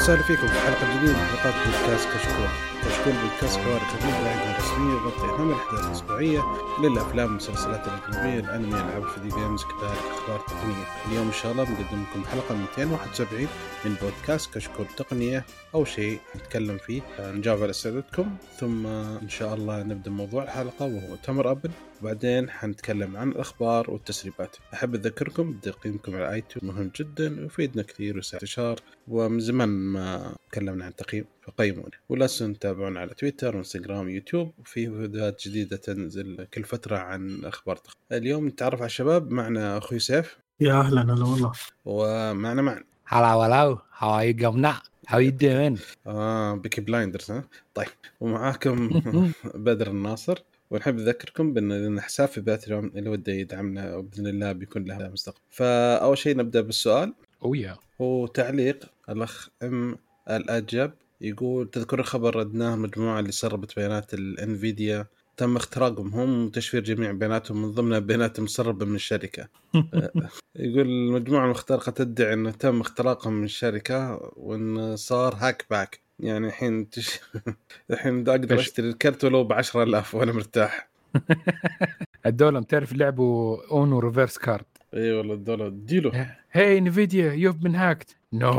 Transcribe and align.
وسهلا 0.00 0.22
فيكم 0.22 0.46
في 0.46 0.60
حلقة 0.60 0.96
جديدة 0.96 1.12
من 1.12 1.26
حلقات 1.26 1.54
بودكاست 1.54 2.08
كشكول. 2.08 2.48
كشكول 2.84 3.12
بودكاست 3.22 3.58
حوار 3.60 3.80
خفيف 3.80 4.24
بعيد 4.24 4.56
رسميه 4.58 4.92
يغطي 4.94 5.24
اهم 5.24 5.50
الاحداث 5.50 5.86
الاسبوعيه 5.86 6.40
للأفلام 6.82 7.26
والمسلسلات 7.26 7.82
الأجنبية 7.86 8.40
الأنمي 8.40 8.80
العاب 8.80 9.02
الفيديو 9.02 9.30
games 9.30 9.64
كذلك 9.64 9.98
أخبار 10.10 10.38
تقنية. 10.38 10.84
اليوم 11.08 11.26
إن 11.26 11.32
شاء 11.32 11.52
الله 11.52 11.64
بنقدم 11.64 12.02
لكم 12.02 12.24
حلقة 12.24 12.54
271 12.54 13.48
من 13.84 13.94
بودكاست 14.02 14.54
كشكول 14.54 14.86
تقنية 14.96 15.44
اول 15.74 15.88
شيء 15.88 16.20
نتكلم 16.36 16.78
فيه 16.78 17.02
نجاوب 17.20 17.62
على 17.62 17.70
أسئلتكم 17.70 18.36
ثم 18.60 18.86
إن 19.22 19.28
شاء 19.28 19.54
الله 19.54 19.82
نبدأ 19.82 20.10
موضوع 20.10 20.42
الحلقة 20.42 20.86
وهو 20.86 21.08
مؤتمر 21.08 21.50
Apple 21.50 21.70
وبعدين 22.00 22.50
حنتكلم 22.50 23.16
عن 23.16 23.28
الأخبار 23.28 23.90
والتسريبات. 23.90 24.56
أحب 24.74 24.94
أذكركم 24.94 25.52
بتقييمكم 25.52 26.14
على 26.16 26.32
iTunes 26.32 26.70
مهم 26.70 26.90
جدا 26.96 27.40
ويفيدنا 27.42 27.82
كثير 27.82 28.16
ويساعد 28.16 28.42
انتشار 28.42 28.80
ومن 29.08 29.40
زمان 29.40 29.68
ما 29.68 30.36
تكلمنا 30.52 30.84
عن 30.84 30.96
تقييم 30.96 31.24
فقيمونا. 31.42 31.90
ولا 32.08 32.26
تنسون 32.26 32.58
تتابعونا 32.58 33.00
على 33.00 33.14
تويتر 33.14 33.56
وانستغرام 33.56 34.06
ويوتيوب 34.06 34.52
وفي 34.58 34.86
فيديوهات 34.90 35.48
جديدة 35.48 35.76
تنزل 35.76 36.46
كل 36.54 36.64
فترة 36.64 36.96
عن 36.98 37.44
أخبار 37.44 37.76
تقنية. 37.76 38.18
اليوم 38.22 38.46
نتعرف 38.48 38.78
على 38.78 38.86
الشباب. 38.86 39.30
معنا 39.30 39.78
أخوي 39.78 39.98
سيف. 39.98 40.38
يا 40.60 40.72
أهلا 40.80 41.02
هلا 41.02 41.24
والله. 41.24 41.52
ومعنا 41.84 42.62
معنا 42.62 42.84
Hello, 43.12 43.42
hello. 43.42 43.80
How 44.00 44.10
are 44.18 44.24
you 44.24 44.34
going? 44.44 44.64
How 45.10 45.18
you 45.18 45.32
doing? 45.32 45.80
آه 46.06 46.54
Peaky 46.54 46.80
Blinders 46.80 47.30
ها؟ 47.30 47.44
طيب. 47.74 47.86
ومعاكم 48.20 48.88
بدر 49.54 49.86
الناصر. 49.90 50.38
ونحب 50.70 50.94
نذكركم 50.94 51.54
بأن 51.54 52.00
حساب 52.00 52.28
في 52.28 52.40
Patreon 52.40 52.92
اللي 52.96 53.10
وده 53.10 53.32
يدعمنا 53.32 53.96
وبإذن 53.96 54.26
الله 54.26 54.52
بيكون 54.52 54.84
له 54.84 55.08
مستقبل. 55.08 55.40
فأول 55.50 56.18
شيء 56.18 56.36
نبدأ 56.36 56.60
بالسؤال. 56.60 57.14
yeah. 57.44 57.78
هو 58.00 58.26
تعليق 58.26 58.84
الأخ 59.08 59.48
أم 59.62 59.96
الأجب 60.30 60.92
يقول 61.20 61.70
تذكر 61.70 62.02
خبر 62.02 62.36
ردناه 62.36 62.74
المجموعه 62.74 63.20
اللي 63.20 63.32
سربت 63.32 63.76
بيانات 63.76 64.14
ال 64.14 64.27
Nvidia 64.27 65.06
تم 65.36 65.56
اختراقهم 65.56 66.14
هم 66.14 66.46
وتشفير 66.46 66.82
جميع 66.82 67.12
بياناتهم 67.12 67.62
من 67.62 67.70
ضمنها 67.70 67.98
بيانات 67.98 68.40
مسربة 68.40 68.86
من 68.86 68.94
الشركة. 68.94 69.48
يقول 70.56 70.86
المجموعة 70.86 71.44
المخترقة 71.44 71.92
تدعي 71.92 72.32
انه 72.32 72.50
تم 72.50 72.80
اختراقهم 72.80 73.32
من 73.32 73.44
الشركة 73.44 74.30
وأن 74.36 74.96
صار 74.96 75.34
hack 75.34 75.66
back. 75.70 76.00
يعني 76.22 76.46
الحين 76.46 76.90
تش... 76.90 77.20
الحين 77.90 78.28
أقدر؟ 78.28 78.58
أشتري 78.58 78.88
الكرت 78.88 79.24
ولو 79.24 79.44
ب 79.44 79.52
10000 79.52 80.14
وأنا 80.14 80.32
مرتاح 80.32 80.90
هذول 82.26 82.64
تعرف 82.64 82.92
لعبوا 82.92 83.58
Uno 83.70 83.98
reverse 83.98 84.38
card 84.38 84.64
إي 84.94 85.12
والله 85.12 85.34
الدولار 85.34 85.66
اديله 85.66 86.40
Hey 86.52 86.80
Nvidia, 86.80 87.28
you've 87.42 87.60
been 87.60 87.74
hacked. 87.74 88.16
No, 88.32 88.56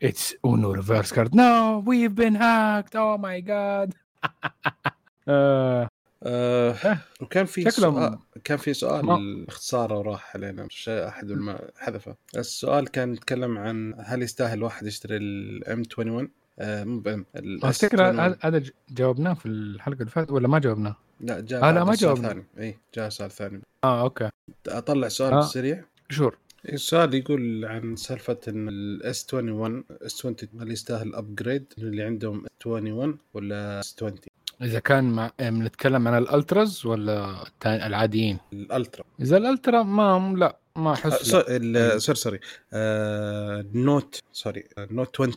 it's 0.00 0.34
Uno 0.42 0.72
reverse 0.72 1.12
card. 1.12 1.34
No, 1.34 1.82
we've 1.84 2.14
been 2.14 2.36
hacked. 2.36 2.94
Oh 2.96 3.18
my 3.18 3.40
god. 3.40 3.88
آه، 5.28 5.88
آه 6.22 6.98
وكان 7.20 7.46
في 7.46 7.70
سؤال 7.70 8.18
كان 8.44 8.58
في 8.58 8.74
سؤال 8.74 9.44
اختصاره 9.48 9.98
وراح 9.98 10.36
علينا 10.36 10.64
مش 10.64 10.88
أحد 10.88 11.32
ما 11.32 11.70
حذفه 11.76 12.16
السؤال 12.36 12.88
كان 12.88 13.12
يتكلم 13.12 13.58
عن 13.58 13.94
هل 13.98 14.22
يستاهل 14.22 14.62
واحد 14.62 14.86
يشتري 14.86 15.16
الام 15.16 15.82
21 15.98 16.30
آه 16.58 16.84
مو 16.84 17.00
بام 17.00 17.26
ال 17.36 17.64
افتكر 17.64 17.98
S21. 17.98 18.36
هذا 18.46 18.62
جاوبناه 18.90 19.34
في 19.34 19.46
الحلقة 19.46 19.98
اللي 20.00 20.10
فاتت 20.10 20.30
ولا 20.30 20.48
ما 20.48 20.58
جاوبناه؟ 20.58 20.96
لا 21.20 21.40
جاء 21.40 21.64
آه، 21.64 21.72
لا، 21.72 21.84
ما 21.84 21.92
السؤال 21.92 22.14
جاوبنا. 22.14 22.28
ثاني 22.28 22.44
اي 22.68 22.78
جاء 22.96 23.08
سؤال 23.08 23.30
ثاني 23.30 23.60
آه 23.84 24.00
okay 24.02 24.28
أطلع 24.68 25.08
سؤال 25.08 25.32
آه. 25.32 25.36
بالسريع 25.36 25.84
sure 26.10 26.38
السؤال 26.68 27.14
يقول 27.14 27.64
عن 27.64 27.96
سالفة 27.96 28.38
إن 28.48 28.68
ال 28.68 29.01
S 29.01 29.34
21 29.34 29.84
S 30.02 30.26
20 30.26 30.36
هل 30.60 30.70
يستاهل 30.72 31.14
upgrade 31.14 31.64
اللي 31.78 32.02
عندهم 32.02 32.44
21 32.66 33.18
ولا 33.34 33.80
S 33.80 33.94
20 33.98 34.14
إذا 34.62 34.78
كان 34.78 35.04
مع 35.12 35.30
بنتكلم 35.40 36.08
عن 36.08 36.22
ال 36.22 36.31
Ultras 36.31 36.86
ولا 36.86 37.44
العاديين؟ 37.66 38.38
ال 38.52 38.61
Ultra 38.61 39.04
إذا 39.20 39.36
ال 39.36 39.44
Ultra 39.44 39.82
ما 39.82 40.34
لا 40.38 40.58
ما 40.76 40.90
آه، 40.90 40.94
احس. 40.94 41.34
ال- 41.34 42.02
sorry 42.02 42.16
sorry 42.16 42.40
آه، 42.72 43.60
ال 43.60 43.72
Note 43.72 44.20
sorry 44.32 44.64
ال 44.78 44.86
Note 44.86 45.20
20 45.20 45.32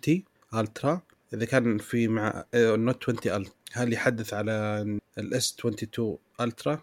Ultra 0.54 1.02
إذا 1.34 1.46
كان 1.46 1.78
في 1.78 2.08
مع 2.08 2.44
ال 2.54 2.64
Note 2.64 3.04
20 3.10 3.18
Ult 3.42 3.52
هل 3.74 3.94
يحدث 3.94 4.34
على 4.34 4.86
ال 5.18 5.37
S 5.37 5.56
22 5.60 6.18
Ultra؟ 6.42 6.82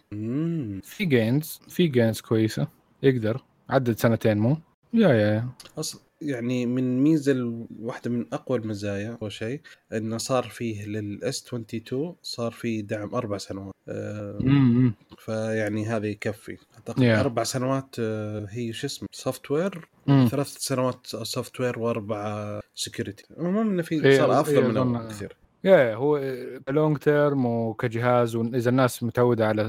في 0.83 1.05
gains 1.05 1.61
في 1.69 1.87
gains 1.87 2.21
كويسة. 2.21 2.69
يقدر. 3.03 3.45
عدد 3.71 3.99
سنتين 3.99 4.39
مو؟ 4.39 4.57
yeah 4.95 5.09
yeah 5.09 5.35
yeah. 5.35 5.49
أص... 5.79 6.01
يعني 6.25 6.67
من 6.67 7.03
ميزة 7.03 7.67
واحدة 7.81 8.11
من 8.11 8.27
أقوى 8.33 8.59
المزايا 8.59 9.19
أول 9.23 9.33
شيء 9.33 9.61
انه 9.93 10.19
صار 10.19 10.43
فيه 10.43 10.87
لل 10.87 11.27
S 11.27 11.47
22 11.47 12.15
صار 12.23 12.53
فيه 12.53 12.83
دعم 12.83 13.15
أربع 13.15 13.39
سنوات 13.39 13.75
آه،. 13.89 14.93
فيعني 15.19 15.87
هذا 15.87 16.07
يكفي 16.07 16.57
أعتقد 16.75 17.05
Yeah. 17.05 17.19
أربع 17.19 17.45
سنوات 17.45 17.97
آه، 17.99 18.47
هي 18.51 18.73
شو 18.73 18.87
اسمه 18.87 19.09
software. 19.13 19.89
ثلاث 20.07 20.49
سنوات 20.59 21.07
software 21.07 21.79
واربع 21.79 22.61
security 22.75 23.25
المهم 23.39 23.71
إنه 23.71 23.83
في 23.83 24.17
صار 24.17 24.41
أفضل 24.41 24.57
إيه، 24.57 24.69
من 24.69 24.77
اول 24.77 25.09
كثير 25.09 25.37
yeah 25.65 25.95
هو 25.95 26.21
long 26.69 26.99
term 26.99 27.47
وكجهاز 27.47 28.37
واذا 28.37 28.71
الناس 28.71 29.03
متعوده 29.03 29.47
على 29.47 29.63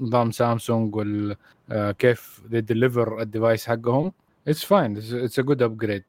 نظام 0.00 0.30
سامسونج 0.30 0.94
وكيف 1.70 2.40
deliver 2.50 3.20
ال 3.20 3.27
device 3.27 3.66
حقهم 3.66 4.12
it's 4.48 4.64
fine 4.64 4.96
it's 4.96 5.38
a 5.38 5.42
good 5.42 5.62
upgrade 5.62 6.04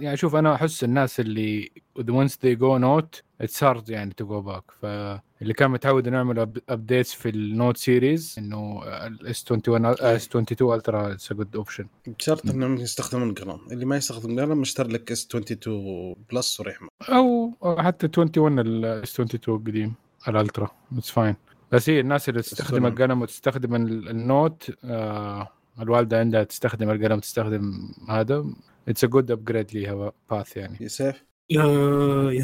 يعني 0.00 0.16
شوف 0.16 0.36
أنا 0.36 0.54
أحس 0.54 0.84
الناس 0.84 1.20
اللي 1.20 1.70
once 2.00 2.30
they 2.44 2.56
go 2.58 2.78
note 2.82 3.20
it's 3.46 3.60
hard 3.60 3.88
يعني 3.90 4.14
to 4.22 4.24
go 4.26 4.46
back. 4.48 4.72
فاللي 4.82 5.52
كان 5.56 5.70
متعود 5.70 6.06
إنه 6.06 6.16
يعمل 6.16 6.52
updates 6.68 7.14
في 7.14 7.28
ال 7.28 7.38
Note 7.38 7.76
series 7.76 8.34
إنه 8.38 8.82
ال 9.06 9.25
S 9.25 9.44
21 9.52 9.86
S 9.86 10.26
22 10.26 10.74
Ultra 10.74 11.12
it's 11.12 11.32
a 11.32 11.34
good 11.34 11.56
option 11.56 11.86
بشرط 12.06 12.50
إنهم 12.50 12.76
يستخدمون 12.76 13.34
قلم 13.34 13.58
اللي 13.72 13.84
ما 13.84 13.96
يستخدم 13.96 14.40
قلم 14.40 14.60
اشتري 14.60 14.88
لك 14.92 15.12
S 15.12 15.26
22 15.26 16.14
Plus 16.32 16.60
وريح. 16.60 16.78
أو 17.08 17.54
حتى 17.78 18.06
21 18.18 18.58
ال 18.58 18.85
S 18.85 19.12
22 19.20 19.58
القديم 19.58 19.94
ال 20.28 20.35
Ultra 20.35 20.70
it's 20.98 21.10
fine 21.10 21.36
بس 21.72 21.90
هي 21.90 22.00
الناس 22.00 22.28
اللي 22.28 22.42
تستخدم. 22.42 22.86
القلم 22.86 23.22
وتستخدم 23.22 23.74
ال- 23.74 24.08
ال 24.08 24.20
Note 24.20 24.70
آه 24.84 25.48
الوالده 25.82 26.18
عندها 26.18 26.44
تستخدم 26.44 26.90
القلم 26.90 27.20
تستخدم 27.20 27.92
هذا. 28.08 28.44
it's 28.88 29.04
a 29.04 29.06
good 29.06 29.30
upgrade 29.30 29.74
ليها 29.74 30.12
path 30.30 30.56
يعني. 30.56 30.78
يا 30.80 30.88
سيف؟ 30.88 31.24
يا 31.50 31.62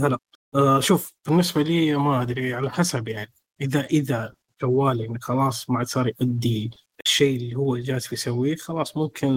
هلا. 0.06 0.18
آه 0.54 0.80
شوف 0.80 1.12
بالنسبة 1.28 1.62
لي 1.62 1.96
ما 1.96 2.22
أدري 2.22 2.54
على 2.54 2.70
حسب 2.70 3.08
يعني. 3.08 3.32
إذا 3.60 3.80
إذا 3.84 4.34
جوالي 4.62 5.04
يعني 5.04 5.18
خلاص 5.20 5.70
ما 5.70 5.78
عاد 5.78 5.86
صار 5.86 6.08
يؤدي 6.08 6.70
الشيء 7.06 7.36
اللي 7.36 7.54
هو 7.54 7.76
جالس 7.76 8.12
يسويه 8.12 8.56
خلاص 8.56 8.96
ممكن 8.96 9.28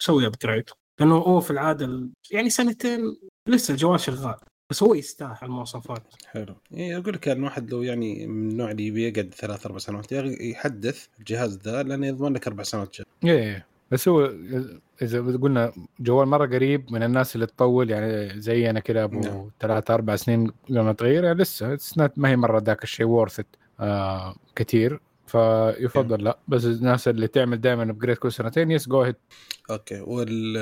أسوي 0.00 0.26
upgrade 0.26 0.64
لأنه 1.00 1.14
هو 1.14 1.40
في 1.40 1.50
العادة 1.50 1.84
ال- 1.86 2.10
يعني 2.30 2.50
سنتين 2.50 3.16
لسه 3.48 3.72
الجوال 3.72 4.00
شغال. 4.00 4.36
بس 4.72 4.82
هو 4.82 4.94
يستاهل 4.94 5.36
المواصفات 5.42 6.02
حلو 6.26 6.54
إيه 6.74 6.98
أقول 6.98 7.14
لك 7.14 7.26
يعني 7.26 7.44
واحد 7.44 7.70
لو 7.70 7.82
يعني 7.82 8.26
من 8.26 8.50
النوع 8.50 8.70
اللي 8.70 8.86
يبي 8.86 9.08
يقعد 9.08 9.34
ثلاث 9.34 9.66
أربع 9.66 9.78
سنوات 9.78 10.12
يحدث 10.12 11.06
الجهاز 11.18 11.58
ذا 11.58 11.82
لأنه 11.82 12.06
يضمن 12.06 12.32
لك 12.32 12.46
أربع 12.46 12.62
سنوات 12.62 12.96
جد 12.96 13.04
إيه 13.24 13.38
إيه. 13.38 13.66
بس 13.90 14.08
هو 14.08 14.32
إذا 15.02 15.20
قلنا 15.20 15.72
جوال 16.00 16.28
مرة 16.28 16.46
قريب 16.46 16.92
من 16.92 17.02
الناس 17.02 17.34
اللي 17.34 17.46
تطول 17.46 17.90
يعني 17.90 18.40
زي 18.40 18.70
أنا 18.70 18.80
كذا 18.80 19.06
نعم. 19.06 19.20
ابو 19.20 19.50
ثلاث 19.60 19.90
أربع 19.90 20.16
سنين 20.16 20.50
قبل 20.68 20.80
ما 20.80 20.92
تغير 20.92 21.24
يعني 21.24 21.38
لسه 21.38 21.78
ما 22.16 22.28
هي 22.28 22.36
مرة 22.36 22.58
ذاك 22.58 22.82
الشيء 22.82 23.06
worth 23.06 23.40
آه 23.80 24.34
كثير 24.56 25.00
فيفضل 25.26 26.24
لا. 26.24 26.38
بس 26.48 26.64
الناس 26.64 27.08
اللي 27.08 27.28
تعمل 27.28 27.60
دائما 27.60 27.82
ابجريد 27.82 28.16
كل 28.16 28.32
سنتين 28.32 28.70
يس 28.70 28.88
جو 28.88 29.02
هيد 29.02 29.14
أوكي. 29.70 30.00
وال 30.00 30.56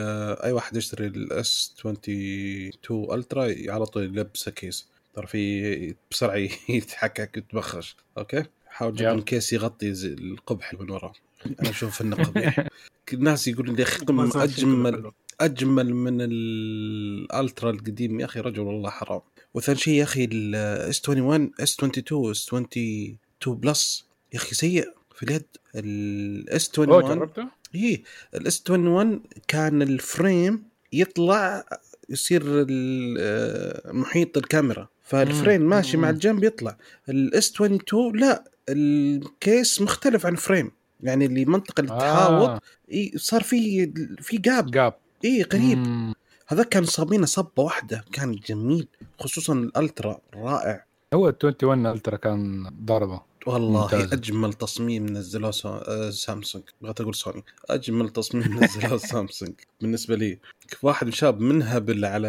أي 0.44 0.52
واحد 0.52 0.76
يشتري 0.76 1.06
الاس 1.06 1.74
22 1.80 3.18
الترا 3.18 3.54
على 3.72 3.86
طول 3.86 4.02
يلبسه 4.02 4.50
كيس 4.50 4.88
ترى 5.14 5.26
في 5.26 5.94
بسرعة 6.10 6.36
يتحكك 6.68 7.36
يتبخش 7.36 7.96
أوكي؟ 8.18 8.44
حاول 8.66 8.92
تجيب 8.92 9.06
يلا. 9.06 9.14
لهم 9.14 9.24
كيس 9.24 9.52
يغطي 9.52 9.94
زي 9.94 10.12
القبح 10.12 10.72
اللي 10.72 10.84
من 10.84 10.90
وراه 10.90 11.12
أنا 11.60 11.70
أشوف 11.70 12.02
إنه 12.02 12.16
قبيح. 12.16 12.66
الناس 13.12 13.48
يقولون 13.48 13.76
لي 13.76 13.82
أخي 13.82 14.04
أجمل. 14.34 15.10
أجمل 15.40 15.94
من 15.94 16.18
الالترا 16.20 17.70
القديم. 17.70 18.20
يا 18.20 18.24
أخي 18.24 18.40
رجل 18.40 18.60
والله 18.60 18.90
حرام. 18.90 19.20
وثاني 19.54 19.78
شيء 19.78 19.94
يا 19.94 20.02
أخي 20.02 20.24
الاس 20.24 21.08
21 21.08 21.50
اس 21.60 21.74
22 21.74 22.30
اس 22.30 22.46
22 22.48 23.18
بلس 23.60 24.09
يا 24.32 24.38
أخي 24.38 24.54
سيء 24.54 24.88
في 25.14 25.22
اليد 25.22 25.44
الاس 25.74 26.78
أوه 26.78 26.86
21 26.96 27.18
جربته؟ 27.18 27.48
إيه 27.74 28.02
الاس 28.34 28.62
21 28.70 29.22
كان 29.48 29.82
الفريم 29.82 30.62
يطلع 30.92 31.64
يصير 32.08 32.42
ال- 32.46 33.16
آه، 33.20 33.92
محيط 33.92 34.36
الكاميرا 34.36 34.88
فالفريم 35.02 35.62
مم. 35.62 35.68
ماشي 35.68 35.96
مع. 35.96 36.10
الجنب 36.10 36.44
يطلع 36.44 36.76
الاس 37.08 37.52
22 37.54 38.16
لا 38.16 38.44
الكيس 38.68 39.80
مختلف 39.82 40.26
عن 40.26 40.34
فريم 40.34 40.70
يعني 41.00 41.26
اللي 41.26 41.44
منطقة 41.44 41.80
التحاوط 41.80 42.48
آه. 42.48 42.60
إيه 42.90 43.12
صار 43.16 43.42
في 43.42 43.86
في 44.20 44.36
جاب 44.38 44.70
جاب 44.70 44.94
إي 45.24 45.42
قريب. 45.42 46.12
هذا 46.48 46.62
كان 46.62 46.84
صابينة 46.84 47.26
صبة 47.26 47.62
واحدة 47.62 48.04
كان 48.12 48.32
جميل 48.46 48.88
خصوصا 49.18 49.52
ال 49.52 49.63
Ultra 49.63 50.20
رائع 50.34 50.84
هو 51.14 51.28
ال 51.28 51.34
21 51.44 51.86
Ultra 51.86 52.16
كان 52.16 52.70
ضربه 52.84 53.22
والله 53.46 53.82
ممتاز. 53.82 54.12
أجمل 54.12 54.52
تصميم 54.52 55.06
نزلوه. 55.06 55.52
آه، 55.64 56.10
سامسونج. 56.10 56.64
بغيت 56.82 57.00
أقول 57.00 57.14
سوني. 57.14 57.44
أجمل 57.70 58.08
تصميم 58.08 58.44
نزلوه 58.64 58.96
سامسونج 58.98 59.52
بالنسبة 59.80 60.16
لي. 60.16 60.38
واحد 60.82 61.10
شاب 61.10 61.40
منهبل 61.40 62.04
على 62.04 62.28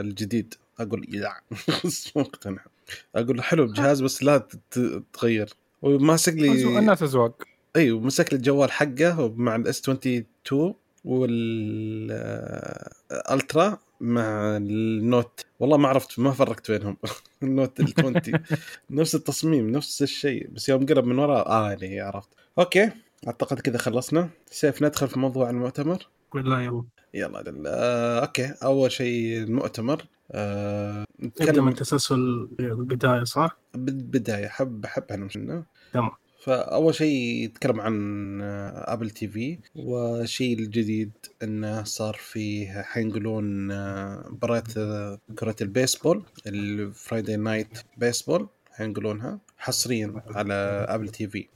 الجديد 0.00 0.54
أقول 0.80 1.14
يا 1.14 1.32
مقتنع. 2.16 2.64
أقول 3.16 3.36
له 3.36 3.42
حلو 3.42 3.64
الجهاز 3.64 4.02
بس 4.02 4.22
لا 4.22 4.38
تت- 4.38 5.02
تغير. 5.12 5.48
وماسك 5.82 6.32
لي 6.34 6.78
الناس 6.78 7.02
أذواق. 7.02 7.42
أيوه 7.76 8.00
مسك 8.00 8.32
لي 8.32 8.36
الجوال 8.36 8.70
حقه 8.72 9.34
مع 9.36 9.56
ال 9.56 9.68
S 9.68 9.80
22 9.80 10.24
وال 11.04 11.37
Ultra 11.37 12.18
مع 14.00 14.56
ال 14.56 14.70
Note. 14.70 15.40
والله 15.60 15.76
ما 15.76 15.88
عرفت 15.88 16.18
ما 16.18 16.30
فرقت 16.30 16.70
بينهم. 16.70 16.96
ال 17.42 17.50
Note 17.50 17.80
ال 17.80 17.94
20 17.98 18.14
نفس 18.90 19.14
التصميم 19.14 19.70
نفس 19.70 20.02
الشيء. 20.02 20.48
بس 20.50 20.68
يوم 20.68 20.86
قرب 20.86 21.04
من 21.04 21.18
ورا 21.18 21.48
آه 21.48 21.70
يعني 21.70 22.00
عرفت. 22.00 22.28
okay 22.58 22.90
أعتقد 23.26 23.60
كذا 23.60 23.78
خلصنا. 23.78 24.28
سيف 24.46 24.82
ندخل 24.82 25.08
في 25.08 25.18
موضوع 25.18 25.50
المؤتمر. 25.50 26.08
لا 26.34 26.60
يلا. 26.60 26.84
يلا. 27.14 27.52
آه، 27.66 28.20
okay. 28.20 28.54
أول 28.62 28.92
شيء 28.92 29.38
المؤتمر. 29.42 30.04
آه، 30.32 31.04
نتكلم 31.22 31.64
من 31.64 31.74
تسلسل 31.74 32.48
البداية 32.60 33.24
صح؟ 33.24 33.58
بالبداية. 33.74 34.48
حبة 34.48 34.86
حبة 34.86 35.12
مشينا 35.12 35.64
تمام. 35.92 36.10
فأول 36.42 36.94
شيء 36.94 37.44
يتكلم 37.44 37.80
عن 37.80 38.38
Apple 38.74 39.10
TV 39.10 39.58
والشيء 39.74 40.58
الجديد 40.58 41.12
إنه 41.42 41.82
صار 41.82 42.14
فيه 42.14 42.82
حينقلون 42.82 43.70
آه، 43.70 44.28
مباراة 44.30 44.62
آه، 44.76 45.18
كرة 45.38 45.56
البيسبول 45.60 46.24
ال 46.46 46.59
Friday 46.59 47.36
Night 47.36 47.78
Baseball 47.96 48.48
حينقلونها 48.70 49.38
حصريا 49.58 50.22
على 50.26 50.54
Apple 50.88 51.08
TV 51.08 51.48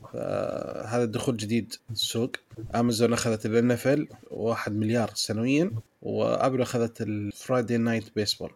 هذا 0.87 1.05
دخول 1.05 1.37
جديد 1.37 1.75
السوق 1.91 2.31
امازون 2.75 3.13
أخذت 3.13 3.47
الان 3.47 4.07
1 4.31 4.73
مليار 4.73 5.11
سنويا 5.15 5.71
و 6.03 6.13
Apple 6.13 6.63
أخذت 6.63 7.01
ال 7.01 7.12
Friday 7.12 7.79
Night 7.79 8.17
Baseball. 8.17 8.51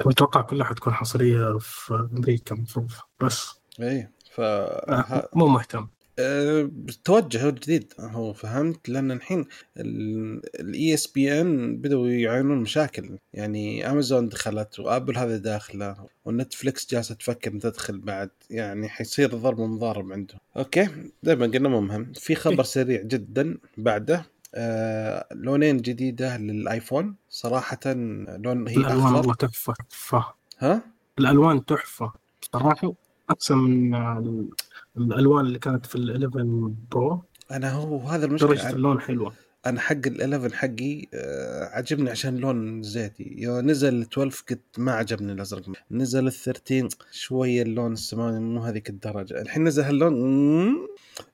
أتوقع 0.00 0.40
كلها 0.40 0.66
حتكون 0.66 0.92
حصرية 0.94 1.58
في 1.58 2.08
أمريكا 2.12 2.54
المفروض 2.54 2.90
بس. 3.20 3.60
اي 3.80 4.08
ف 4.30 4.40
آه، 4.40 5.28
مو 5.34 5.46
مهتم. 5.46 5.86
أه، 6.18 6.70
توجه 7.04 7.50
جديد. 7.50 7.92
هو 8.00 8.32
فهمت 8.32 8.88
لأن 8.88 9.10
الحين 9.10 9.44
ال 9.76 10.94
ESPN 10.94 11.76
بدأوا 11.76 12.08
يعانون 12.08 12.58
مشاكل. 12.58 13.18
يعني 13.34 13.90
امازون 13.90 14.28
دخلت 14.28 14.80
و 14.80 14.86
Apple 14.86 15.18
هذا 15.18 15.36
داخله 15.36 15.96
و 16.24 16.32
Netflix 16.32 16.90
جالسة 16.90 17.14
تفكر 17.14 17.50
تدخل 17.50 17.98
بعد. 17.98 18.30
يعني 18.50 18.88
حيصير 18.88 19.34
ضرب 19.34 19.60
مضارب 19.60 20.12
عندهم. 20.12 20.38
okay 20.56 20.88
دائما 21.22 21.46
قلنا 21.46 21.68
مو 21.68 21.80
مهم. 21.80 22.12
في 22.12 22.34
خبر 22.34 22.62
سريع 22.62 23.02
جدا 23.02 23.58
بعده. 23.76 24.26
آه 24.54 25.26
لونين 25.32 25.76
جديدة 25.76 26.36
لل 26.36 26.53
iPhone. 26.53 27.14
صراحة 27.30 27.80
لون 27.86 28.68
هي 28.68 28.76
الألوان 28.76 29.14
والله 29.14 29.34
تحفة 29.34 29.74
تحفة. 29.90 30.24
ها؟ 30.58 30.82
الألوان 31.18 31.64
تحفة. 31.64 32.12
صراحة 32.52 32.92
احسن 33.30 33.58
من 33.58 33.94
ال- 33.94 34.48
الألوان 34.96 35.46
اللي 35.46 35.58
كانت 35.58 35.86
في 35.86 35.94
ال 35.96 36.10
11 36.10 36.72
برو. 36.92 37.22
أنا 37.50 37.72
هو 37.72 37.98
هذا 37.98 38.26
درجه 38.26 38.44
المشكلة 38.44 38.70
اللون 38.70 39.00
حلوة. 39.00 39.32
أنا 39.66 39.80
حق 39.80 39.96
ال11 40.06 40.52
حقي 40.52 41.06
آه، 41.14 41.64
عجبني 41.64 42.10
عشان 42.10 42.36
لون 42.36 42.82
زيتي. 42.82 43.34
يوم 43.38 43.70
نزل 43.70 43.94
ال 43.94 44.00
12 44.02 44.44
قلت 44.50 44.60
ما 44.78 44.92
عجبني 44.92 45.32
الأزرق. 45.32 45.62
نزل 45.90 46.26
ال 46.26 46.32
13 46.32 46.88
شوية 47.12 47.62
اللون 47.62 47.92
السماوي 47.92 48.40
مو 48.40 48.60
هذيك 48.60 48.90
الدرجة. 48.90 49.40
الحين 49.42 49.64
نزل 49.64 49.82
هاللون 49.82 50.14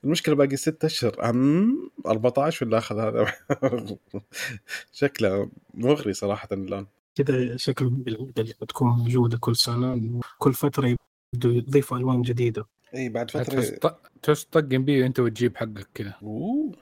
المشكلة 0.05 0.35
باقي 0.35 0.57
ستة 0.57 0.87
أشهر. 0.87 1.31
أم 1.31 1.91
14 2.07 2.67
ولا 2.67 2.79
أخذ 2.79 2.99
هذا؟ 2.99 3.27
شكله 4.93 5.51
مغري 5.75 6.13
صراحة 6.13 6.49
اللون. 6.53 6.87
كذا 7.15 7.57
شكل 7.57 7.93
العودة 8.09 8.43
اللي 8.43 8.55
بتكون 8.63 8.89
موجودة 8.89 9.39
كل 9.39 9.57
سنة. 9.57 10.21
كل 10.39 10.53
فترة 10.55 10.97
يبدوا 11.37 11.53
يضيفوا 11.53 11.99
ألوان 11.99 12.23
جديدة. 12.23 12.67
إي 12.95 13.09
بعد 13.09 13.31
فترة 13.31 13.63
تحس 14.23 14.45
طقم 14.45 14.85
بيه 14.85 15.07
انت 15.07 15.21
وتجيب 15.21 15.57
حقك 15.57 15.89
كذا 15.95 16.15
أوه، 16.23 16.73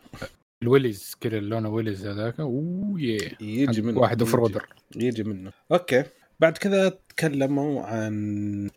الويليز 0.62 1.16
كذا 1.20 1.38
اللون 1.38 1.66
ويليز 1.66 2.06
هذاك. 2.06 2.40
أوه 2.40 3.00
يه 3.00 3.30
يجي 3.40 3.82
منه 3.82 3.98
واحد 4.00 4.20
اوف 4.20 4.28
يجي. 4.28 4.38
رودر 4.38 4.66
يجي 4.96 5.22
منه. 5.24 5.52
أوكي. 5.72 6.04
بعد 6.40 6.58
كذا 6.58 6.98
تكلموا 7.08 7.82
عن 7.82 8.70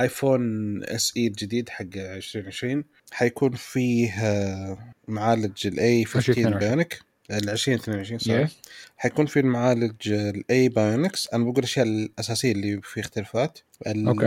ايفون 0.00 0.84
اس 0.84 1.12
اي 1.16 1.26
الجديد 1.26 1.68
حق 1.68 1.86
2020 1.96 2.84
حيكون 3.12 3.50
فيه 3.50 4.10
آه، 4.10 4.78
معالج 5.08 5.66
الاي 5.66 6.04
15 6.04 6.32
2022. 6.32 6.84
ال 7.30 7.50
2022 7.50 8.18
صح 8.18 8.44
Yes. 8.46 8.50
حيكون 8.96 9.26
في 9.26 9.40
المعالج 9.40 10.12
ال 10.12 10.68
A 10.68 10.77
Bionic 10.77 11.28
أنا 11.32 11.44
بقول 11.44 11.54
الأشياء 11.58 11.86
الأساسية 11.86 12.52
اللي 12.52 12.80
في 12.82 13.00
اختلافات. 13.00 13.58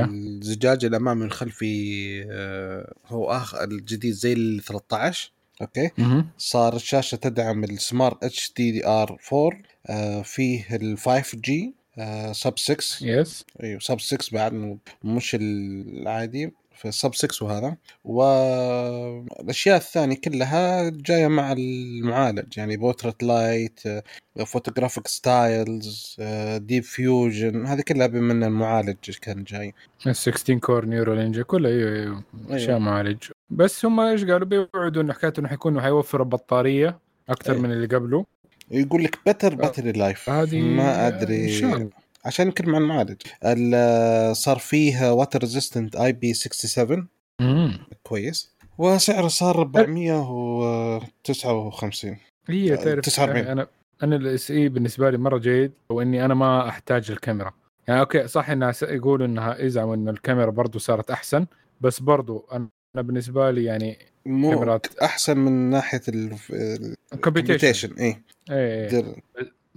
الزجاج 0.10 0.86
الامامي 0.86 1.22
والخلفي 1.22 2.26
آه، 2.32 2.94
هو 3.08 3.32
اخر 3.32 3.64
الجديد 3.64 4.14
زي 4.14 4.34
ال 4.34 4.62
13 4.64 5.32
okay. 5.62 5.90
مهم. 5.98 6.30
صار 6.38 6.76
الشاشة 6.76 7.16
تدعم 7.16 7.64
السمارت 7.64 8.24
اتش 8.24 8.54
دي 8.58 8.72
دي 8.72 8.88
ار 8.88 9.18
4 9.34 9.52
آه، 9.88 10.22
فيه 10.22 10.76
ال 10.76 10.98
5 10.98 11.38
G 11.38 11.74
sub 12.32 12.54
6 12.60 12.78
yes 13.02 13.46
أيوه 13.64 13.80
sub 13.80 14.00
6 14.00 14.18
بعد 14.32 14.78
مش 15.04 15.38
العادي 15.40 16.52
في 16.78 16.92
sub 16.92 17.16
6 17.16 17.46
وهذا. 17.46 17.78
والأشياء 18.04 19.78
الثانية 19.78 20.16
كلها 20.16 20.90
جاية 20.90 21.28
مع 21.28 21.52
المعالج 21.52 22.58
يعني 22.58 22.78
portrait 22.78 23.24
light 23.24 23.80
Photographic 24.46 25.08
Styles 25.08 26.16
Deep 26.56 26.84
Fusion 26.84 27.66
هذه 27.66 27.82
كلها 27.82 28.08
من 28.08 28.44
المعالج 28.44 29.18
كان 29.22 29.44
جاي. 29.44 29.74
ال 30.08 30.16
16 30.16 30.60
core 30.60 30.86
neural 30.86 31.14
engine 31.14 31.44
كلها 31.44 31.72
أيوه 31.72 31.92
أيوه 31.92 32.24
أشياء 32.50 32.70
أيوة. 32.70 32.80
معالج. 32.80 33.24
بس 33.50 33.86
هم 33.86 34.00
إيش 34.00 34.26
قالوا؟ 34.26 34.48
بيوعدوا 34.48 35.02
إنه 35.02 35.14
حكايه 35.14 35.34
إنه 35.40 35.48
حيكون 35.48 35.82
حيوفر 35.82 36.24
بطاريه 36.24 37.00
أكثر 37.30 37.52
أيوة. 37.52 37.64
من 37.64 37.72
اللي 37.72 37.88
قبله. 37.88 38.26
يقول 38.72 39.04
لك 39.04 39.20
better 39.28 39.56
battery 39.56 39.92
life 39.92 40.30
هذه 40.30 40.62
ما 40.62 41.08
أدري. 41.08 41.44
إن 41.44 41.50
شاء 41.50 41.76
الله. 41.78 41.90
عشان 42.28 42.48
نتكلم 42.48 42.76
عن 42.76 42.82
المعالج 42.82 43.22
ال- 43.46 44.36
صار 44.36 44.58
فيه 44.58 45.14
water 45.14 45.40
resistant 45.40 45.96
IP 45.96 46.34
67 46.34 47.08
مم. 47.42 47.80
كويس. 48.04 48.56
وسعره 48.78 49.28
صار 49.28 49.62
459 49.62 52.18
هي 52.48 52.78
تعرف 52.78 53.06
49. 53.06 53.48
أنا 53.48 53.68
أنا 54.04 54.16
ال 54.16 54.52
SE 54.52 54.70
بالنسبة 54.70 55.10
لي 55.10 55.18
مرة 55.18 55.38
جيد 55.38 55.72
واني 55.90 56.26
أنا 56.26 56.34
ما 56.34 56.70
أحتاج 56.70 57.12
الكاميرا. 57.12 57.54
يعني 57.88 58.00
أوكي 58.00 58.28
صح 58.28 58.50
إنها 58.50 58.74
يقولوا 58.82 59.26
إنها 59.28 59.62
يزعموا 59.62 59.96
ان 59.96 60.10
الكاميرا 60.10 60.50
برضو 60.50 60.80
صارت 60.80 61.12
أحسن 61.12 61.46
بس 61.82 62.00
برضو 62.00 62.48
أنا 62.52 62.68
بالنسبة 62.96 63.52
لي 63.52 63.64
يعني 63.64 63.98
مو 64.26 64.52
كاميرات. 64.52 64.88
أحسن 65.04 65.38
من 65.38 65.52
ناحية 65.70 66.02
ال 67.14 67.20
computation 67.20 67.94
اي 68.52 68.88
در- 68.88 69.22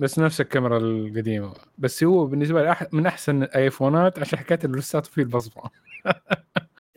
بس 0.00 0.18
نفس 0.18 0.40
الكاميرا 0.40 0.78
القديمة. 0.78 1.54
بس 1.78 2.04
هو 2.04 2.26
بالنسبة 2.26 2.62
لي 2.62 2.72
أح 2.72 2.92
من 2.92 3.06
أحسن 3.06 3.42
الآيفونات 3.42 4.18
عشان 4.18 4.38
حكاية 4.38 4.58
اللسات 4.64 5.06
فيه 5.06 5.22
البصمة. 5.22 5.62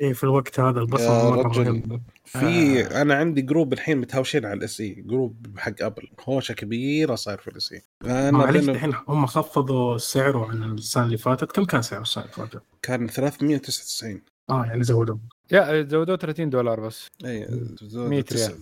إيه 0.01 0.13
في 0.13 0.23
الوقت 0.23 0.59
هذا 0.59 0.79
البصمة 0.79 1.29
مرة 1.29 1.47
رجل. 1.47 1.63
مهمة. 1.71 2.01
في 2.25 2.81
آه. 2.85 3.01
أنا 3.01 3.13
عندي 3.15 3.41
group 3.41 3.73
الحين 3.73 3.97
متهاوشين 3.97 4.45
على 4.45 4.53
ال 4.57 4.81
SE 4.81 4.89
group 4.93 5.47
حق 5.57 5.73
Apple 5.81 6.07
هوشة 6.29 6.53
كبيرة 6.53 7.15
صاير 7.15 7.37
في 7.37 7.47
ال 7.47 7.73
SE 7.73 7.81
أنا 8.05 8.31
معلش 8.31 8.57
بينه- 8.59 8.71
الحين 8.71 8.93
هم 9.07 9.25
خفضوا 9.25 9.97
سعره 9.97 10.45
عن 10.49 10.63
السنة 10.63 11.03
اللي 11.05 11.17
فاتت. 11.17 11.51
كم 11.51 11.65
كان 11.65 11.81
سعره 11.81 12.01
السنة 12.01 12.23
اللي 12.23 12.35
فاتت؟ 12.35 12.61
كان 12.81 13.07
399 13.07 14.21
آه 14.49 14.65
يعني 14.65 14.83
زودوا. 14.83 15.17
يا 15.51 15.83
زودوه 15.89 16.15
30 16.15 16.49
دولار 16.49 16.79
بس. 16.79 17.07
اي 17.25 17.47
100 17.93 18.25
ريال. 18.31 18.57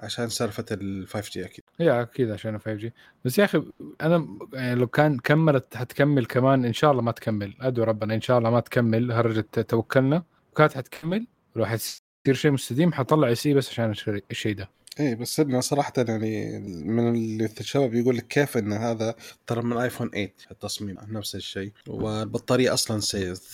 عشان 0.00 0.28
سالفة 0.28 0.64
ال 0.72 1.08
5 1.08 1.30
G 1.32 1.44
أكيد. 1.44 1.64
يا 1.80 2.02
أكيد 2.02 2.30
عشان 2.30 2.58
5 2.58 2.74
G 2.74 2.92
بس 3.24 3.38
يا 3.38 3.44
أخي 3.44 3.62
أنا 4.02 4.38
يعني 4.52 4.74
لو 4.74 4.86
كان 4.86 5.18
كملت 5.18 5.76
حتكمل 5.76 6.26
كمان 6.26 6.64
إن 6.64 6.72
شاء 6.72 6.90
الله 6.92 7.02
ما 7.02 7.12
تكمل. 7.12 7.54
أدعو 7.60 7.84
ربنا 7.84 8.14
إن 8.14 8.20
شاء 8.20 8.38
الله 8.38 8.50
ما 8.50 8.60
تكمل. 8.60 9.12
هرجت 9.12 9.60
توكلنا. 9.60 10.22
وكانت 10.52 10.72
حتكمل 10.76 11.26
لو 11.56 11.66
حتصير 11.66 12.02
شيء 12.32 12.50
مستديم. 12.50 12.92
حطلع 12.92 13.34
سي 13.34 13.54
بس 13.54 13.68
عشان 13.70 13.90
الشيء- 14.30 14.56
ده. 14.56 14.70
اي 15.00 15.14
بس 15.14 15.40
إنه 15.40 15.60
صراحة 15.60 15.92
يعني 15.96 16.58
من 16.84 17.14
اللي 17.14 17.48
الشباب 17.60 17.94
يقول 17.94 18.16
لك 18.16 18.26
كيف 18.26 18.56
إن 18.56 18.72
هذا 18.72 19.14
ترى 19.46 19.62
من 19.62 19.76
iPhone 19.76 20.10
8 20.10 20.34
التصميم 20.50 20.96
نفس 21.08 21.34
الشيء. 21.34 21.72
والبطارية 21.88 22.74
أصلا 22.74 23.00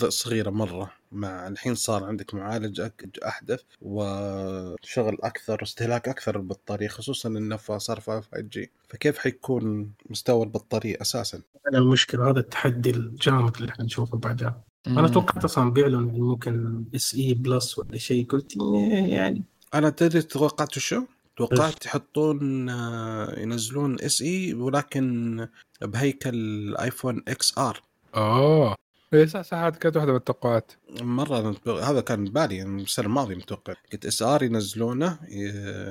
صغيرة 0.08 0.50
مرة. 0.50 0.92
مع 1.12 1.48
الحين 1.48 1.74
صار 1.74 2.04
عندك 2.04 2.34
معالج 2.34 2.80
أك- 2.82 3.26
أحدث 3.26 3.60
وشغل 3.82 5.18
أكثر 5.22 5.58
واستهلاك 5.60 6.08
أكثر 6.08 6.36
للبطارية 6.38 6.88
خصوصا 6.88 7.28
إنه 7.28 7.56
صار 7.56 8.00
5 8.00 8.22
G. 8.40 8.70
فكيف 8.88 9.18
حيكون 9.18 9.92
مستوى 10.10 10.42
البطارية 10.44 10.96
أساسا؟ 11.00 11.40
أنا 11.68 11.78
المشكلة 11.78 12.30
هذا 12.30 12.40
التحدي 12.40 12.90
الجامد 12.90 13.56
اللي 13.56 13.72
حنشوفه 13.72 14.18
بعدها. 14.18 14.60
أنا 14.86 15.08
توقعت 15.08 15.44
أصلا 15.44 15.70
بيعلن 15.70 16.02
ممكن 16.02 16.84
SE 16.94 17.14
Plus 17.14 17.78
ولا 17.78 17.98
شيء. 17.98 18.26
قلت 18.26 18.56
يعني. 19.08 19.42
أنا 19.74 19.90
تدري 19.90 20.22
توقعت 20.22 20.78
شو؟ 20.78 21.02
توقعت 21.36 21.86
يحطون 21.86 22.68
آه، 22.68 23.38
ينزلون 23.40 24.00
SE 24.00 24.54
ولكن 24.54 25.46
بهيكل 25.82 26.76
iPhone 26.76 27.22
XR. 27.28 27.82
اوه 28.14 28.74
إيه 29.14 29.26
صح 29.26 29.42
صح 29.42 29.58
هذه 29.58 29.74
كانت 29.74 29.96
واحدة 29.96 30.12
من 30.12 30.18
التوقعات. 30.18 30.72
مرة 31.00 31.38
أنا 31.38 31.54
هذا 31.90 32.00
كان 32.00 32.24
ببالي 32.24 32.64
من 32.64 32.80
السنة 32.80 33.06
الماضية 33.06 33.34
متوقع. 33.34 33.74
قلت 33.92 34.06
XR 34.06 34.42
ينزلونه 34.42 35.18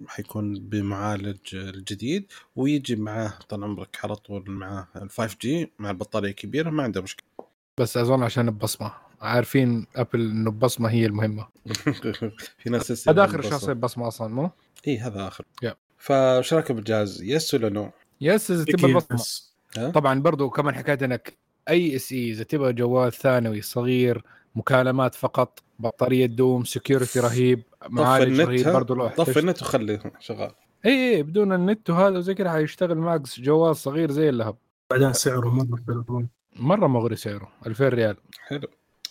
حيكون 0.07 0.53
بمعالج 0.59 1.37
الجديد 1.53 2.25
ويجي 2.55 2.95
معاه 2.95 3.33
طال 3.49 3.63
عمرك 3.63 3.97
على 4.03 4.15
طول 4.15 4.51
معاه 4.51 4.87
ال 4.95 5.09
5G 5.09 5.71
مع 5.79 5.89
البطارية 5.89 6.29
الكبيرة 6.29 6.69
ما 6.69 6.83
عنده 6.83 7.01
مشكلة. 7.01 7.25
بس 7.77 7.97
أظن 7.97 8.23
عشان 8.23 8.47
البصمة. 8.47 8.91
عارفين 9.21 9.87
Apple 9.95 10.19
إنه 10.19 10.49
البصمة 10.49 10.89
هي 10.89 11.05
المهمة. 11.05 11.47
في 12.59 12.69
ناس 12.69 13.09
هذا 13.09 13.25
آخر. 13.25 13.41
شخصية 13.41 13.73
بصمة 13.73 14.07
أصلا 14.07 14.27
مو؟ 14.27 14.49
اي 14.87 14.97
هذا 14.97 15.27
آخر. 15.27 15.45
yep. 15.63 15.75
فايش 15.97 16.53
رايكم 16.53 16.73
بالجهاز 16.73 17.21
yes 17.23 17.53
ولا 17.53 17.69
no؟ 17.69 17.91
yes 18.21 18.51
إذا 18.51 18.63
تبغى 18.63 18.91
البصمة؟ 18.91 19.91
طبعا 19.91 20.19
برضو 20.19 20.49
كمان 20.49 20.75
حكاية 20.75 21.05
إنك 21.05 21.37
SE 21.69 22.31
إذا 22.31 22.43
تبغى 22.43 22.73
جوال 22.73 23.11
ثانوي 23.11 23.61
صغير 23.61 24.23
مكالمات 24.55 25.15
فقط 25.15 25.59
بطارية 25.79 26.25
دوم 26.25 26.63
security 26.63 27.19
رهيب 27.19 27.63
معالج 27.89 28.31
النت، 28.31 28.47
رهيب 28.47 28.67
ها؟ 28.67 28.73
برضو 28.73 28.95
لو 28.95 29.07
طفي 29.07 29.39
النت 29.39 29.61
وخليه 29.61 30.01
شغال. 30.19 30.51
إي 30.85 31.15
إي 31.15 31.23
بدون 31.23 31.53
النت 31.53 31.89
وهذا 31.89 32.17
وزي 32.17 32.33
كذا 32.33 32.51
حيشتغل 32.51 32.97
معك 32.97 33.21
جوال 33.39 33.75
صغير 33.75 34.11
زي 34.11 34.29
اللهب. 34.29 34.55
بعدين 34.91 35.13
سعره 35.13 35.49
مرة 35.49 36.27
مرة 36.55 36.87
مغري 36.87 37.15
سعره 37.15 37.51
2000 37.67 37.87
ريال. 37.89 38.17
حلو. 38.47 38.67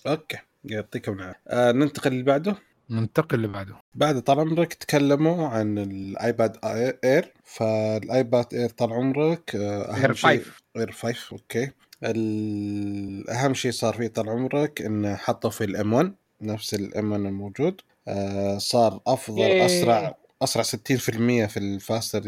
okay 0.06 0.38
يعطيكم 0.64 1.12
العافية. 1.12 1.40
آه 1.48 1.72
ننتقل 1.72 2.12
اللي 2.12 2.22
بعده؟ 2.22 2.56
ننتقل 2.90 3.36
اللي 3.36 3.48
بعده. 3.48 3.74
بعد 3.94 4.22
طال 4.22 4.40
عمرك 4.40 4.74
تكلموا 4.74 5.48
عن 5.48 5.78
ال 5.78 5.94
iPad 5.94 6.56
Air 6.64 7.32
فال 7.44 7.81
iPad 7.81 8.54
Air 8.54 8.68
طال 8.68 8.92
عمرك 8.92 9.56
آه، 9.56 9.94
أهم 9.94 10.00
Air 10.00 10.12
شيء 10.12 10.40
5 10.40 10.52
Air 10.76 10.92
5 10.92 11.32
okay. 11.32 11.70
أهم 12.04 13.54
شيء 13.54 13.70
صار 13.70 13.94
فيه 13.94 14.06
طال 14.08 14.28
عمرك 14.28 14.82
إنه 14.82 15.16
حطوا 15.16 15.50
في 15.50 15.64
ال 15.64 15.92
M1 15.92 16.12
نفس 16.42 16.74
ال 16.74 17.12
M1 17.12 17.20
الموجود. 17.20 17.80
آه، 18.08 18.58
صار 18.58 19.00
أفضل 19.06 19.40
ياي. 19.40 19.66
أسرع 19.66 20.16
أسرع 20.42 20.62
60% 20.62 21.46
في 21.46 21.56
ال 21.56 21.66
faster 21.66 22.22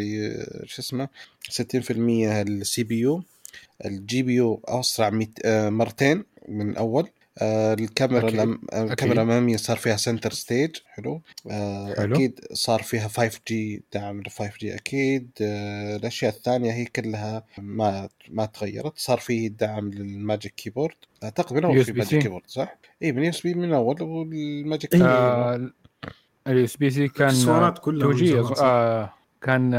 شو 0.64 0.83
اسمه؟ 0.83 1.09
60% 1.50 2.41
ال 2.43 2.83
CPU. 2.83 2.99
ال 2.99 4.23
GPU 4.23 4.61
أسرع 4.64 5.11
ميت 5.11 5.38
آه، 5.45 5.71
مرتين 5.71 6.25
من 6.49 6.76
اول 6.76 7.09
آه، 7.39 7.75
الكاميرا 7.75 8.29
أكيد. 8.29 8.35
الأم... 8.35 8.61
آه، 8.73 8.83
الكاميرا 8.85 9.23
الأمامية 9.23 9.57
صار 9.57 9.77
فيها 9.77 9.97
Center 9.97 10.33
Stage 10.33 10.77
حلو 10.87 11.23
آه، 11.51 11.95
حلو. 11.95 12.15
أكيد 12.15 12.41
صار 12.53 12.83
فيها 12.83 13.09
5 13.09 13.41
جي 13.49 13.83
دعم 13.95 14.21
ل 14.21 14.31
5 14.31 14.53
جي 14.61 14.75
أكيد 14.75 15.31
آه، 15.43 15.97
الأشياء 15.97 16.33
الثانية 16.35 16.73
هي 16.73 16.85
كلها 16.85 17.45
ما 17.59 18.09
ما 18.31 18.47
تغيرت 18.47 18.93
صار 18.99 19.19
فيه 19.19 19.49
دعم 19.49 19.91
لل 19.91 20.09
Magic 20.09 20.55
Keyboard 20.55 20.95
أعتقد 21.25 21.57
من 21.57 21.65
أول 21.65 21.85
في. 21.85 21.93
Magic 21.93 22.23
Keyboard 22.23 22.43
صح؟ 22.47 22.77
إي 23.03 23.12
من 23.12 23.23
USB 23.25 23.55
من 23.55 23.73
أول 23.73 24.03
وال 24.03 24.29
Magic 24.29 24.95
ال 24.95 26.65
USB-C 26.65 27.09
كان 27.09 27.29
الإكسسوارات 27.29 27.79
كلها 27.79 28.11
2G 28.11 28.35
من 28.35 28.43
زمان، 28.43 28.55
صح؟ 28.55 29.19
كان 29.43 29.73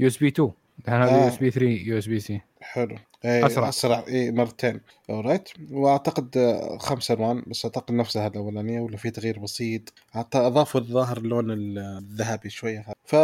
USB 0.00 0.28
2 0.28 0.50
الحين 0.88 1.02
هذا. 1.02 1.22
يو 1.22 1.28
إس 1.28 1.36
بي 1.36 1.50
3 1.50 1.66
يو 1.66 1.98
إس 1.98 2.06
بي 2.06 2.20
سي 2.20 2.40
حلو. 2.62 2.96
أسرع. 3.24 3.46
أسرع. 3.46 3.68
أسرع. 3.68 4.04
اي 4.08 4.30
مرتين. 4.30 4.80
alright 5.10 5.48
وأعتقد 5.70 6.58
خمس 6.80 7.10
ألوان 7.10 7.42
بس 7.46 7.64
أعتقد 7.64 7.94
نفسها 7.94 8.26
الأولانية 8.26 8.80
ولا 8.80 8.96
في 8.96 9.10
تغيير 9.10 9.38
بسيط. 9.38 9.92
حتى 10.10 10.38
أضافوا 10.38 10.80
الظاهر 10.80 11.16
اللون 11.16 11.50
الذهبي 11.78 12.50
شوية. 12.50 12.84
ف 13.04 13.16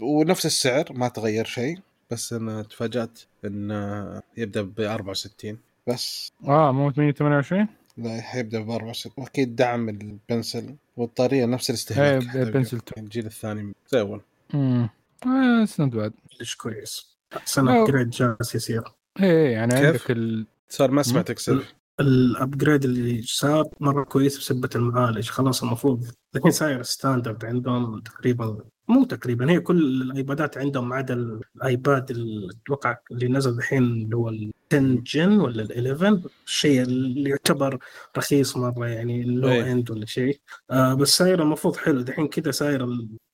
ونفس 0.00 0.46
السعر 0.46 0.84
ما 0.90 1.08
تغير 1.08 1.44
شيء. 1.44 1.78
بس 2.10 2.32
أنا 2.32 2.62
تفاجأت 2.62 3.20
انه 3.44 4.22
يبدأ 4.36 4.62
ب 4.62 4.80
64 4.80 5.58
بس. 5.86 6.32
آه 6.44 6.72
مو 6.72 6.90
28 6.90 7.68
لا 7.96 8.20
حيبدا 8.20 8.60
ب 8.60 8.70
64 8.70 9.12
وأكيد 9.16 9.56
دعم 9.56 9.88
ال 9.88 9.99
Pencil. 9.99 10.74
والطريقة 10.96 11.46
نفس 11.46 11.70
الاستهلاك. 11.70 12.36
Pencil 12.36 12.76
2 12.76 13.04
الجيل 13.04 13.26
الثاني. 13.26 13.74
زي 13.88 14.00
أول. 14.00 14.20
امم 14.54 14.88
آه 15.26 15.62
اتس 15.62 15.80
نوت 15.80 15.92
باد 15.92 16.12
ليش 16.40 16.56
كويس. 16.56 17.15
أو. 17.58 17.82
ابجريد 17.84 18.10
جالس 18.10 18.54
يصير 18.54 18.82
إيه 19.20 19.48
يعني 19.52 19.74
كيف؟ 19.74 19.84
عندك 19.86 20.10
ال... 20.10 20.46
صار 20.68 20.90
ما 20.90 21.02
سمعتك 21.02 21.38
سيف 21.38 21.74
الابجريد 22.00 22.84
اللي 22.84 23.22
صار 23.22 23.64
مرة 23.80 24.04
كويس 24.04 24.38
بسبة 24.38 24.70
المعالج 24.74 25.28
خلاص 25.28 25.62
المفروض 25.62 26.04
الحين 26.36 26.50
صاير 26.50 26.82
ستاندرد 26.82 27.44
عندهم 27.44 28.00
تقريبا 28.00 28.58
مو 28.88 29.04
تقريبا 29.04 29.50
هي 29.50 29.60
كل 29.60 30.02
الإيبادات 30.02 30.58
عندهم 30.58 30.88
ما 30.88 30.96
عدا 30.96 31.14
الآيباد 31.56 32.10
اللي 32.10 32.48
أتوقع 32.64 32.96
اللي 33.10 33.28
نزل 33.28 33.58
الحين 33.58 33.82
اللي 33.82 34.16
هو 34.16 34.28
ال 34.28 34.52
10 34.72 34.80
جن 35.06 35.40
ولا 35.40 35.62
ال 35.62 35.86
11 35.92 36.20
الشيء 36.46 36.82
اللي 36.82 37.30
يعتبر 37.30 37.78
رخيص 38.18 38.56
مرة 38.56 38.86
يعني 38.86 39.22
اللو 39.22 39.48
إيه. 39.48 39.72
اند 39.72 39.90
ولا 39.90 40.06
شيء 40.06 40.40
آه 40.70 40.94
بس 40.94 41.08
صاير 41.16 41.42
المفروض 41.42 41.76
حلو 41.76 42.00
دحين 42.00 42.28
كذا 42.28 42.50
صاير 42.50 42.84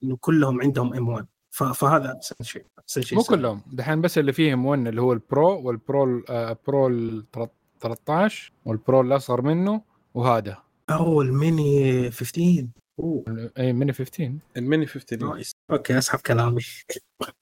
إنه 0.03 0.17
كلهم 0.19 0.61
عندهم 0.61 0.93
ام 0.93 1.09
1 1.09 1.25
ف- 1.25 1.27
فهذا 1.53 2.13
أحسن 2.17 2.35
شيء 2.41 2.65
أحسن 2.79 3.01
شيء 3.01 3.17
مو. 3.17 3.23
كلهم. 3.23 3.61
دحين 3.71 4.01
بس 4.01 4.17
اللي 4.17 4.33
فيهم 4.33 4.65
1 4.65 4.87
اللي 4.87 5.01
هو 5.01 5.13
البرو 5.13 5.61
والبرو 5.61 6.03
ال- 6.03 6.23
آه 6.29 6.57
برو 6.67 6.87
ال 6.87 7.25
13 7.81 8.51
والبرو 8.65 9.01
الأصغر 9.01 9.41
منه 9.41 9.81
وهذا. 10.13 10.57
أو 10.89 11.21
الميني 11.21 12.11
15 12.11 12.67
أوه. 12.99 13.51
إي 13.57 13.73
ميني 13.73 13.93
15 13.93 14.33
الميني 14.57 14.85
15 14.85 15.25
نايس. 15.33 15.51
أوكي 15.71 15.97
أسحب 15.97 16.19
كلامي. 16.19 16.61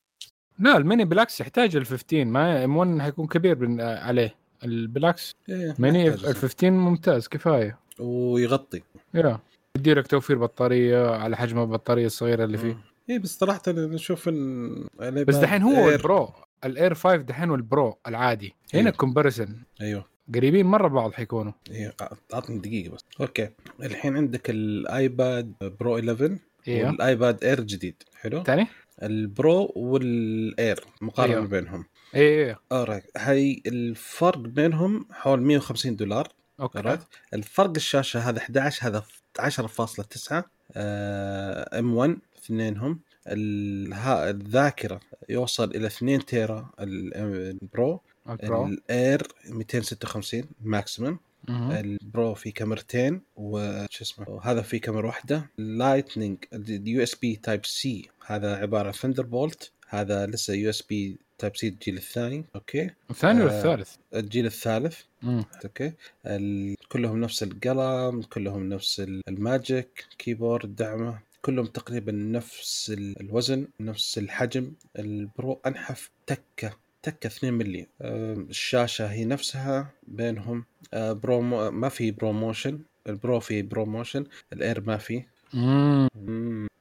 لا 0.60 0.78
الميني 0.78 1.06
بالعكس 1.06 1.42
يحتاج 1.42 1.76
ال 1.76 1.86
15 1.86 2.26
ما 2.26 2.64
ام 2.64 2.78
1 2.78 3.02
حيكون 3.02 3.28
كبير 3.28 3.56
بن- 3.56 3.82
عليه. 3.82 4.36
ال- 4.64 4.88
بالعكس 4.88 5.32
إيه، 5.50 5.76
ميني 5.80 6.08
ال 6.08 6.20
15 6.36 6.72
ممتاز 6.72 7.28
كفاية. 7.28 7.80
ويغطي. 8.00 8.82
yeah. 9.14 9.40
يدي 9.78 9.94
لك 9.94 10.08
توفير 10.08 10.38
بطارية 10.38 11.10
على 11.16 11.38
حجم 11.38 11.60
البطارية 11.62 12.06
الصغيرة 12.06 12.44
اللي 12.44 12.58
فيه. 12.58 12.78
اي 13.10 13.20
بس 13.20 13.40
صراحة 13.40 13.62
أنا 13.68 13.96
أشوف 13.96 14.30
إن 14.30 14.88
بس 15.00 15.36
دحين 15.36 15.62
هو 15.62 15.90
البرو 15.90 16.34
الاير 16.66 16.94
5 16.94 17.16
دحين 17.16 17.50
والبرو 17.50 17.98
العادي. 18.08 18.54
هنا 18.74 18.82
أيوه. 18.82 18.92
comparison 18.92 19.56
أيوه. 19.82 20.06
قريبين 20.36 20.66
مرة 20.66 20.88
بعض 20.88 21.14
حيكونوا. 21.14 21.52
أيوه 21.72 21.94
أعطني 22.34 22.60
دقيقة 22.60 22.92
بس. 22.92 23.06
okay. 23.22 23.50
الحين 23.84 24.18
عندك 24.18 24.50
ال 24.50 24.71
iPad 24.71 25.54
Pro 25.80 25.98
11 25.98 26.38
أيوه. 26.68 26.90
وال 26.90 27.08
iPad 27.08 27.44
Air 27.44 27.62
جديد. 27.62 28.04
حلو؟ 28.16 28.44
ثاني 28.44 28.68
ال 29.04 29.21
Pro 29.21 29.72
وال 29.76 30.19
Air 30.19 30.84
مقارنة 31.02 31.34
أيوه. 31.34 31.48
بينهم. 31.48 31.86
اي 32.16 32.50
اي 32.50 32.56
alright 32.72 33.04
هاي 33.18 33.62
الفرق 33.68 34.38
بينهم 34.38 35.06
حول 35.12 35.42
150 35.42 35.96
دولار. 35.96 36.28
okay. 36.60 36.80
alright 36.80 37.00
الفرق 37.34 37.74
الشاشة 37.76 38.20
هذا 38.20 38.38
11 38.38 38.88
هذا 38.88 39.04
10.9 39.40 40.44
M1 40.78 42.18
اثنينهم. 42.44 43.00
الذاكرة 43.98 45.00
يوصل 45.30 45.76
إلى 45.76 45.88
2 45.88 46.26
tera 46.26 46.70
ال- 46.80 47.14
ال 47.64 47.73
Pro 47.73 48.02
ال 48.30 48.37
Pro. 48.37 48.66
ال 48.68 48.83
Air 48.83 49.28
256 49.50 50.44
maximum. 50.62 51.18
ال 51.50 51.71
Pro 51.71 52.34
في 52.34 52.52
كاميرتين 52.52 53.22
وش 53.36 54.02
اسمه 54.02 54.30
وهذا 54.30 54.62
في 54.62 54.80
كاميرا 54.80 55.08
واحدة. 55.08 55.50
Lightning 55.58 56.38
ال 56.54 57.04
USB 57.04 57.36
Type-C 57.36 58.10
هذا 58.26 58.56
عبارة 58.56 58.88
عن 58.88 58.94
Thunderbolt 58.94 59.72
هذا 59.90 60.26
لسه 60.28 60.54
USB 60.54 61.18
Type-C 61.38 61.68
الجيل 61.68 61.98
الثاني. 61.98 62.46
okay. 62.56 62.90
الثاني 63.10 63.42
ولا 63.44 63.54
آه، 63.54 63.58
الثالث؟ 63.58 63.96
الجيل 64.16 64.46
الثالث. 64.46 65.00
مم. 65.22 65.44
okay. 65.66 65.94
كلهم 66.90 67.20
نفس 67.22 67.44
القلم 67.44 68.22
كلهم 68.22 68.70
نفس 68.70 69.00
ال- 69.00 69.22
ال 69.28 69.41
Magic 69.41 70.06
Keyboard 70.18 70.76
دعمة. 70.76 71.20
كلهم 71.42 71.66
تقريبا 71.66 72.12
نفس 72.12 72.92
ال- 72.98 73.20
الوزن 73.22 73.68
نفس 73.80 74.18
الحجم. 74.18 74.72
ال 75.00 75.15
Pro 75.15 75.60
أنحف 75.68 76.10
تكة 76.28 76.74
تكة 77.04 77.28
2 77.28 77.54
ملي 77.54 77.88
الشاشة 78.02 79.12
هي 79.12 79.26
نفسها 79.26 79.90
بينهم. 80.08 80.64
آه، 80.94 81.12
Pro 81.14 81.42
ما 81.72 81.90
في 81.90 82.12
ProMotion 82.12 82.80
ال 83.10 83.17
Pro 83.17 83.40
في 83.40 83.62
ProMotion 83.62 84.26
ال 84.54 84.61
Air 84.61 84.82
ما 84.88 84.98
في. 84.98 85.24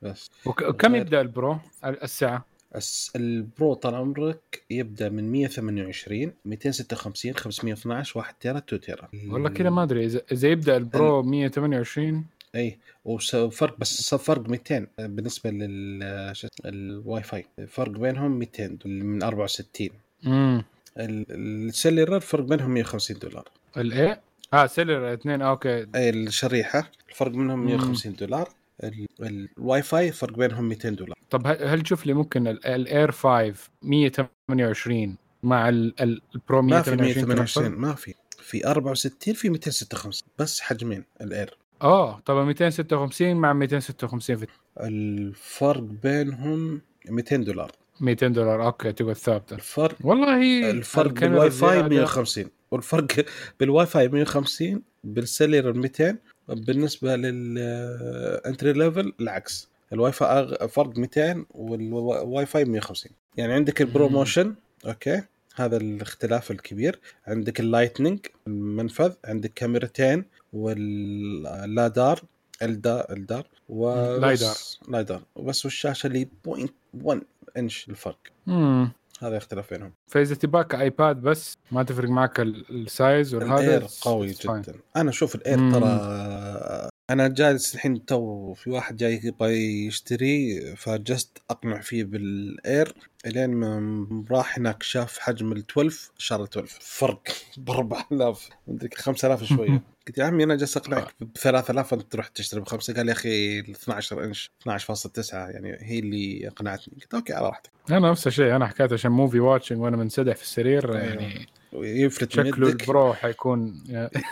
بس. 0.03 0.31
وك- 0.47 0.63
وكم 0.63 0.95
يبدأ 0.95 1.21
ال 1.21 1.30
Pro 1.30 1.59
ال- 1.85 2.03
السعه؟ 2.03 2.45
الس- 2.77 3.13
ال 3.17 3.31
Pro 3.31 3.75
طال 3.75 3.95
عمرك 3.95 4.63
يبدأ 4.71 5.09
من 5.09 5.33
128 5.33 6.33
256 6.45 7.35
512 7.35 8.19
1 8.19 8.35
tera 8.41 8.59
2 8.59 8.81
tera. 8.81 9.09
والله 9.29 9.49
كذا 9.51 9.71
ما 9.71 9.83
أدري. 9.83 10.05
اذا 10.07 10.23
إذا 10.33 10.49
يبدأ 10.49 10.77
ال 10.77 10.88
Pro 10.88 11.23
128 11.23 12.25
إي 12.55 12.79
وفرق 13.05 13.79
بس 13.79 14.15
فرق 14.15 14.49
200 14.49 14.87
بالنسبة 14.99 15.51
لل 15.51 16.33
الواي 16.65 17.23
فاي 17.23 17.47
فرق 17.69 17.91
بينهم 17.91 18.39
200 18.39 18.79
من 18.85 19.23
64 19.23 19.89
امم 20.27 20.65
ال- 20.99 21.27
ال 21.69 21.75
cellular 21.75 22.21
فرق 22.21 22.45
بينهم 22.45 22.71
150 22.71 23.19
دولار. 23.19 23.49
الإيه؟ 23.77 24.21
آه 24.55 24.67
cellular 24.67 25.13
اثنين 25.15 25.43
okay. 25.43 25.87
إي 25.95 26.11
الشريحة 26.11 26.91
الفرق 27.09 27.33
مم. 27.33 27.67
150 27.67 28.13
دولار. 28.15 28.49
ال- 28.85 29.07
الواي 29.21 29.83
فاي 29.83 30.13
فرق 30.13 30.37
بينهم 30.39 30.65
200 30.69 30.89
دولار. 30.91 31.19
طب 31.31 31.47
هل 31.47 31.65
هل 31.65 31.83
تشوف 31.83 32.07
لي 32.07 32.13
ممكن 32.13 32.47
ال- 32.49 32.67
ال 32.67 32.78
Air 32.78 33.11
5 33.11 33.55
128 33.83 35.17
مع 35.43 35.69
ال- 35.69 35.95
ال- 36.03 36.23
ال 36.35 36.42
Pro 36.42 36.63
ما 36.63 36.83
في 36.83 36.91
128 36.91 37.27
128 37.29 37.67
تنفذ؟ 37.67 37.79
ما 37.81 37.95
في. 37.95 38.15
في 38.43 38.67
64 38.67 39.35
في 39.35 39.49
256 39.51 40.29
بس 40.39 40.61
حجمين 40.61 41.05
ال 41.21 41.30
Air 41.30 41.57
آه 41.83 42.21
طب 42.21 42.37
256 42.37 43.37
مع 43.37 43.53
256 43.53 44.37
في 44.37 44.47
الفرق 44.81 45.83
بينهم 45.83 46.81
200 47.09 47.37
دولار. 47.37 47.73
200 48.01 48.29
دولار 48.29 48.67
okay 48.67 48.93
تقعد 48.93 49.13
ثابته 49.13 49.55
الفرق 49.55 49.97
والله 50.01 50.41
هي 50.43 50.71
الفرق 50.71 51.13
بالواي 51.13 51.51
فاي 51.51 51.71
زيادة. 51.71 51.89
150 51.89 52.45
والفرق 52.71 53.25
بالواي 53.61 53.87
فاي 53.87 54.09
150 54.09 54.83
بال 55.05 55.18
cellular 55.18 55.73
200 55.73 56.17
بالنسبة 56.49 57.17
لل 57.17 57.61
entry 57.61 58.73
level 58.73 59.13
العكس. 59.21 59.71
الواي 59.93 60.13
فاي 60.13 60.69
فرق 60.69 60.99
200 60.99 61.45
والواي 61.51 62.47
فاي 62.47 62.65
150 62.65 63.13
يعني 63.37 63.53
عندك 63.53 63.83
ال 63.83 63.90
ProMotion 63.90 64.55
okay 64.87 65.23
هذا 65.57 65.77
الاختلاف 65.77 66.51
الكبير. 66.51 67.01
عندك 67.27 67.61
ال 67.61 67.66
Lightning 67.66 68.19
المنفذ. 68.47 69.13
عندك 69.25 69.53
كاميرتين 69.55 70.25
وال 70.53 71.01
LiDAR 71.01 72.21
ال 72.63 72.71
LiDAR 72.71 73.13
ال 73.13 73.18
LiDAR 73.18 73.47
وبس- 73.69 74.21
LiDAR. 74.21 74.55
LiDAR 74.89 75.23
وبس 75.37 75.65
والشاشة 75.65 76.07
اللي 76.07 76.29
0.1 76.47 77.19
انش 77.57 77.89
الفرق 77.89 78.19
امم 78.49 78.93
هذا 79.23 79.37
اختلاف 79.37 79.71
بينهم 79.71 79.93
فاذا 80.07 80.35
تباك 80.35 80.75
iPad 80.75 81.21
بس 81.21 81.57
ما 81.73 81.83
تفرق 81.83 82.09
معك 82.09 82.41
ال- 82.41 82.65
ال 82.71 82.83
size 82.83 83.35
والهذا 83.35 83.61
ال 83.77 83.79
Air 83.79 83.87
قوي. 84.03 84.27
جدا 84.27 84.75
أنا 84.97 85.11
أشوف 85.11 85.35
الإير 85.35 85.59
مم. 85.59 85.73
ترى 85.73 86.90
أنا 87.11 87.29
جالس 87.29 87.75
الحين 87.75 88.05
تو 88.05 88.53
في 88.55 88.71
واحد 88.71 88.97
جاي 88.97 89.21
يبغى 89.25 89.87
يشتري 89.87 90.61
فجست 90.77 91.43
أقنع 91.51 91.81
فيه 91.81 92.05
بال 92.05 92.41
Air 92.41 92.95
إلين 93.27 93.51
ما 93.51 94.25
راح 94.31 94.59
هناك 94.59 94.83
شاف 94.83 95.19
حجم 95.19 95.53
ال 95.53 95.65
12 95.71 96.11
شار 96.19 96.45
12 96.45 96.79
فرق 96.81 97.23
ب 97.57 97.71
4000 97.71 98.49
مدري 98.69 98.91
5000 98.95 99.45
شوية. 99.45 99.83
قلت 100.09 100.19
يا 100.19 100.25
عمي 100.25 100.45
أنا 100.45 100.55
جالس 100.55 100.77
أقنعك 100.77 101.15
ب 101.21 101.37
3000 101.37 101.95
أنت 101.95 102.03
تروح 102.13 102.29
تشتري 102.29 102.61
بخمسة؟ 102.61 102.95
قال 102.95 103.09
يا 103.09 103.13
أخي 103.13 103.61
ال 103.61 103.71
12 103.71 104.25
انش 104.25 104.51
12.9 104.69 105.35
يعني 105.35 105.77
هي 105.81 105.99
اللي 105.99 106.49
أقنعتني. 106.49 106.95
قلت 106.95 107.15
okay 107.15 107.33
على 107.33 107.47
راحتك. 107.47 107.71
أنا 107.91 108.11
نفس 108.11 108.27
الشيء 108.27 108.57
أنا 108.57 108.67
حكيت 108.67 108.93
عشان 108.93 109.11
movie 109.11 109.41
watching 109.41 109.81
وأنا 109.81 109.97
منسدح 109.97 110.37
في 110.37 110.43
السرير 110.43 110.95
أيوه. 110.97 111.05
يعني 111.05 111.47
يفلت 111.73 112.39
من 112.39 112.51
شكله 112.51 112.69
يدك. 112.69 112.81
ال 112.81 112.89
Pro 112.89 113.15
حيكون 113.15 113.85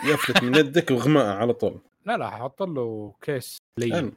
يفلت 0.05 0.43
من 0.43 0.55
يدك 0.55 0.91
وإغماء 0.91 1.25
على 1.25 1.53
طول. 1.53 1.79
لا 2.09 2.17
لا 2.17 2.29
ححط 2.29 2.63
له 2.63 3.13
case 3.21 3.57
لين. 3.79 4.11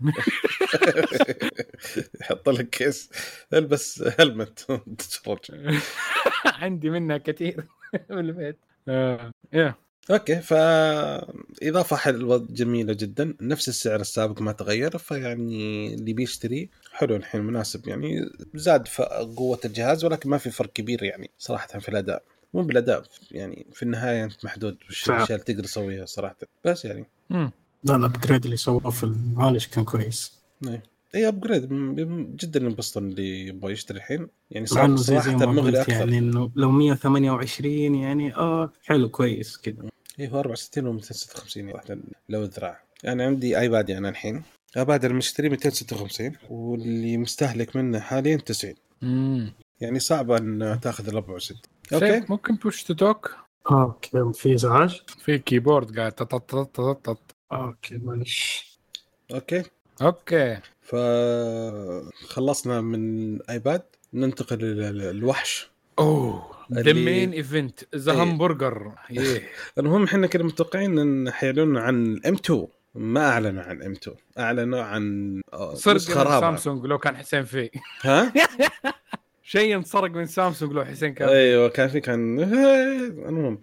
يحط 2.20 2.49
لك 2.49 2.70
كيس 2.70 3.11
البس 3.52 4.04
هلمت 4.20 4.58
تتفرج. 4.99 5.40
عندي 6.62 6.90
منها 6.90 7.19
كثير. 7.19 7.67
بالبيت 8.10 8.58
آه. 8.88 9.30
يا 9.52 9.75
أوكي 10.10 10.40
فاضافه 10.40 11.97
حلوة 11.97 12.47
جميلة 12.50 12.93
جدا. 12.93 13.34
نفس 13.40 13.69
السعر 13.69 14.00
السابق 14.00 14.43
ما 14.43 14.52
تغير 14.52 14.99
فيعني 14.99 15.95
اللي 15.95 16.12
بيشتري 16.12 16.71
حلو 16.93 17.17
الحين 17.17 17.40
مناسب 17.40 17.88
يعني. 17.88 18.30
زاد 18.54 18.88
قوة 19.36 19.60
الجهاز 19.64 20.04
ولكن 20.04 20.30
ما 20.30 20.38
في 20.38 20.50
فرق 20.50 20.73
كبير 20.73 21.02
يعني 21.02 21.30
صراحة 21.38 21.78
في 21.78 21.88
الأداء. 21.88 22.23
مو 22.54 22.62
بالأداء 22.62 23.02
يعني 23.30 23.67
في 23.73 23.82
النهاية 23.82 24.25
أنت 24.25 24.45
محدود 24.45 24.78
فعلا. 24.90 25.17
بالاشياء 25.17 25.40
اللي 25.40 25.54
تقدر 25.54 25.64
تسويها 25.64 26.04
صراحة. 26.06 26.36
بس 26.64 26.84
يعني. 26.84 27.06
لا 27.84 27.97
ال 27.97 28.02
upgrade 28.02 28.45
اللي 28.45 28.56
سووه 28.56 28.90
في 28.90 29.04
المعالج 29.04 29.66
كان 29.66 29.84
كويس. 29.84 30.42
اي 31.14 31.28
upgrade 31.28 31.69
جدا 32.36 32.60
ينبسط 32.60 32.97
اللي 32.97 33.47
يبغى 33.47 33.73
يشتري 33.73 33.99
الحين. 33.99 34.28
يعني 34.50 34.66
صراحة, 34.66 34.97
زي 34.97 35.21
زي 35.21 35.34
مغري 35.36 35.60
قلت 35.60 35.76
أكثر. 35.76 35.92
يعني 35.92 36.18
إنه 36.18 36.50
لو 36.56 36.71
128 36.71 37.95
يعني 37.95 38.34
آه 38.36 38.73
حلو 38.84 39.08
كويس 39.08 39.56
كذا 39.56 39.75
إيه 40.21 40.28
هو 40.28 40.40
64 40.40 40.86
و 40.86 40.92
256 40.92 41.68
واحدة 41.68 41.99
لو 42.28 42.42
ذراع. 42.45 42.82
يعني 43.02 43.23
عندي 43.23 43.58
iPad 43.58 43.91
ي 43.91 43.99
أنا 43.99 44.08
الحين. 44.08 44.42
iPad 44.76 45.04
المشتري 45.04 45.49
256 45.49 46.32
واللي 46.50 47.16
مستهلك 47.16 47.76
منه 47.76 48.00
حاليا 48.00 48.36
90 48.36 48.75
مم. 49.02 49.52
يعني 49.80 49.99
صعب 49.99 50.30
إن 50.30 50.78
تأخذ 50.82 51.08
ال 51.08 51.14
64 51.16 51.58
okay. 51.93 52.25
ممكن 52.28 52.54
push 52.54 52.82
to 52.82 52.95
talk 52.95 53.36
okay 53.71 54.10
في 54.34 54.54
إزعاج؟ 54.54 55.02
في 55.25 55.38
keyboard 55.38 55.99
قاعد 55.99 56.12
تط- 56.12 56.28
تط- 56.34 56.50
تط- 56.50 56.71
تط- 56.76 57.00
تط. 57.04 57.18
okay 57.52 57.99
معلش 57.99 58.65
okay. 59.34 59.62
okay. 60.02 60.58
فخلصنا 60.82 62.80
من 62.80 63.43
iPad 63.43 63.82
ننتقل 64.15 64.58
للوحش. 64.58 65.71
أوه 65.99 66.52
ذا 66.73 66.93
مين 66.93 67.32
event 67.32 67.80
ذا 67.97 68.12
إيه. 68.12 68.23
همبرجر. 68.23 68.93
المهم 69.78 70.04
إحنا 70.04 70.26
كنا 70.26 70.45
متوقعين 70.45 70.99
إن 70.99 71.30
حيعلنون 71.30 71.76
عن 71.76 72.21
M2 72.26 72.67
ما 72.95 73.28
اعلنوا 73.28 73.62
عن 73.62 73.82
M2 73.82 74.17
أعلنوا 74.38 74.82
عن 74.82 75.41
آه، 75.52 75.75
رابعة. 76.08 76.41
سامسونج 76.41 76.86
لو 76.86 76.99
كان 76.99 77.17
حسين 77.17 77.45
فيه 77.45 77.71
ها؟ 78.02 78.32
شيء 79.52 79.76
انسرق 79.76 80.10
من 80.10 80.26
سامسونج 80.26 80.73
لو 80.73 80.84
حسين 80.84 81.15
كان. 81.15 81.28
أيوه 81.28 81.69
كان 81.69 81.88
في 81.88 82.00
كان 82.00 82.41
المهم. 83.28 83.60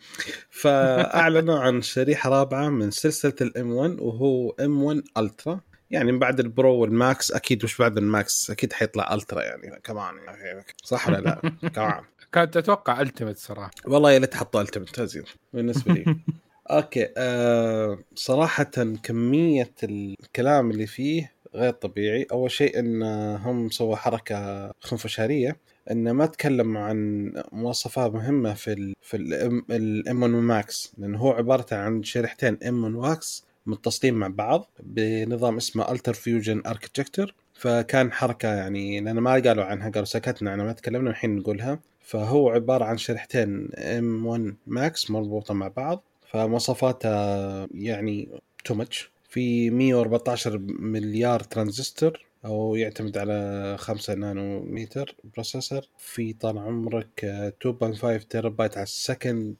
فأعلنوا 0.49 1.59
عن 1.59 1.81
شريحة 1.81 2.29
رابعة 2.29 2.69
من 2.69 2.91
سلسلة 2.91 3.33
ال 3.41 3.71
M1 3.71 3.99
وهو 3.99 4.49
M1 4.49 4.83
Ultra 4.83 5.59
يعني 5.91 6.11
من 6.11 6.19
بعد 6.19 6.39
ال 6.39 6.48
Pro 6.48 6.75
وال 6.75 6.98
Max 6.98 7.31
أكيد 7.31 7.63
مش 7.63 7.77
بعد 7.77 7.97
ال 7.97 8.11
Max 8.11 8.51
أكيد 8.51 8.73
حيطلع 8.73 9.13
Ultra 9.13 9.41
يعني 9.43 9.79
كمان 9.83 10.15
يعني. 10.27 10.65
صح 10.83 11.07
ولا 11.07 11.17
لا؟ 11.17 11.41
كمان. 11.75 12.01
كانت 12.31 12.57
أتوقع 12.57 13.01
Ultimate 13.01 13.37
صراحة. 13.37 13.71
والله 13.85 14.11
يا 14.11 14.19
ليت 14.19 14.35
حطوا 14.35 14.61
Ultimate 14.61 15.01
زين 15.01 15.23
بالنسبة 15.53 15.93
لي. 15.93 16.15
okay 16.71 17.07
آه 17.17 17.99
صراحة 18.15 18.63
كمية 19.03 19.71
الكلام 19.83 20.71
اللي 20.71 20.87
فيه 20.87 21.31
غير 21.55 21.71
طبيعي. 21.71 22.25
أول 22.31 22.51
شيء 22.51 22.79
إن 22.79 23.03
هم 23.35 23.69
سووا 23.69 23.95
حركة 23.95 24.71
خنفشاريه 24.81 25.68
انه 25.91 26.11
ما 26.11 26.25
تكلم 26.25 26.77
عن 26.77 27.31
مواصفات 27.51 28.13
مهمة 28.13 28.53
في 28.53 28.73
ال 28.73 28.93
في 29.01 29.17
ال 29.17 30.23
M1 30.23 30.33
Max 30.33 30.93
لأنه 30.97 31.17
هو 31.17 31.31
عبارة 31.31 31.75
عن 31.75 32.03
شريحتين 32.03 32.57
M1 32.67 32.83
Max 32.83 33.45
متصلين 33.65 34.13
مع 34.13 34.27
بعض 34.27 34.69
بنظام 34.83 35.57
اسمه 35.57 35.91
UltraFusion 35.91 36.61
architecture 36.65 37.35
فكان 37.53 38.11
حركة 38.11 38.47
يعني 38.47 39.01
لأن 39.01 39.17
ما 39.17 39.31
قالوا 39.31 39.63
عنها 39.63 39.89
قالوا 39.89 40.05
سكتنا 40.05 40.51
عنها 40.51 40.65
ما 40.65 40.73
تكلمنا 40.73 41.09
الحين 41.09 41.35
نقولها. 41.35 41.79
فهو 42.01 42.49
عبارة 42.49 42.85
عن 42.85 42.97
شريحتين 42.97 43.69
M1 43.75 44.25
Max 44.25 45.11
مربوطة 45.11 45.53
مع 45.53 45.67
بعض. 45.67 46.03
فمواصفاتها 46.31 47.67
يعني 47.73 48.29
too 48.65 48.73
much 48.73 49.11
في 49.29 49.69
114 49.69 50.57
مليار 50.79 51.39
ترانزستور. 51.39 52.25
أو 52.45 52.75
يعتمد 52.75 53.17
على 53.17 53.75
5 53.79 54.13
نانومتر 54.13 55.15
processor 55.33 55.81
في 55.97 56.33
طال 56.33 56.57
عمرك 56.57 57.25
آه، 57.25 57.53
2.5 57.67 58.23
تيرا 58.29 58.49
بايت 58.49 58.77
على 58.77 58.83
ال 58.83 59.55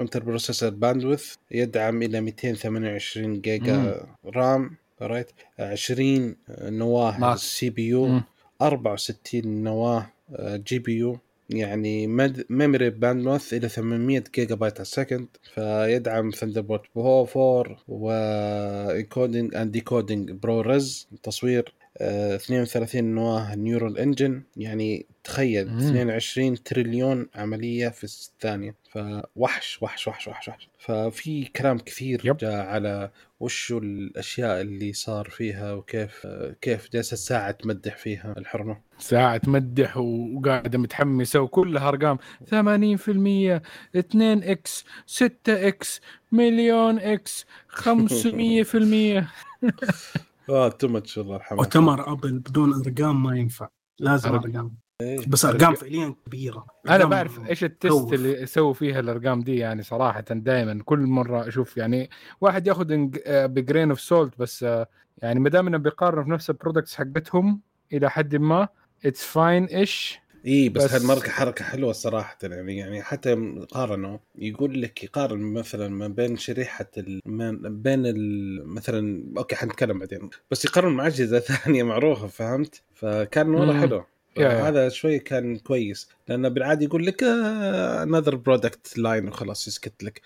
second 0.00 0.22
inter-processor 0.22 0.70
bandwidth 0.70 1.34
يدعم 1.50 2.02
إلى 2.02 2.20
228 2.20 3.40
جيجا 3.40 4.06
RAM 4.24 4.76
right 5.02 5.30
20 5.58 6.36
نواة. 6.62 7.18
CPU 7.36 8.06
مم. 8.06 8.22
64 8.62 9.46
نواة 9.46 10.06
GPU 10.40 11.18
يعني 11.50 12.06
مد... 12.06 12.44
memory 12.50 12.90
bandwidth 12.90 13.54
إلى 13.54 13.68
800 13.68 14.24
جيجا 14.34 14.54
بايت 14.54 14.74
على 14.74 14.82
ال 14.82 14.88
second 14.88 15.26
فيدعم 15.54 16.30
Thunderbolt 16.30 16.82
4 16.96 17.76
و 17.88 19.54
encoding 19.54 19.72
and 19.72 20.30
decoding 20.30 20.60
ProRes 20.60 21.08
تصوير 21.22 21.74
آه، 21.78 21.81
32 22.02 23.04
نواة 23.04 23.54
Neural 23.54 23.98
Engine 23.98 24.42
يعني 24.56 25.06
تخيل 25.24 25.70
مم. 25.70 25.78
22 25.78 26.62
تريليون 26.62 27.26
عملية 27.34 27.88
في 27.88 28.04
الثانية. 28.04 28.74
فوحش 28.90 29.82
وحش 29.82 30.08
وحش 30.08 30.28
وحش 30.28 30.48
وحش. 30.48 30.68
ففي 30.78 31.44
كلام 31.44 31.78
كثير 31.78 32.20
yep. 32.24 32.36
جاء 32.36 32.66
على 32.66 33.10
وشو 33.40 33.78
الأشياء 33.78 34.60
اللي 34.60 34.92
صار 34.92 35.28
فيها 35.30 35.72
وكيف 35.72 36.22
آه، 36.26 36.54
كيف 36.60 36.88
جلست 36.92 37.14
ساعة 37.14 37.50
تمدح 37.50 37.96
فيها 37.96 38.34
الحرمة. 38.38 38.80
ساعة 38.98 39.36
تمدح 39.36 39.96
وقاعدة 39.96 40.78
متحمسة 40.78 41.40
وكلها 41.40 41.88
أرقام. 41.88 42.18
80% 42.50 43.62
2 43.96 44.42
إكس 44.42 44.84
6 45.06 45.68
إكس 45.68 46.00
مليون 46.32 46.98
إكس 46.98 47.46
500% 47.82 49.24
آه 50.50 50.68
too 50.68 50.88
much 50.88 51.18
والله 51.18 51.36
الحمد 51.36 51.58
مؤتمر 51.58 52.12
Apple 52.12 52.38
بدون 52.38 52.74
أرقام 52.74 53.22
ما 53.22 53.36
ينفع. 53.36 53.68
لازم 53.98 54.30
أرق- 54.30 54.44
أرقام. 54.44 54.74
إيه. 55.00 55.26
بس 55.28 55.44
أرقام 55.44 55.74
فعليا 55.74 56.14
كبيرة. 56.26 56.66
أنا 56.86 56.94
أرقام 56.94 57.10
بعرف 57.10 57.48
إيش 57.48 57.64
ال 57.64 57.72
test. 57.72 58.12
اللي 58.12 58.42
يسووا 58.42 58.72
فيها 58.72 59.00
الأرقام 59.00 59.40
دي 59.40 59.56
يعني 59.56 59.82
صراحة 59.82 60.20
دائما 60.30 60.82
كل 60.84 60.98
مرة 60.98 61.48
أشوف 61.48 61.76
يعني 61.76 62.10
واحد 62.40 62.66
ياخذ 62.66 62.86
ب 63.28 63.38
grain 63.38 63.90
of 63.90 64.00
salt 64.00 64.38
بس 64.38 64.62
آه، 64.64 64.86
يعني 65.18 65.40
ما 65.40 65.48
دام 65.48 65.66
انهم 65.66 65.82
بيقارنوا 65.82 66.24
في 66.24 66.30
نفس 66.30 66.50
ال 66.50 66.55
products 66.55 66.94
حقتهم 66.94 67.60
إلى 67.92 68.10
حد 68.10 68.36
ما 68.36 68.68
it's 69.04 69.24
fine 69.24 69.64
إيش 69.64 70.20
إي 70.46 70.68
بس, 70.68 70.84
بس- 70.84 70.92
هالماركه 70.94 71.30
حركة 71.30 71.64
حلوة 71.64 71.92
صراحة 71.92 72.38
يعني 72.42 72.76
يعني 72.76 73.02
حتى 73.02 73.54
قارنوا 73.70 74.18
يقول 74.38 74.82
لك 74.82 75.04
يقارن 75.04 75.40
مثلا 75.40 75.88
ما 75.88 76.08
بين 76.08 76.36
شريحة 76.36 76.90
ال... 76.98 77.20
ما 77.26 77.50
بين 77.62 78.06
ال... 78.06 78.66
مثلا 78.68 79.24
أوكي 79.38 79.56
حنتكلم 79.56 79.98
بعدين 79.98 80.30
بس 80.50 80.64
يقارن 80.64 80.92
مع 80.92 81.06
أجهزة 81.06 81.38
ثانية 81.64 81.82
معروفة 81.82 82.26
فهمت 82.26 82.82
فكان 82.94 83.54
والله. 83.54 83.80
حلو. 83.80 84.04
هذا 84.38 84.88
شوي 84.88 85.18
كان 85.18 85.56
كويس 85.58 86.08
لأنه 86.28 86.48
بالعادة 86.48 86.84
يقول 86.84 87.06
لك 87.06 87.22
another 87.22 88.34
product 88.34 88.98
line 88.98 89.28
وخلاص 89.28 89.68
يسكت 89.68 90.02
لك 90.04 90.22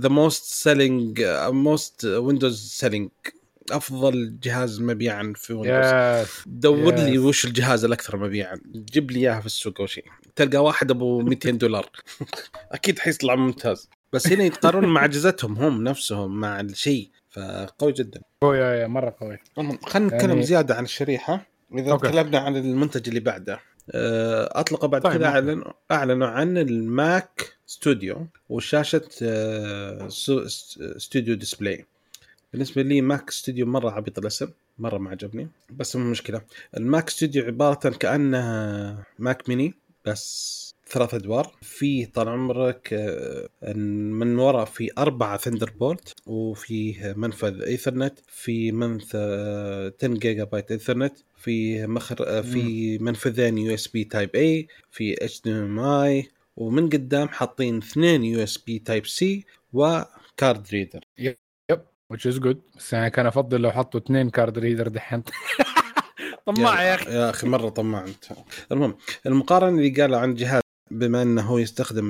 the 0.00 0.08
most 0.08 0.44
selling 0.44 1.22
most 1.48 2.04
Windows 2.04 2.60
selling 2.68 3.08
أفضل 3.72 4.38
جهاز 4.42 4.80
مبيعا 4.80 5.32
في 5.36 5.52
ويندوز 5.52 6.26
يس 6.28 6.42
دور 6.46 6.94
لي 6.94 7.14
yes. 7.16 7.20
وش 7.20 7.44
الجهاز 7.44 7.84
الأكثر 7.84 8.16
مبيعا. 8.16 8.60
جيب 8.74 9.10
لي 9.10 9.20
إياها 9.20 9.40
في 9.40 9.46
السوق 9.46 9.74
أول 9.78 9.88
شيء. 9.88 10.04
تلقى 10.36 10.64
واحد 10.64 10.90
أبو 10.90 11.20
200 11.22 11.50
دولار. 11.50 11.86
أكيد 12.72 12.98
حيطلع 12.98 13.34
ممتاز. 13.34 13.88
بس 14.12 14.26
هنا 14.26 14.44
يتقارنون 14.44 14.90
مع 14.92 15.04
أجهزتهم 15.04 15.58
هم 15.58 15.84
نفسهم 15.84 16.40
مع 16.40 16.60
الشيء. 16.60 17.10
فقوي 17.30 17.92
جدا. 17.92 18.20
قوي 18.42 18.58
يا- 18.58 18.86
مرة 18.86 19.16
قوي. 19.20 19.38
خلينا 19.86 20.06
نتكلم 20.16 20.30
يعني- 20.30 20.42
زيادة 20.42 20.74
عن 20.74 20.84
الشريحة. 20.84 21.46
إذا 21.74 21.90
okay. 21.90 22.08
تكلمنا 22.08 22.38
عن 22.38 22.56
المنتج 22.56 23.08
اللي 23.08 23.20
بعده. 23.20 23.60
آه، 23.90 24.60
اطلقوا 24.60 24.88
بعد 24.88 25.02
طيب، 25.02 25.12
كذا. 25.12 25.26
اعلنوا 25.26 25.72
اعلنوا 25.90 26.28
عن 26.28 26.58
ال 26.58 26.81
Mac 26.81 27.52
Studio 27.66 28.26
وشاشة 28.48 29.08
آه، 29.22 30.08
Studio 30.96 31.34
Display. 31.34 31.86
بالنسبة 32.52 32.82
لي 32.82 33.00
Mac 33.00 33.30
Studio 33.30 33.66
مرة 33.66 33.90
عبيط 33.90 34.18
الاسم 34.18 34.48
مرة 34.78 34.98
ما 34.98 35.10
عجبني. 35.10 35.48
بس 35.70 35.96
مو 35.96 36.10
مشكلة. 36.10 36.42
ال 36.76 36.84
Mac 36.84 37.10
Studio 37.10 37.44
عبارة 37.44 37.90
كانها 37.90 39.06
Mac 39.18 39.48
mini 39.48 39.74
بس 40.06 40.58
ثلاث 40.88 41.14
أدوار. 41.14 41.52
في 41.62 42.06
طال 42.06 42.28
عمرك 42.28 42.88
آه، 42.92 43.72
من 43.72 44.38
وراء 44.38 44.64
في 44.64 44.90
أربعة 44.98 45.36
Thunderbolt 45.36 46.14
وفيه 46.26 47.14
منفذ 47.16 47.62
ايثرنت 47.62 48.18
في 48.28 48.72
منفذ 48.72 49.18
10 49.18 49.92
gigabyte 50.02 50.70
Ethernet 50.72 51.14
في 51.36 51.86
مخرج 51.86 52.16
آه، 52.26 52.40
في 52.40 52.98
منفذين 52.98 53.58
USB 53.58 54.04
Type-A 54.04 54.68
في 54.90 55.24
HDMI 55.24 56.28
ومن 56.56 56.88
قدام 56.88 57.28
حاطين 57.28 57.78
اثنين 57.78 58.24
USB 58.24 58.78
Type-C 58.78 59.44
و 59.72 59.91
card 59.91 60.66
reader 60.72 61.04
which 62.12 62.26
is 62.26 62.38
good. 62.38 62.56
بس 62.76 62.92
يعني 62.92 63.10
كان 63.10 63.26
أفضل 63.26 63.60
لو 63.60 63.70
حطوا 63.70 64.00
اثنين 64.00 64.30
card 64.30 64.58
reader 64.58 64.88
دحين. 64.88 65.22
طماع 66.46 66.82
يا 66.82 66.94
أخي. 66.94 67.10
يا 67.10 67.30
أخي 67.30 67.46
مرة 67.46 67.68
طماع 67.68 68.04
أنت. 68.04 68.24
المهم 68.72 68.94
المقارنة 69.26 69.78
اللي 69.78 69.90
قالوا 69.90 70.18
عن 70.18 70.34
جهاز 70.34 70.62
بما 70.90 71.22
إنه 71.22 71.42
هو 71.42 71.58
يستخدم 71.58 72.04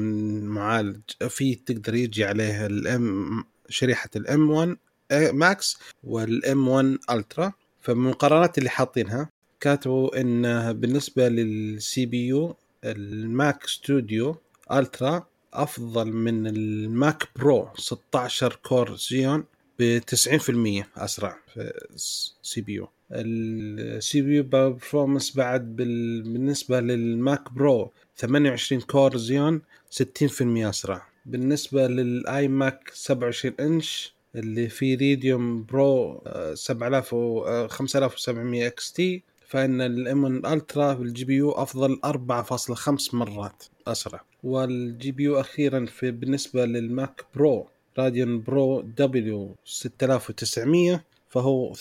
معالج 0.45 1.01
في 1.29 1.55
تقدر 1.55 1.95
يجي 1.95 2.25
عليه 2.25 2.67
الام 2.67 3.45
شريحة 3.69 4.11
ال 4.17 4.34
M 4.34 4.51
1 4.51 4.77
Max 5.13 5.79
وال 6.05 6.47
M 6.47 6.69
1 6.69 6.99
Ultra 7.11 7.53
فالمقارنات 7.81 8.59
اللي 8.59 8.71
حاطينها 8.71 9.31
كاتبوا 9.61 10.21
إنه 10.21 10.73
بالنسبة 10.73 11.29
لل 11.29 12.07
CPU 12.07 12.27
ال 12.27 12.57
Mac 12.85 13.67
Studio 13.67 14.37
Ultra 14.73 15.27
أفضل 15.55 16.13
من 16.13 16.47
ال 16.47 16.67
Mac 16.67 17.29
Pro 17.37 17.69
16 17.77 18.59
core 18.63 18.97
Xeon. 18.97 19.45
ب 19.79 19.99
90% 19.99 20.85
أسرع 20.97 21.37
في 21.55 21.73
ال 21.95 22.61
CPU. 22.61 22.73
ال 22.73 24.21
CPU 24.23 24.37
performance 24.37 25.37
بعد 25.37 25.77
بال... 25.77 26.23
بالنسبة 26.23 26.81
لل 26.81 27.10
Mac 27.10 27.53
Pro 27.53 27.93
28 28.17 28.83
core 28.83 29.17
Xeon 29.17 29.63
60% 29.93 30.03
أسرع. 30.43 31.07
بالنسبة 31.27 31.87
لل 31.87 32.49
iMac 32.49 32.91
27 32.95 33.55
إنش 33.61 34.15
اللي 34.35 34.69
فيه 34.69 34.97
Radeon 34.97 35.65
Pro 35.65 36.23
آه، 36.27 36.55
7000 36.55 37.15
و 37.15 37.45
آه، 37.45 37.67
5700 37.67 38.67
XT 38.67 39.23
فإن 39.47 39.81
ال 39.81 40.03
M 40.03 40.25
1 40.25 40.47
Ultra 40.55 40.95
بال 40.95 41.25
GPU 41.25 41.51
أفضل 41.51 42.01
4.5 42.05 43.15
مرات 43.15 43.65
أسرع. 43.87 44.21
وال 44.43 45.13
GPU 45.13 45.41
أخيرا 45.41 45.87
في 45.87 46.11
بالنسبة 46.11 46.65
لل 46.67 46.90
Mac 46.90 47.25
Pro 47.35 47.69
Radeon 47.99 48.43
Pro 48.43 48.81
W 48.81 49.57
6900 49.65 51.05
فهو 51.29 51.75
80% 51.75 51.79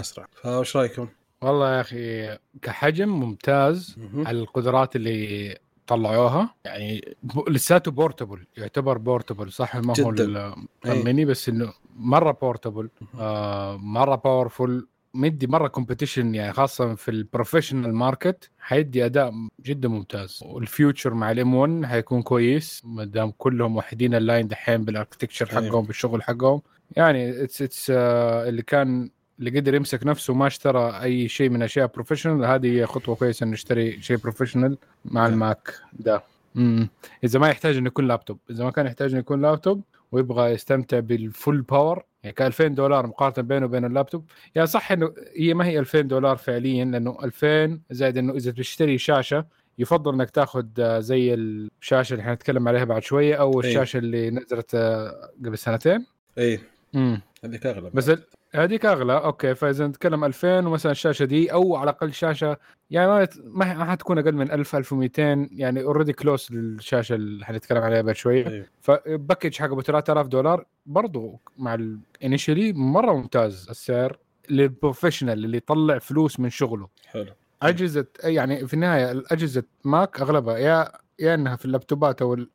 أسرع. 0.00 0.26
فايش 0.42 0.76
رأيكم؟ 0.76 1.08
والله 1.42 1.76
يا 1.76 1.80
أخي 1.80 2.38
كحجم 2.62 3.08
ممتاز 3.08 3.94
مهم. 3.98 4.26
على 4.26 4.38
القدرات 4.38 4.96
اللي 4.96 5.58
طلعوها. 5.86 6.54
يعني 6.64 7.16
لساته 7.48 7.90
portable 7.90 8.46
يعتبر 8.56 8.98
portable 8.98 9.52
صح؟ 9.52 9.76
ما 9.76 9.94
هو. 10.00 10.54
الميني 10.86 11.24
بس 11.24 11.48
إنه 11.48 11.72
مرة 11.96 12.32
portable 12.32 12.90
آه 13.18 13.76
مرة 13.76 14.14
powerful 14.16 14.88
مدي 15.18 15.46
مرة 15.46 15.68
competition 15.68 16.34
يعني 16.34 16.52
خاصة 16.52 16.94
في 16.94 17.10
ال 17.10 17.16
professional 17.16 17.94
market 17.94 18.50
حيدي 18.58 19.04
أداء 19.04 19.34
جدا 19.64 19.88
ممتاز. 19.88 20.40
وال 20.42 20.60
future 20.60 21.14
مع 21.14 21.30
ال 21.30 21.42
M 21.42 21.54
1 21.54 21.86
حيكون 21.86 22.22
كويس 22.22 22.82
ما 22.84 23.04
دام 23.04 23.32
كلهم 23.38 23.72
موحدين 23.72 24.14
ال 24.14 24.21
line 24.21 24.48
دحين 24.48 24.84
بال 24.84 24.92
architecture. 24.92 25.46
حقهم 25.46 25.84
بالشغل 25.84 26.22
حقهم. 26.22 26.60
يعني 26.96 27.42
it's 27.44 27.62
it's 27.62 27.90
اللي 27.90 28.62
كان 28.62 29.10
اللي 29.38 29.60
قدر 29.60 29.74
يمسك 29.74 30.06
نفسه 30.06 30.32
وما 30.32 30.46
اشترى 30.46 31.02
أي 31.02 31.28
شيء 31.28 31.50
من 31.50 31.62
أشياء 31.62 31.86
professional 31.86 32.44
هذه 32.44 32.84
خطوة 32.84 33.14
كويسة 33.14 33.44
إنه 33.44 33.52
يشتري 33.52 34.02
شيء 34.02 34.16
professional 34.16 34.76
مع 35.04 35.22
نعم. 35.22 35.32
ال 35.32 35.42
Mac 35.42 35.74
ده. 35.92 36.22
امم 36.56 36.88
إذا 37.24 37.38
ما 37.38 37.48
يحتاج 37.48 37.76
إنه 37.76 37.86
يكون 37.86 38.08
لابتوب 38.08 38.38
إذا 38.50 38.64
ما 38.64 38.70
كان 38.70 38.86
يحتاج 38.86 39.10
إنه 39.10 39.20
يكون 39.20 39.42
لابتوب 39.42 39.82
ويبغى 40.12 40.50
يستمتع 40.50 40.98
بال 40.98 41.19
full 41.19 41.62
power 41.62 42.04
يعني 42.22 42.34
ك 42.34 42.42
2000 42.42 42.66
دولار 42.66 43.06
مقارنة 43.06 43.48
بينه 43.48 43.66
وبين 43.66 43.84
اللابتوب. 43.84 44.24
يعني 44.54 44.66
صح 44.66 44.92
إنه 44.92 45.14
هي 45.36 45.54
ما 45.54 45.66
هي 45.66 45.78
2000 45.78 46.00
دولار 46.00 46.36
فعليا 46.36 46.84
لأنه 46.84 47.18
2000 47.24 47.80
زائد 47.90 48.18
إنه 48.18 48.32
إذا 48.34 48.50
تشتري 48.50 48.98
شاشة 48.98 49.46
يفضل 49.78 50.14
إنك 50.14 50.30
تاخذ 50.30 50.66
آه، 50.78 51.00
زي 51.00 51.34
الشاشة 51.34 52.12
اللي 52.12 52.24
حنتكلم 52.24 52.68
عليها 52.68 52.84
بعد 52.84 53.02
شوية 53.02 53.34
أو 53.34 53.62
أي. 53.62 53.68
الشاشة 53.68 53.96
اللي 53.98 54.30
نزلت 54.30 54.74
آه، 54.74 55.30
قبل 55.44 55.58
سنتين. 55.58 56.06
إيه. 56.38 56.60
امم 56.94 57.20
هذيك 57.44 57.66
أغلب. 57.66 57.92
بس 57.94 58.12
هذيك 58.54 58.86
اغلى 58.86 59.12
okay. 59.16 59.54
فإذا 59.54 59.86
نتكلم 59.86 60.24
2000 60.24 60.66
ومثلا 60.66 60.92
الشاشة 60.92 61.24
دي 61.24 61.52
أو 61.52 61.76
على 61.76 61.90
الأقل 61.90 62.12
شاشة 62.12 62.56
يعني 62.90 63.28
ما 63.44 63.84
حتكون 63.90 64.18
أقل 64.18 64.32
من 64.32 64.50
1000 64.52 64.76
1200 64.76 65.48
يعني 65.52 65.82
already 65.82 66.12
close 66.12 66.52
للشاشة 66.52 67.14
اللي 67.14 67.44
حنتكلم 67.44 67.82
عليها 67.82 68.02
بعد 68.02 68.14
شوية 68.16 68.48
إيه 68.48 68.70
ف 68.80 68.89
package 68.89 69.54
حقه 69.58 69.76
ب 69.76 69.80
3000 69.82 70.26
دولار 70.26 70.64
برضو 70.86 71.40
مع 71.58 71.74
ال 71.74 71.84
initially 71.84 72.72
مرة 72.72 73.12
ممتاز. 73.12 73.66
السعر 73.70 74.18
لل 74.50 74.63
professional 74.63 75.44
اللي 75.44 75.56
يطلع 75.56 75.98
فلوس 75.98 76.40
من 76.40 76.50
شغله. 76.50 76.88
حلو. 77.06 77.32
أجهزة 77.62 78.06
يعني 78.24 78.66
في 78.66 78.74
النهاية 78.74 79.10
الأجهزة 79.10 79.62
Mac 79.84 80.20
أغلبها 80.20 80.58
يا 80.58 80.92
يا 81.18 81.34
إنها 81.34 81.56
في 81.56 81.64
اللابتوبات 81.64 82.22
أو 82.22 82.34
ال- 82.34 82.50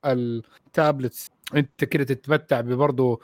ال 0.67 0.75
tablets 0.75 1.27
انت 1.55 1.83
كده 1.83 2.03
تتمتع 2.03 2.61
ببرضه 2.61 3.19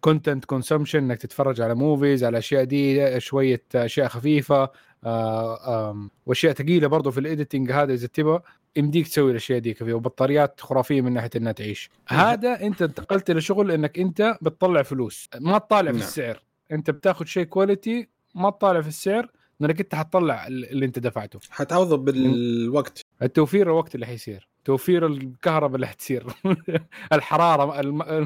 content 0.00 0.44
consumption 0.44 0.98
انك 0.98 1.18
تتفرج 1.18 1.60
على 1.60 1.74
movies 1.74 2.24
على 2.24 2.38
أشياء 2.38 2.64
دي 2.64 3.20
شوية 3.20 3.62
أشياء 3.74 4.08
خفيفة 4.08 4.70
آه، 5.04 6.08
وأشياء 6.26 6.52
ثقيله 6.52 6.86
برضه 6.86 7.10
في 7.10 7.20
ال 7.20 7.26
editing 7.26 7.72
هذا 7.72 7.94
إذا 7.94 8.06
تبغى 8.06 8.40
يمديك 8.76 9.08
تسوي 9.08 9.30
الأشياء 9.30 9.58
دي 9.58 9.74
كذا 9.74 9.94
وبطاريات 9.94 10.60
خرافية 10.60 11.00
من 11.00 11.12
ناحية 11.12 11.30
إنها 11.36 11.52
تعيش. 11.52 11.90
هذا 12.08 12.60
أنت 12.60 12.82
انتقلت 12.82 13.30
لشغل 13.30 13.70
إنك 13.70 13.98
أنت 13.98 14.36
بتطلع 14.42 14.82
فلوس 14.82 15.28
ما 15.40 15.58
تطالع 15.58 15.92
في 15.92 15.98
نعم. 15.98 16.06
السعر. 16.06 16.42
أنت 16.72 16.90
بتاخذ 16.90 17.24
شيء 17.24 17.44
quality 17.44 18.08
ما 18.34 18.50
تطالع 18.50 18.80
في 18.80 18.88
السعر 18.88 19.30
لأنك 19.60 19.80
أنت 19.80 19.94
حتطلع 19.94 20.46
اللي 20.46 20.86
أنت 20.86 20.98
دفعته. 20.98 21.38
حتعوضه 21.50 21.96
بالوقت. 21.96 23.00
التوفير 23.22 23.66
الوقت 23.66 23.94
اللي 23.94 24.06
حيصير. 24.06 24.48
توفير 24.64 25.06
الكهرباء 25.06 25.74
اللي 25.74 25.86
حتصير. 25.86 26.26
الحرارة 27.12 27.80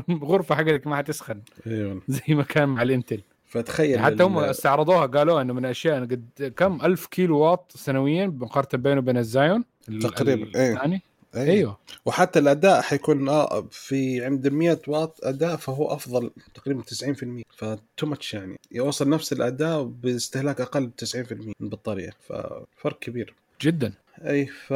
الغرفة 0.08 0.54
حقتك 0.54 0.86
ما 0.86 0.96
حتسخن. 0.96 1.40
أيوه 1.66 2.02
زي 2.08 2.34
ما 2.34 2.42
كان 2.42 2.68
مع 2.68 2.82
الإنتل. 2.82 3.20
فتخيل 3.46 4.00
حتى 4.00 4.22
هم 4.22 4.38
استعرضوها 4.38 5.06
قالوا 5.06 5.40
إنه 5.40 5.52
من 5.52 5.64
الاشياء 5.64 6.00
قد 6.00 6.52
كم؟ 6.56 6.80
ألف 6.84 7.06
كيلو 7.06 7.38
واط 7.38 7.72
سنويا 7.74 8.26
مقارنة 8.26 8.82
بينه 8.82 8.98
وبين 8.98 9.16
الزايون 9.18 9.64
ال- 9.88 9.98
تقريباً،. 10.02 10.44
الثاني. 10.46 11.02
أيوة. 11.34 11.50
أيوه. 11.50 11.78
وحتى 12.06 12.38
الأداء 12.38 12.80
حيكون 12.82 13.28
آه 13.28 13.66
في 13.70 14.24
عند 14.24 14.48
100 14.48 14.78
واط 14.88 15.20
أداء 15.22 15.56
فهو 15.56 15.86
أفضل 15.94 16.30
تقريبا 16.54 16.82
90% 16.82 17.42
فتو 17.56 18.06
ماتش 18.06 18.34
يعني. 18.34 18.56
يوصل 18.72 19.08
نفس 19.08 19.32
الأداء 19.32 19.82
باستهلاك 19.82 20.60
أقل 20.60 20.86
ب 20.86 20.92
90% 21.04 21.16
من 21.32 21.52
البطارية. 21.60 22.10
ففرق 22.20 22.98
كبير. 22.98 23.34
جدا. 23.62 23.92
أي 24.26 24.46
ف 24.46 24.72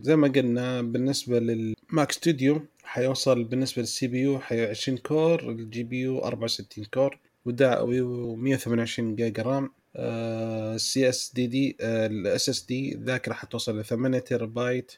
زي 0.00 0.16
ما 0.16 0.28
قلنا 0.28 0.82
بالنسبة 0.82 1.38
لل 1.38 1.68
Mac 1.68 2.12
Studio 2.12 2.62
حيوصل 2.84 3.44
بالنسبة 3.44 3.82
لل 3.82 4.06
CPU 4.06 4.38
حي 4.38 4.66
20 4.66 4.98
core 4.98 5.40
ال 5.50 5.82
GPU 5.82 6.18
64 6.18 6.84
core 6.84 7.18
و 7.46 7.50
128 8.36 9.16
giga 9.16 9.42
RAM. 9.42 9.70
ال 9.96 11.08
CSD 11.08 11.32
دي 11.34 11.46
ال 11.46 11.76
SSD 11.80 12.94
الذاكره 12.94 13.32
حتوصل 13.34 13.78
ل 13.80 13.84
8 13.84 14.18
تيرا 14.18 14.46
بايت 14.46 14.92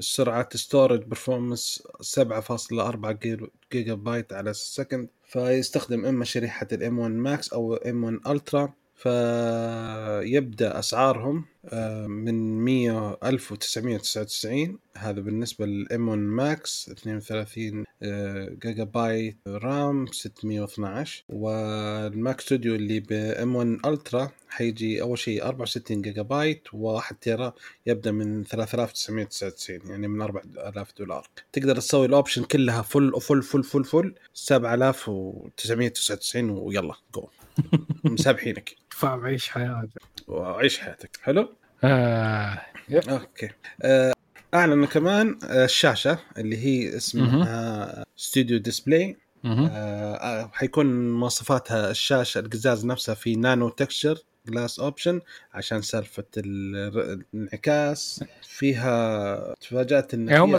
السرعه 0.00 0.48
storage 0.54 1.02
performance 1.02 1.82
7.4 2.02 3.12
gi- 3.12 3.50
gigabyte 3.72 4.32
على 4.32 4.50
ال 4.50 4.57
second. 4.57 5.08
فيستخدم 5.24 6.04
إما 6.04 6.24
شريحة 6.24 6.68
ال 6.72 6.85
M 6.85 6.98
1 6.98 7.10
Max 7.10 7.52
أو 7.52 7.74
M 7.74 8.04
1 8.04 8.18
Ultra 8.26 8.72
فيبدأ 8.96 10.78
أسعارهم 10.78 11.44
آه، 11.64 12.06
من 12.06 12.64
100 12.64 13.18
1999 13.24 14.78
هذا 14.96 15.20
بالنسبة 15.20 15.66
لل 15.66 15.94
M 15.94 16.08
1 16.08 16.18
Max 16.18 16.88
32 16.88 17.84
آه، 18.02 18.56
gigabyte 18.62 19.36
RAM 19.46 20.06
612 20.06 21.24
وال 21.28 21.73
Mac 21.73 22.40
ستوديو 22.40 22.74
اللي 22.74 23.00
ب 23.00 23.28
M 23.28 23.56
1 23.56 23.78
Ultra 23.86 24.30
حيجي 24.48 25.02
أول 25.02 25.18
شيء 25.18 25.44
64 25.44 26.02
جيجا 26.02 26.22
بايت 26.22 26.68
و1 26.68 27.14
tera 27.20 27.52
يبدأ 27.86 28.12
من 28.12 28.44
3999 28.44 29.90
يعني 29.90 30.08
من 30.08 30.22
4000 30.22 30.92
دولار. 30.98 31.28
تقدر 31.52 31.76
تسوي 31.76 32.06
ال 32.06 32.11
option 32.11 32.44
كلها 32.44 32.82
full 32.82 33.12
full 33.20 33.42
full 33.42 33.64
full 33.64 33.84
full 33.84 34.14
7999 34.34 36.50
ويلا 36.50 36.94
جو 37.14 37.28
مسامحينك 38.04 38.76
فاهم 38.90 39.24
عيش 39.24 39.48
حياتك. 39.48 40.02
وعيش 40.28 40.78
حياتك. 40.78 41.18
حلو؟ 41.22 41.48
آه. 41.84 42.62
okay. 43.08 43.50
آه، 43.82 44.12
اعلنوا 44.54 44.86
كمان 44.86 45.38
آه، 45.44 45.64
الشاشة 45.64 46.18
اللي 46.38 46.56
هي 46.56 46.96
اسمها 46.96 48.04
Studio 48.16 48.58
Display 48.58 49.16
مهم. 49.44 49.68
آه، 49.72 50.50
حيكون 50.52 51.10
مواصفاتها 51.10 51.90
الشاشة 51.90 52.38
القزاز 52.38 52.86
نفسها 52.86 53.14
في 53.14 53.36
nano 53.36 53.68
texture 53.68 54.18
glass 54.48 54.80
option 54.80 55.20
عشان 55.52 55.82
سالفة 55.82 56.24
ال- 56.36 57.20
الانعكاس. 57.34 58.24
فيها 58.42 59.54
تفاجأت 59.60 60.14
إن 60.14 60.28
يعني 60.28 60.40
هم 60.40 60.58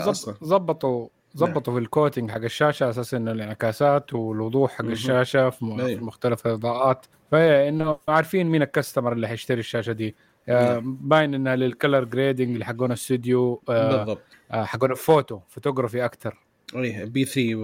زبطوا 1.38 1.54
زبطوا 1.54 1.74
في 1.74 1.80
ال 1.80 1.86
coating 1.86 2.30
حق 2.30 2.42
الشاشة 2.42 2.84
على 2.84 2.90
أساس 2.90 3.14
إنه 3.14 3.32
الانعكاسات 3.32 4.14
والوضوح 4.14 4.72
حق. 4.72 4.84
الشاشة 4.84 5.50
في, 5.50 5.64
م... 5.64 5.86
في. 5.86 5.96
مختلف 5.96 6.46
الإضاءات 6.46 7.06
فهي 7.30 7.68
إنه 7.68 7.98
عارفين 8.08 8.46
مين 8.46 8.62
ال 8.62 8.68
customer 8.68 9.12
اللي 9.12 9.28
حيشتري 9.28 9.60
الشاشة 9.60 9.92
دي 9.92 10.14
آه، 10.48 10.72
نعم. 10.72 10.98
باين 11.00 11.34
إنها 11.34 11.56
لل 11.56 11.70
color 11.70 12.04
grading 12.04 12.52
اللي 12.52 12.64
حقون 12.64 12.86
الاستوديو 12.86 13.62
آه، 13.68 13.96
بالضبط 13.96 14.22
آه، 14.50 14.64
حقون 14.64 14.90
ال 14.90 14.98
photo 14.98 15.40
photography 15.48 16.04
أكثر 16.04 16.38
إيه 16.74 17.04
P3 17.04 17.54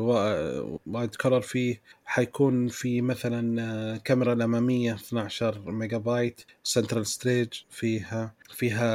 wide 0.86 1.14
color 1.14 1.40
فيه 1.40 1.80
حيكون 2.04 2.68
في 2.68 3.00
مثلا 3.00 3.96
كاميرا 4.04 4.32
الاماميه 4.32 4.94
12 4.94 5.70
megapixel 5.70 6.40
Center 6.62 7.06
Stage 7.06 7.48
فيها 7.70 8.34
فيها 8.50 8.88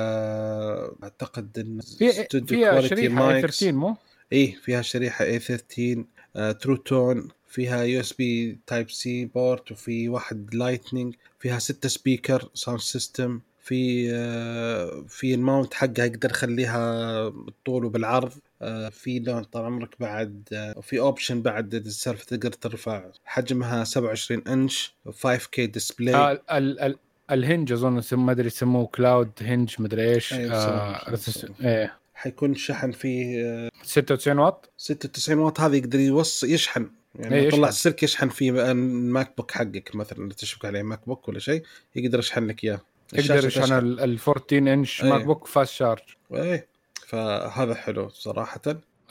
أعتقد 1.03 1.59
إن 1.59 1.79
في 1.81 2.09
استوديو 2.09 2.57
فيها 2.57 2.71
quality 2.71 2.95
شريحه 2.95 3.21
اي 3.21 3.27
mics. 3.27 3.59
13 3.59 3.71
مو؟ 3.71 3.95
إيه 4.33 4.55
فيها 4.55 4.81
شريحة 4.81 5.25
A13 5.25 5.39
True 5.39 6.75
Tone 6.75 7.27
فيها 7.47 7.83
USB 7.83 8.57
Type-C 8.67 9.25
port 9.25 9.71
وفي 9.71 10.09
واحد 10.09 10.55
Lightning 10.55 11.15
فيها 11.39 11.59
ستة 11.59 11.89
speaker 11.89 12.49
sound 12.53 12.79
system 12.79 13.39
في 13.63 14.09
آه، 14.13 15.03
في 15.07 15.33
ال 15.33 15.40
mount 15.40 15.73
حقها 15.73 16.05
يقدر 16.05 16.29
يخليها 16.31 17.29
بالطول 17.29 17.85
وبالعرض 17.85 18.31
آه، 18.61 18.89
في 18.89 19.19
لون 19.19 19.43
طال 19.43 19.65
عمرك 19.65 19.89
بعد 19.99 20.43
آه، 20.53 20.81
في 20.81 20.99
option 20.99 21.41
بعد 21.41 21.73
السالفة 21.73 22.25
تقدر 22.25 22.51
ترفع. 22.51 23.03
حجمها 23.25 23.83
27 23.83 24.41
انش 24.47 24.93
5K 25.11 25.59
display 25.59 26.15
آه، 26.15 26.31
ال- 26.31 26.41
ال- 26.51 26.79
ال- 26.79 26.97
ال 27.31 27.38
hinge 27.38 27.71
أظن 27.71 28.01
ما 28.11 28.31
أدري 28.31 28.47
يسموه 28.47 28.85
cloud 28.87 29.31
hinge 29.41 29.75
ما 29.79 29.87
أدري 29.87 30.13
إيش 30.13 30.33
أيوة، 30.33 30.53
آه، 30.55 31.15
إيه. 31.63 31.98
حيكون 32.19 32.55
شحن 32.55 32.91
فيه 32.91 33.45
آه، 33.45 33.69
96 33.83 34.39
واط 34.39 34.69
96 34.77 35.39
واط 35.39 35.59
هذا 35.59 35.75
يقدر 35.75 35.99
يوصل 35.99 36.47
يشحن 36.49 36.89
يعني 37.15 37.35
إيه، 37.35 37.43
لو 37.43 37.49
طلع 37.49 37.57
يشحن. 37.59 37.69
السلك 37.69 38.03
يشحن 38.03 38.29
فيه 38.29 38.71
ال 38.71 39.33
MacBook 39.37 39.51
حقك 39.51 39.95
مثلا 39.95 40.19
اللي 40.19 40.33
تشبك 40.33 40.65
عليه 40.65 40.81
MacBook 40.83 41.27
ولا 41.29 41.39
شيء 41.39 41.63
يقدر 41.95 42.19
يشحن 42.19 42.45
لك 42.47 42.63
إياه 42.63 42.81
يقدر 43.13 43.47
يشحن. 43.47 43.73
ال 43.73 43.99
ال 43.99 44.19
14 44.27 44.57
انش 44.73 45.03
أيه. 45.03 45.09
MacBook 45.09 45.47
fast 45.47 45.73
charge 45.73 45.99
إيه 46.33 46.67
فهذا 47.07 47.73
حلو 47.75 48.09
صراحة 48.09 48.61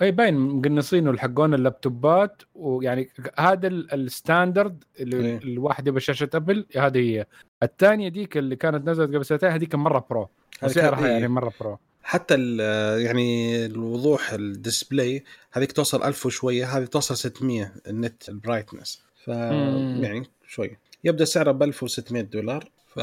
اي 0.03 0.11
باين 0.11 0.35
مقنصينه 0.35 1.17
حقون 1.19 1.55
ال 1.55 1.66
laptopات 1.66 2.43
ويعني 2.55 3.09
هذا 3.39 3.67
ال- 3.67 3.95
ال 3.95 4.05
standard 4.05 4.85
اللي 5.01 5.17
إيه. 5.27 5.39
الواحد 5.39 5.87
يبغى 5.89 6.01
شاشة 6.01 6.29
Apple 6.35 6.67
هذه 6.77 6.99
هي 6.99 7.27
الثانية 7.63 8.09
ديك 8.09 8.37
اللي 8.37 8.57
كانت 8.57 8.89
نزلت 8.89 9.15
قبل 9.15 9.25
سنتين 9.25 9.49
هذيك 9.51 9.75
مرة 9.75 10.07
pro 10.11 10.29
سعرها 10.67 11.07
إيه. 11.07 11.13
يعني 11.13 11.29
مرة 11.29 11.53
برو 11.61 11.79
حتى 12.09 12.35
ال- 12.35 13.01
يعني 13.03 13.67
الوضوح 13.67 14.33
ال 14.33 14.44
display 14.44 15.25
هذيك 15.53 15.73
توصل 15.73 16.03
1000 16.03 16.27
وشوية 16.27 16.67
هذه 16.79 16.85
توصل 16.85 17.17
600 17.17 17.73
ال 17.87 17.97
nit 17.97 18.29
ال 18.29 18.35
brightness. 18.35 19.03
ف. 19.25 19.29
يعني 19.29 20.23
شوية 20.47 20.81
يبدأ 21.05 21.25
سعره 21.25 21.53
ب 21.53 21.63
1600 21.63 22.23
دولار 22.23 22.71
ف 22.95 23.01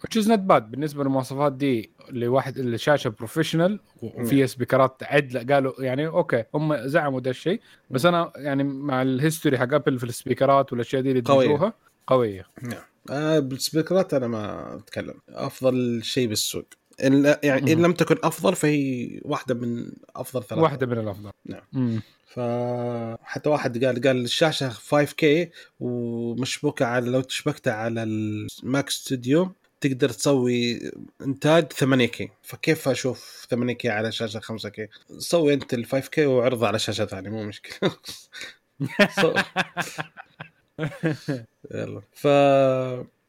which 0.00 0.22
is 0.22 0.26
not 0.26 0.38
bad 0.50 0.62
بالنسبة 0.62 1.02
للمواصفات 1.04 1.52
دي 1.52 1.90
لواحد 2.10 2.58
الشاشه 2.58 3.08
professional 3.10 3.80
نعم. 4.02 4.12
وفيها 4.24 4.46
speakerات 4.46 5.02
عدله 5.02 5.54
قالوا 5.54 5.82
يعني 5.82 6.06
أوكي 6.06 6.44
هم 6.54 6.76
زعموا 6.88 7.20
ده 7.20 7.30
الشيء. 7.30 7.60
بس 7.90 8.06
أنا 8.06 8.32
يعني 8.36 8.64
مع 8.64 9.02
ال 9.02 9.09
history 9.09 9.58
حق 9.58 9.74
Apple 9.74 9.98
في 9.98 10.04
ال 10.04 10.12
speakerات 10.12 10.72
والأشياء 10.72 11.02
دي 11.02 11.10
اللي 11.10 11.22
قوية. 11.22 11.46
دمجوها 11.46 11.72
قوية. 12.06 12.46
نعم. 12.62 12.82
آه 13.10 13.38
بال 13.38 13.53
speakerات 13.53 14.14
أنا 14.14 14.26
ما 14.28 14.74
أتكلم. 14.76 15.14
أفضل 15.28 16.00
شيء 16.04 16.28
بالسوق. 16.28 16.64
يعني 17.42 17.72
إن. 17.72 17.82
لم 17.82 17.92
تكن 17.92 18.16
أفضل 18.24 18.56
فهي 18.56 19.20
واحدة 19.24 19.54
من 19.54 19.92
أفضل 20.16 20.44
ثلاثة 20.44 20.62
واحدة 20.62 20.86
من 20.86 20.98
الأفضل 20.98 21.30
نعم. 21.46 21.62
مم. 21.72 22.02
فحتى 22.26 23.48
واحد 23.48 23.84
قال 23.84 24.00
قال 24.00 24.24
الشاشة 24.24 24.70
5K 24.70 25.48
ومشبوكة 25.80 26.86
على 26.86 27.10
لو 27.10 27.20
تشبكتها 27.20 27.72
على 27.72 28.02
ال 28.02 28.24
Mac 28.24 28.90
Studio 28.90 29.52
تقدر 29.80 30.08
تسوي 30.08 30.90
إنتاج 31.20 31.72
8K 31.72 32.28
فكيف 32.42 32.88
أشوف 32.88 33.46
8K 33.54 33.86
على 33.86 34.12
شاشة 34.12 34.40
5K 34.40 34.86
سوي 35.18 35.54
أنت 35.54 35.74
ال 35.74 35.86
5K 35.86 36.18
وعرضه 36.18 36.66
على 36.66 36.78
شاشة 36.78 37.04
ثانية 37.04 37.30
مو 37.30 37.44
مشكلة 37.44 37.90
يلا 41.74 42.02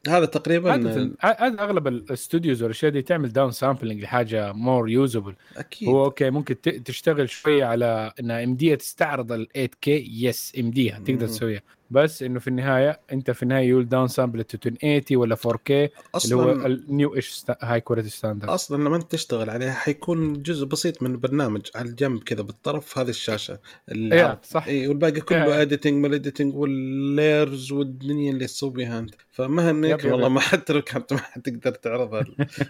فهذا 0.05 0.25
تقريبا 0.25 0.71
عادة 0.71 1.11
عادة 1.23 1.63
أغلب 1.63 1.87
ال 1.87 1.97
studios 1.97 2.63
والأشياء 2.63 2.91
دي 2.91 3.01
تعمل 3.01 3.33
down 3.33 3.51
sampling 3.51 4.01
لحاجة 4.01 4.53
more 4.53 4.89
usable 4.89 5.35
أكيد. 5.57 5.89
هو 5.89 6.05
أوكي 6.05 6.29
ممكن 6.29 6.61
تشتغل 6.61 7.29
شوية 7.29 7.65
على 7.65 8.13
انها 8.19 8.43
امديه 8.43 8.75
تستعرض 8.75 9.31
ال 9.31 9.47
8K 9.53 10.25
بس 10.25 10.53
امديها 10.59 10.99
تقدر 10.99 11.13
مم. 11.13 11.25
تسويها. 11.27 11.61
بس 11.91 12.23
إنه 12.23 12.39
في 12.39 12.47
النهاية 12.47 12.99
أنت 13.11 13.31
في 13.31 13.43
النهاية 13.43 13.67
you'll 13.67 13.89
down 13.89 14.07
sample 14.07 14.43
to 14.43 14.57
1080 14.65 15.03
ولا 15.11 15.37
4K 15.45 15.89
اللي 16.23 16.35
هو 16.35 16.51
ال 16.51 16.67
new 16.67 17.15
إيش 17.15 17.43
high 17.61 17.81
quality 17.81 18.09
standard 18.09 18.49
أصلا 18.49 18.83
لما 18.83 18.95
أنت 18.95 19.11
تشتغل 19.11 19.49
عليها 19.49 19.73
حيكون 19.73 20.41
جزء 20.41 20.65
بسيط 20.65 21.03
من 21.03 21.11
البرنامج 21.11 21.61
على 21.75 21.89
الجنب 21.89 22.23
كذا 22.23 22.41
بالطرف 22.41 22.97
هذه 22.97 23.09
الشاشة 23.09 23.59
العرض. 23.91 24.29
إيه، 24.29 24.39
صح. 24.43 24.67
اي 24.67 24.87
والباقي 24.87 25.21
كله 25.21 25.45
إيه. 25.45 25.61
editing 25.61 26.05
ما 26.05 26.15
editing 26.15 26.55
وال 26.55 26.84
layers 26.84 27.71
والدنيا 27.71 28.31
اللي 28.31 28.45
تسوي 28.45 28.69
بها 28.69 28.99
أنت 28.99 29.15
فما 29.31 29.71
هنيك 29.71 30.05
والله. 30.05 30.29
ما 30.29 30.39
حتى 30.39 30.73
لو 30.73 30.81
كانت 30.81 31.13
ما 31.13 31.19
حتقدر 31.19 31.71
تعرضها 31.71 32.23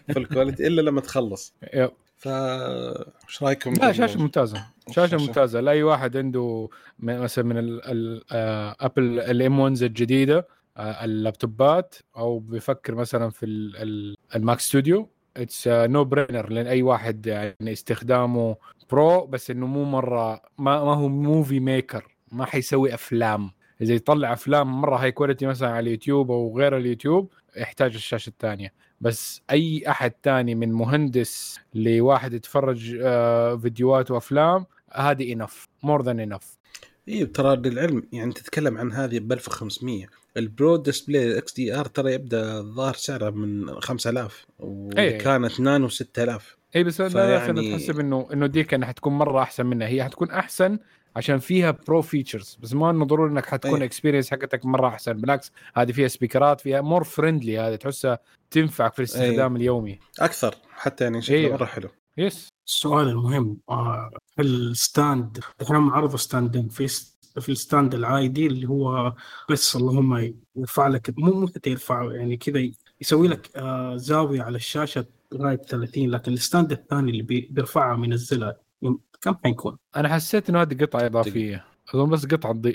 في 0.07 0.19
ال 0.19 0.25
quality 0.25 0.67
إلا 0.67 0.81
لما 0.81 1.01
تخلص 1.01 1.53
yep. 1.73 1.91
ف 2.21 2.27
إيش 2.27 3.43
رأيكم 3.43 3.73
لا 3.73 3.91
شاشة 3.91 4.19
ممتازة. 4.19 4.65
شاشة. 4.91 5.17
ممتازة. 5.17 5.59
لاي 5.59 5.83
واحد 5.83 6.17
عنده 6.17 6.69
مثلا 6.99 7.45
من 7.45 7.57
ال- 7.57 7.81
ال- 7.85 8.23
آه، 8.31 8.75
Apple 8.79 9.19
ال 9.19 9.59
M1 9.59 9.83
الجديدة 9.83 10.47
آه، 10.77 11.05
ال 11.05 11.17
laptopات 11.17 11.95
أو 12.17 12.39
بيفكر 12.39 12.95
مثلا 12.95 13.29
في 13.29 13.45
ال- 13.45 13.77
ال- 13.77 14.15
ال 14.35 14.41
Mac 14.41 14.59
Studio 14.59 15.09
it's 15.37 15.67
no 15.67 16.03
brainer 16.05 16.49
لأن 16.49 16.67
أي 16.67 16.81
واحد 16.81 17.25
يعني 17.25 17.55
استخدامه 17.71 18.55
pro 18.91 19.25
بس 19.25 19.51
إنه 19.51 19.67
مو 19.67 19.83
مرة 19.83 20.33
ما, 20.57 20.83
ما 20.83 20.93
هو 20.93 21.07
movie 21.09 21.59
maker 21.59 22.07
ما 22.31 22.45
حيسوي 22.45 22.93
أفلام. 22.93 23.51
إذا 23.81 23.93
يطلع 23.93 24.33
أفلام 24.33 24.81
مرة 24.81 24.95
high 24.97 25.11
quality 25.11 25.45
مثلا 25.45 25.69
على 25.69 25.79
اليوتيوب 25.79 26.31
أو 26.31 26.57
غير 26.57 26.77
اليوتيوب 26.77 27.33
يحتاج 27.57 27.93
الشاشة 27.95 28.29
الثانية. 28.29 28.73
بس 29.01 29.41
أي 29.51 29.83
أحد 29.87 30.11
تاني 30.11 30.55
من 30.55 30.71
مهندس 30.71 31.59
لواحد 31.73 32.33
يتفرج 32.33 32.97
آه، 33.01 33.55
فيديوهات 33.55 34.11
وأفلام 34.11 34.65
هذه 34.93 35.33
enough 35.33 35.67
more 35.83 36.01
than 36.03 36.19
enough 36.19 36.57
أيوه 37.09 37.27
ترى 37.27 37.55
للعلم 37.55 38.03
يعني 38.11 38.33
تتكلم 38.33 38.77
عن 38.77 38.91
هذه 38.91 39.19
ب 39.19 39.31
1500 39.31 40.05
ال 40.37 40.47
Pro 40.47 40.75
Display 40.75 41.37
XDR 41.37 41.85
ترى 41.85 42.13
يبدأ 42.13 42.59
الظاهر 42.59 42.93
سعره 42.93 43.29
من 43.29 43.79
5000 43.79 44.45
إيه. 44.97 45.15
وكانت 45.15 45.59
نانو 45.59 45.89
6000 45.89 46.57
اي 46.75 46.83
بس 46.83 47.01
لا 47.01 47.09
فيعني- 47.09 47.71
نحسب 47.73 47.99
انه 47.99 48.27
إنه 48.33 48.47
دي 48.47 48.63
كان 48.63 48.85
حتكون 48.85 49.13
مرة 49.13 49.41
أحسن 49.41 49.65
منها. 49.65 49.87
هي 49.87 50.03
حتكون 50.03 50.31
أحسن 50.31 50.79
عشان 51.15 51.39
فيها 51.39 51.71
pro 51.87 52.01
features 52.01 52.57
بس 52.61 52.73
ما 52.73 52.89
إنه 52.89 53.05
ضروري 53.05 53.31
إنك 53.31 53.45
حتكون 53.45 53.79
أي. 53.79 53.85
experience 53.85 54.31
حقتك 54.31 54.65
مرة 54.65 54.87
أحسن. 54.87 55.13
بالعكس 55.13 55.51
هذه 55.75 55.91
فيها 55.91 56.07
speakerات 56.07 56.61
فيها 56.61 56.81
more 56.81 57.03
friendly 57.03 57.59
هذه 57.59 57.75
تحسها 57.75 58.19
تنفعك 58.51 58.93
في 58.93 58.99
الاستخدام 58.99 59.55
اليومي. 59.55 59.99
أكثر 60.19 60.55
حتى 60.73 61.03
يعني 61.03 61.21
شكله 61.21 61.37
إيه. 61.37 61.51
مرة 61.53 61.65
حلو. 61.65 61.89
yes 62.17 62.49
السؤال 62.67 63.07
المهم 63.07 63.57
آه 63.69 64.11
ال 64.39 64.56
stand 64.56 65.39
إحنا 65.61 65.79
معرض 65.79 66.15
standين 66.15 66.67
في 66.69 66.87
في 67.41 67.49
ال 67.49 67.57
stand 67.57 67.93
العادي 67.95 68.47
اللي 68.47 68.69
هو 68.69 69.13
بس 69.49 69.75
اللهم 69.75 70.31
يرفع 70.55 70.87
لك 70.87 71.13
مو 71.17 71.33
مو 71.33 71.47
حتى 71.47 71.69
يرفع 71.69 72.11
يعني 72.13 72.37
كذا 72.37 72.69
يسوي 73.01 73.27
لك 73.27 73.49
آه 73.55 73.95
زاوية 73.97 74.41
على 74.41 74.55
الشاشة 74.55 75.05
لغاية 75.31 75.55
30 75.55 76.09
لكن 76.09 76.33
ال 76.33 76.40
stand 76.40 76.71
الثاني 76.71 77.11
اللي 77.11 77.23
بي- 77.23 77.47
بيرفعها 77.51 77.95
وينزلها 77.99 78.55
يم- 78.81 78.99
كم 79.21 79.35
حيكون؟ 79.43 79.77
أنا 79.95 80.15
حسيت 80.15 80.49
إنه 80.49 80.61
هذه 80.61 80.83
قطعة 80.83 81.05
إضافية. 81.05 81.65
أظن 81.95 82.09
بس 82.09 82.25
قطعة 82.25 82.53
ضي... 82.53 82.71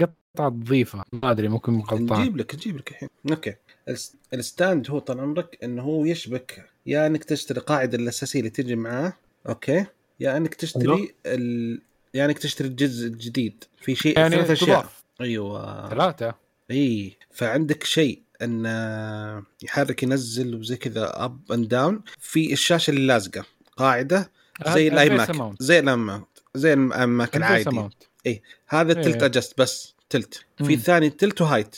قطعة 0.00 0.48
ضيفة. 0.48 1.04
ما 1.12 1.30
أدري 1.30 1.48
ممكن 1.48 1.80
غلطان 1.80 2.20
نجيب 2.20 2.36
لك 2.36 2.54
نجيب 2.54 2.76
لك 2.76 2.90
الحين. 2.90 3.08
أوكي. 3.30 3.54
الس- 3.88 4.16
ال 4.34 4.43
stand 4.43 4.90
هو 4.90 4.98
طال 4.98 5.20
عمرك 5.20 5.58
إنه 5.62 5.82
هو 5.82 6.04
يشبك. 6.04 6.64
يا 6.86 7.06
إنك 7.06 7.24
تشتري 7.24 7.58
القاعده 7.60 7.98
الأساسية 7.98 8.38
اللي 8.38 8.50
تجي 8.50 8.76
معاه 8.76 9.12
أوكي. 9.48 9.86
يا 10.20 10.36
إنك 10.36 10.54
تشتري 10.54 10.92
أيوه. 10.92 11.08
ال... 11.26 11.80
يا 12.14 12.24
إنك 12.24 12.38
تشتري 12.38 12.68
الجزء 12.68 13.06
الجديد 13.08 13.64
في 13.80 13.94
شيء 13.94 14.18
يعني 14.18 14.36
ثلاث 14.36 14.50
أشياء. 14.50 14.88
أيوه. 15.20 15.88
ثلاثة؟ 15.90 16.34
إي. 16.70 17.16
فعندك 17.30 17.84
شيء 17.84 18.22
انه 18.42 19.42
يحرك 19.62 20.02
ينزل 20.02 20.54
وزي 20.54 20.76
كذا 20.76 21.24
up 21.24 21.40
and 21.52 21.68
down 21.68 22.02
في 22.18 22.52
الشاشة 22.52 22.90
اللي 22.90 23.06
لازقة. 23.06 23.44
قاعدة 23.76 24.30
زي 24.66 24.88
ال 24.88 25.10
iMac. 25.10 25.30
زي 25.60 25.78
الأي 25.78 26.20
زي 26.54 26.72
ال 26.72 26.85
iMac 26.85 27.36
الفيس 27.36 27.68
العادي. 27.68 27.88
mount. 27.88 28.06
هذا 28.68 28.96
إيه. 28.96 29.02
tilt 29.02 29.22
adjust 29.22 29.60
بس. 29.60 29.94
tilt. 30.10 30.44
في. 30.64 30.74
الثاني 30.74 31.10
tilt 31.10 31.42
و 31.42 31.47
height 31.47 31.76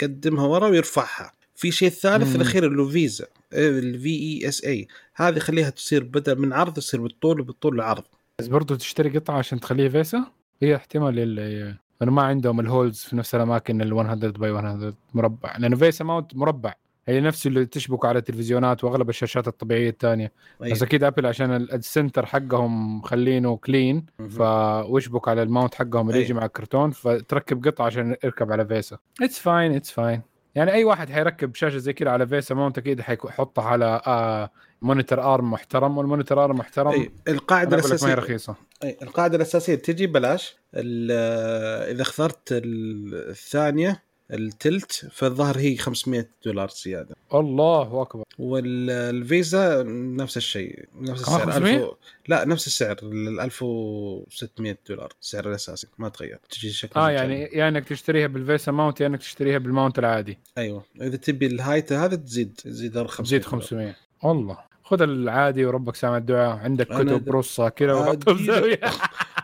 قدمها 0.00 0.46
ورا 0.46 0.68
ويرفعها. 0.68 1.32
في 1.54 1.70
شيء 1.70 1.88
ثالث. 1.88 2.36
الأخير 2.36 2.66
اللي 2.66 2.82
هو 2.82 2.88
VESA 2.88 3.26
ال 3.52 3.80
V 3.80 4.08
E 4.08 4.48
S 4.48 4.64
A 4.64 4.88
هذه 5.14 5.38
خليها 5.38 5.70
تصير 5.70 6.04
بدل 6.04 6.38
من 6.38 6.52
عرض 6.52 6.72
تصير 6.72 7.00
بالطول 7.00 7.40
وبالطول 7.40 7.74
العرض. 7.74 8.04
بس 8.38 8.46
برضو 8.46 8.74
تشتري 8.74 9.18
قطعة 9.18 9.38
عشان 9.38 9.60
تخليها 9.60 9.88
VESA 9.88 10.24
هي 10.62 10.76
احتمال 10.76 11.18
اللي 11.18 11.76
انه 12.02 12.10
ما 12.10 12.22
عندهم 12.22 12.60
ال 12.60 12.66
holes 12.66 12.98
في 12.98 13.16
نفس 13.16 13.34
الأماكن 13.34 13.80
ال 13.82 13.94
100 13.94 14.14
by 14.14 14.52
100 14.52 14.94
مربع. 15.14 15.56
لأنه 15.56 15.76
VESA 15.76 16.04
mount 16.04 16.36
مربع. 16.36 16.74
هي 17.08 17.20
نفس 17.20 17.46
اللي 17.46 17.66
تشبك 17.66 18.04
على 18.04 18.18
التلفزيونات 18.18 18.84
وأغلب 18.84 19.08
الشاشات 19.08 19.48
الطبيعية 19.48 19.90
الثانية 19.90 20.32
أيوة. 20.62 20.74
بس 20.74 20.82
أكيد 20.82 21.04
Apple 21.04 21.26
عشان 21.26 21.56
ال- 21.56 21.72
ال 21.72 21.80
center 21.80 22.26
حقهم 22.26 22.98
مخلينه 22.98 23.56
clean 23.56 24.06
مهم. 24.18 24.28
فوشبك 24.28 25.28
على 25.28 25.42
ال 25.42 25.47
mount 25.47 25.74
حقهم 25.74 26.08
اللي 26.08 26.18
أي. 26.18 26.24
يجي 26.24 26.34
مع 26.34 26.44
الكرتون 26.44 26.90
فتركب 26.90 27.66
قطعة 27.66 27.86
عشان 27.86 28.16
يركب 28.24 28.52
على 28.52 28.66
VESA 28.66 28.98
it's 29.22 29.38
fine 29.38 29.72
it's 29.74 29.90
fine 29.90 30.22
يعني 30.54 30.72
أي 30.72 30.84
واحد 30.84 31.10
حيركب 31.10 31.54
شاشة 31.54 31.76
زي 31.78 31.92
كذا 31.92 32.10
على 32.10 32.26
VESA 32.26 32.54
mount 32.54 32.78
أكيد 32.78 33.00
حيحطها 33.00 33.64
على 33.64 34.00
آه 34.06 34.50
monitor 34.82 35.34
arm 35.34 35.50
محترم 35.50 35.98
وال 35.98 36.08
monitor 36.08 36.44
arm 36.44 36.56
محترم 36.56 36.88
أي. 36.92 37.10
القاعدة 37.28 37.76
لك 37.76 37.82
ما 37.82 37.88
هي 37.88 37.90
الاساسيه 37.90 38.14
رخيصة 38.14 38.54
أي. 38.84 38.96
القاعدة 39.02 39.36
الأساسية 39.36 39.74
تجي 39.74 40.06
بلاش 40.06 40.56
ال- 40.74 41.90
إذا 41.94 42.02
اخترت 42.02 42.52
ال- 42.52 43.30
الثانية 43.30 44.07
ال 44.32 44.47
tilt 44.47 45.06
فالظهر 45.12 45.58
هي 45.58 45.76
500 45.76 46.28
دولار 46.44 46.68
زيادة. 46.68 47.16
الله 47.34 48.02
أكبر. 48.02 48.24
وال 48.38 48.86
VESA 48.86 49.82
نفس 50.16 50.36
الشيء 50.36 50.84
نفس 51.00 51.20
السعر. 51.20 51.52
500 51.52 51.76
1000 51.84 51.90
لا 52.28 52.44
نفس 52.44 52.66
السعر 52.66 52.96
ال 53.02 53.40
1600 53.40 54.78
دولار 54.88 55.12
السعر 55.22 55.48
الاساسي 55.48 55.86
ما 55.98 56.08
تغير. 56.08 56.38
تجي 56.50 56.70
شكل 56.70 57.00
آه. 57.00 57.10
يعني 57.10 57.42
يا 57.42 57.68
إنك 57.68 57.88
تشتريها 57.88 58.26
بال 58.26 58.41
VESA 58.41 58.72
mount 58.72 59.00
يا 59.00 59.06
إنك 59.06 59.18
تشتريها 59.18 59.58
بال 59.58 59.69
mount 59.69 59.98
العادي. 59.98 60.38
أيوه. 60.58 60.84
إذا 61.00 61.16
تبي 61.16 61.46
ال 61.46 61.53
height 61.53 61.92
هذا 61.92 62.16
تزيد 62.16 62.54
تزيد 62.54 63.06
500 63.06 63.24
تزيد 63.24 63.42
دولار. 63.42 63.60
500 63.60 63.94
والله 64.22 64.58
خذ 64.82 65.02
العادي 65.02 65.64
وربك 65.64 65.96
سامع 65.96 66.16
الدعاء. 66.16 66.56
عندك 66.56 66.86
كتب 66.86 67.36
رصة 67.36 67.68
كذا 67.68 68.12
بزاوية. 68.12 68.80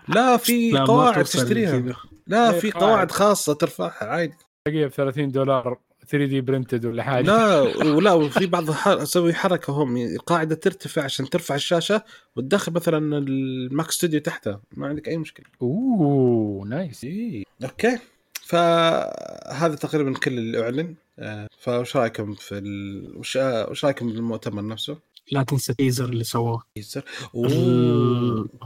لا 0.09 0.37
في 0.37 0.79
قواعد 0.79 1.25
تشتريها. 1.25 1.97
لا 2.27 2.51
إيه، 2.51 2.61
في. 2.61 2.71
قواعد 2.71 3.11
خاصة 3.11 3.55
ترفعها 3.55 4.05
عادي. 4.05 4.35
تلاقيها 4.69 4.89
ب 4.89 4.91
30 4.91 5.29
دولار 5.33 5.79
3D 6.09 6.41
printed 6.41 6.87
ولا 6.87 7.03
حاجة. 7.03 7.25
لا 7.25 7.61
ولا 7.85 8.13
وفي 8.13 8.47
بعض 8.47 8.71
أسوي 8.87 9.35
حركة 9.35 9.73
هم 9.73 9.97
القاعده 9.97 10.55
ترتفع 10.55 11.03
عشان 11.03 11.31
ترفع 11.31 11.55
الشاشة 11.55 12.05
وتدخل 12.37 12.73
مثلا 12.73 13.19
الماك 13.19 13.91
ستوديو 13.91 14.21
تحتها 14.21 14.61
ما 14.73 14.87
عندك 14.87 15.09
أي 15.09 15.17
مشكلة. 15.17 15.47
أوه 15.63 16.67
nice 16.67 17.05
إي 17.05 17.45
okay. 17.65 17.99
فهذا 18.43 19.75
تقريبا 19.75 20.13
كل 20.19 20.39
اللي 20.39 20.63
أعلن. 20.63 20.95
آه، 21.19 21.49
فوش 21.59 21.97
رأيكم 21.97 22.35
في 22.35 22.59
ال... 22.59 23.17
وش 23.17 23.37
آه، 23.37 23.71
وش 23.71 23.85
رأيكم 23.85 24.07
بالمؤتمر 24.07 24.67
نفسه؟ 24.67 24.99
لا 25.33 25.43
تنسى 25.43 25.73
ال 25.73 25.77
teaser 25.77 26.05
اللي 26.05 26.25
سووه 26.25 26.63
teaser. 26.75 27.05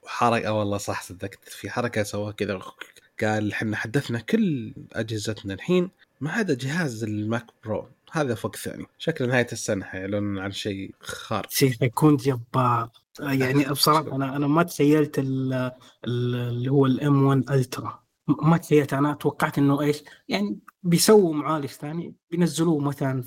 حركة 0.06 0.52
والله 0.52 0.78
صح 0.78 1.02
صدقت. 1.02 1.48
في 1.48 1.70
حركة 1.70 2.02
سواها 2.02 2.32
كذا 2.32 2.54
قال 3.24 3.52
إحنا 3.52 3.76
حدثنا 3.76 4.20
كل 4.20 4.74
أجهزتنا 4.92 5.54
الحين 5.54 5.90
ما 6.20 6.30
عدا 6.30 6.54
جهاز 6.54 7.04
الماك 7.04 7.46
برو. 7.64 7.88
هذا 8.12 8.34
فوق 8.34 8.56
ثاني 8.56 8.86
شكل 8.98 9.28
نهاية 9.28 9.46
السنة 9.52 9.84
حيعلنون 9.84 10.38
عن 10.38 10.52
شيء 10.52 10.94
خارق. 11.00 11.50
شيء 11.50 11.72
حيكون 11.80 12.16
جبار. 12.16 12.90
يعني 13.20 13.64
بصراحة 13.64 14.16
أنا 14.16 14.36
أنا 14.36 14.46
ما 14.46 14.62
تخيلت 14.62 15.18
ال- 15.18 15.52
ال- 16.04 16.34
اللي 16.34 16.70
هو 16.70 16.86
ال 16.86 17.22
M1 17.22 17.50
Ultra 17.50 18.02
ما 18.28 18.56
تخيلت. 18.56 18.92
أنا 18.94 19.14
توقعت 19.14 19.58
إنه 19.58 19.80
إيش؟ 19.80 20.02
يعني 20.28 20.58
بيسووا 20.82 21.34
معالج 21.34 21.66
ثاني 21.66 22.14
بينزلوه 22.30 22.78
مثلا 22.78 23.24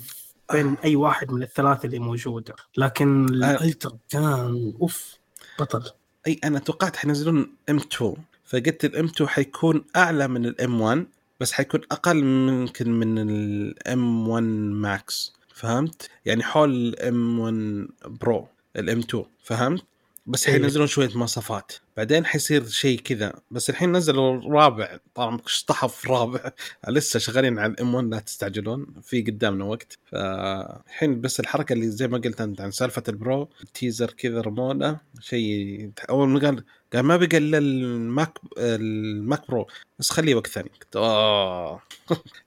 بين 0.52 0.74
أي 0.84 0.96
واحد 0.96 1.32
من 1.32 1.42
الثلاثه 1.42 1.86
اللي 1.86 1.98
موجودة. 1.98 2.54
لكن 2.76 3.24
ال 3.24 3.36
Ultra 3.36 3.98
كان 4.08 4.74
أوف 4.80 5.16
بطل. 5.60 5.90
أي 6.26 6.40
أنا 6.44 6.58
توقعت 6.58 6.96
حينزلون 6.96 7.52
M2 7.70 8.16
فقلت 8.52 8.84
ال 8.84 9.04
M2 9.04 9.28
حيكون 9.28 9.84
أعلى 9.96 10.28
من 10.28 10.46
ال 10.46 10.80
M1 10.80 11.06
بس 11.40 11.52
حيكون 11.52 11.80
أقل 11.90 12.24
ممكن 12.24 12.90
من 12.90 13.18
ال 13.18 14.28
M1 14.28 14.44
Max 14.44 15.32
فهمت؟ 15.54 16.10
يعني 16.24 16.42
حول 16.42 16.70
ال 16.70 17.38
M1 17.38 17.88
Pro 18.04 18.48
ال 18.76 18.98
M2 18.98 19.24
فهمت؟ 19.44 19.84
بس 20.26 20.46
إيه. 20.46 20.54
حينزلون 20.54 20.86
شوية 20.86 21.10
مواصفات 21.14 21.72
بعدين 21.96 22.26
حيصير 22.26 22.68
شيء 22.68 23.00
كذا 23.00 23.32
بس 23.50 23.70
الحين 23.70 23.92
نزلوا 23.92 24.36
الرابع 24.36 24.98
طبعا 25.14 25.40
اشطحف 25.46 26.10
رابع 26.10 26.52
لسه 26.88 27.18
شغالين 27.18 27.58
على 27.58 27.72
ال 27.72 27.94
M1 27.94 28.06
لا 28.06 28.18
تستعجلون 28.18 28.86
في 29.02 29.22
قدامنا 29.22 29.64
وقت 29.64 29.98
فالحين 30.04 31.20
بس 31.20 31.40
الحركة 31.40 31.72
اللي 31.72 31.88
زي 31.88 32.08
ما 32.08 32.18
قلت 32.18 32.40
أنت 32.40 32.60
عن 32.60 32.70
سالفة 32.70 33.02
ال 33.08 33.18
Pro 33.18 33.48
ال 33.62 33.69
teaser 33.69 34.10
كذا 34.10 34.40
رمونا 34.40 35.00
شيء 35.20 35.90
أول 36.10 36.28
ما 36.28 36.40
قال 36.40 36.64
قال 36.92 37.02
ما 37.02 37.16
بقى 37.16 37.36
إلا 37.38 37.58
الماك 37.58 38.38
الماك 38.58 39.48
برو 39.50 39.66
بس 39.98 40.10
خليه 40.10 40.34
وقت 40.34 40.46
ثاني. 40.46 40.68
قلت 40.80 40.96
اوه 40.96 41.82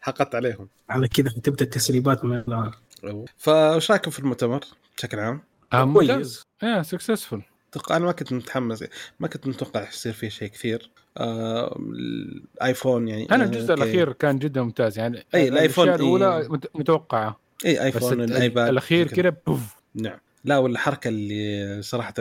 حقت 0.01 0.35
عليهم. 0.35 0.67
على 0.89 1.07
كذا 1.07 1.29
تبدأ 1.29 1.65
التسريبات 1.65 2.25
من 2.25 2.37
الان 2.37 2.71
فايش 3.37 3.91
رايكم 3.91 4.11
في 4.11 4.19
المؤتمر 4.19 4.59
بشكل 4.97 5.19
عام؟ 5.19 5.41
آه. 5.73 5.85
ممتاز. 5.85 6.43
Yeah 6.63 6.83
successful 6.83 7.41
أنا 7.91 8.05
ما 8.05 8.11
كنت 8.11 8.33
متحمس. 8.33 8.83
ما 9.19 9.27
كنت 9.27 9.47
متوقع 9.47 9.87
يصير 9.89 10.13
فيه 10.13 10.29
شيء 10.29 10.47
كثير. 10.47 10.89
آه 11.17 11.77
الايفون 11.79 13.07
يعني. 13.07 13.31
أنا 13.31 13.43
الجزء 13.43 13.71
okay. 13.71 13.83
الأخير 13.83 14.13
كان 14.13 14.39
جدا 14.39 14.61
ممتاز. 14.61 14.99
يعني 14.99 15.25
أي، 15.35 15.47
الآيفون، 15.47 15.83
الأشياء 15.87 16.07
الأولى 16.07 16.37
إيه. 16.41 16.47
مت- 16.47 16.69
متوقعة. 16.75 17.39
إي 17.65 17.83
ايفون 17.83 18.21
ال- 18.21 18.31
الآيباد 18.31 18.67
الأخير 18.69 19.07
كذا 19.07 19.35
بوف. 19.47 19.75
نعم. 19.95 20.17
لا 20.45 20.57
والحركة 20.57 21.07
اللي 21.07 21.81
صراحة 21.81 22.13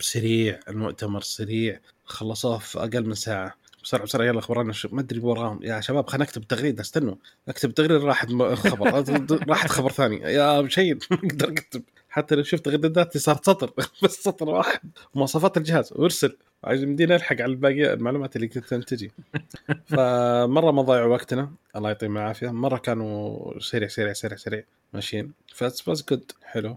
سريع 0.00 0.60
المؤتمر 0.68 1.20
سريع 1.20 1.80
خلصوه 2.04 2.58
في 2.58 2.78
أقل 2.78 3.06
من 3.06 3.14
ساعة. 3.14 3.54
بسرعة 3.84 4.04
بسرعة. 4.04 4.26
يلا 4.26 4.40
خبرنا 4.40 4.72
شو 4.72 4.88
ما 4.92 5.00
أدري 5.00 5.20
وراهم. 5.20 5.60
يا 5.62 5.80
شباب 5.80 6.08
خلينا 6.08 6.24
نكتب 6.24 6.42
تغريده 6.48 6.80
استنوا. 6.80 7.14
أكتب 7.48 7.74
تغريده 7.74 8.04
راحت 8.04 8.28
خبر. 8.54 9.04
راحت 9.48 9.70
خبر 9.70 9.92
ثاني. 9.92 10.16
يا 10.16 10.60
machine 10.60 10.98
ما 11.10 11.16
أقدر 11.18 11.48
أكتب. 11.48 11.82
حتى 12.08 12.34
لو 12.34 12.42
شفت 12.42 12.64
تغريداتي 12.64 13.18
صارت 13.18 13.46
سطر. 13.46 13.72
بس 14.02 14.10
سطر 14.10 14.48
واحد. 14.48 14.80
مواصفات 15.14 15.56
الجهاز. 15.56 15.92
وارسل 15.92 16.36
عايز 16.64 16.84
مدينا 16.84 17.14
نلحق 17.14 17.32
على 17.40 17.44
الباقي 17.52 17.92
المعلومات 17.92 18.36
اللي 18.36 18.48
كنت 18.48 18.74
تجي. 18.74 19.10
فمرة 19.90 20.70
ما 20.70 20.82
ضيعوا 20.82 21.14
وقتنا. 21.14 21.52
الله 21.76 21.88
يعطيهم 21.88 22.16
العافية. 22.16 22.50
مرة 22.50 22.76
كانوا 22.76 23.60
سريع 23.60 23.88
سريع 23.88 24.12
سريع 24.12 24.36
سريع. 24.36 24.64
ماشيين. 24.92 25.32
That's 25.54 25.88
good. 25.88 26.32
حلو. 26.44 26.76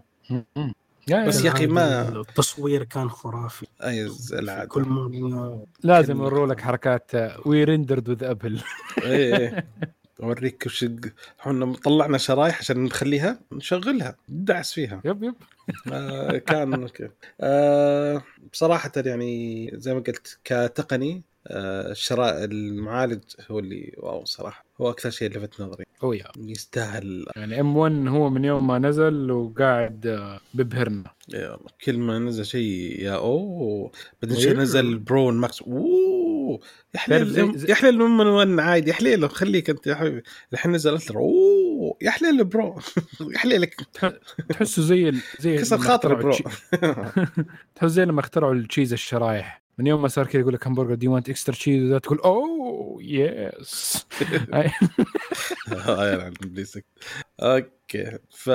بس 1.26 1.44
يا 1.44 1.50
أخي 1.50 1.66
ما- 1.66 2.08
التصوير 2.20 2.84
كان 2.84 3.10
خرافي. 3.10 3.66
اي 3.82 4.10
العادة. 4.32 4.68
كل 4.68 4.82
مره 4.82 5.66
لازم 5.82 6.16
يوروا 6.16 6.46
لك 6.46 6.60
حركات 6.60 7.10
We 7.46 7.64
rendered 7.64 8.08
with 8.08 8.24
Apple 8.24 8.60
إيه 9.02 9.66
أوريك 10.22 10.62
وش 10.66 10.86
إحنا 11.40 11.72
طلعنا 11.72 12.18
شرايح 12.18 12.58
عشان 12.58 12.84
نخليها 12.84 13.38
نشغلها 13.52 14.16
ندعس 14.28 14.72
فيها. 14.72 15.00
Yep 15.04 15.22
yep. 15.22 15.34
آه 15.92 16.38
كان 16.38 16.88
ك- 16.88 17.12
آه 17.40 18.22
بصراحة 18.52 18.92
يعني 18.96 19.70
زي 19.74 19.94
ما 19.94 20.00
قلت 20.00 20.38
كتقني 20.44 21.12
آه 21.12 21.20
الشراء 21.50 22.44
المعالج 22.44 23.20
هو 23.50 23.58
اللي 23.58 23.94
wow 23.98 24.24
صراحة. 24.24 24.64
هو 24.80 24.90
أكثر 24.90 25.10
شيء 25.10 25.30
لفت 25.30 25.60
نظري. 25.60 25.84
Oh 26.02 26.12
yeah. 26.12 26.24
يستاهل. 26.38 27.26
يعني 27.36 27.60
M1 27.60 27.92
هو 28.08 28.30
من 28.30 28.44
يوم 28.44 28.66
ما 28.66 28.78
نزل 28.78 29.30
وقاعد 29.30 30.06
آه، 30.06 30.40
ببهرنا. 30.54 31.10
يا 31.28 31.46
الله. 31.46 31.66
كل 31.84 31.98
ما 31.98 32.18
نزل 32.18 32.46
شيء 32.46 33.00
يا 33.00 33.14
اوه 33.14 33.90
بعدين. 34.22 34.38
شيء 34.40 34.56
نزل 34.56 34.98
برو 34.98 35.30
ماكس. 35.30 35.62
أوه 35.62 36.60
يا 36.94 36.98
حليل 37.00 37.68
يا 37.68 37.74
حليل 37.74 37.98
من 37.98 38.26
ون 38.26 38.60
عادي 38.60 38.90
يا 38.90 38.94
حليل 38.94 39.30
خليك 39.30 39.70
أنت 39.70 39.86
يا 39.86 39.94
حبيبي. 39.94 40.22
الحين 40.52 40.72
نزل 40.72 40.92
ألترا. 40.94 41.18
أوه 41.18 41.96
يا 42.02 42.10
حليل 42.10 42.44
برو 42.44 42.80
يا 43.32 43.38
حليلك. 43.38 43.74
تحسه 44.48 44.82
زي 44.82 45.12
زي 45.40 45.56
كسر 45.56 45.76
اخترعوا 45.76 46.22
برو 46.22 46.36
تحس 47.74 47.90
زي 47.90 48.04
لما 48.04 48.20
اخترعوا 48.20 48.54
التشيز 48.54 48.92
الشرايح. 48.92 49.65
من 49.78 49.86
يوم 49.86 50.02
ما 50.02 50.08
صار 50.08 50.26
كذا 50.26 50.40
يقول 50.40 50.54
لك 50.54 50.66
همبرجر 50.66 50.94
دي 50.94 51.08
وانت 51.08 51.28
اكسترا 51.28 51.54
تشيز 51.54 51.82
وذا 51.82 51.98
تقول 51.98 52.18
أوه 52.18 53.02
يس 56.56 56.78
أوكي 57.40 58.18
ف 58.30 58.50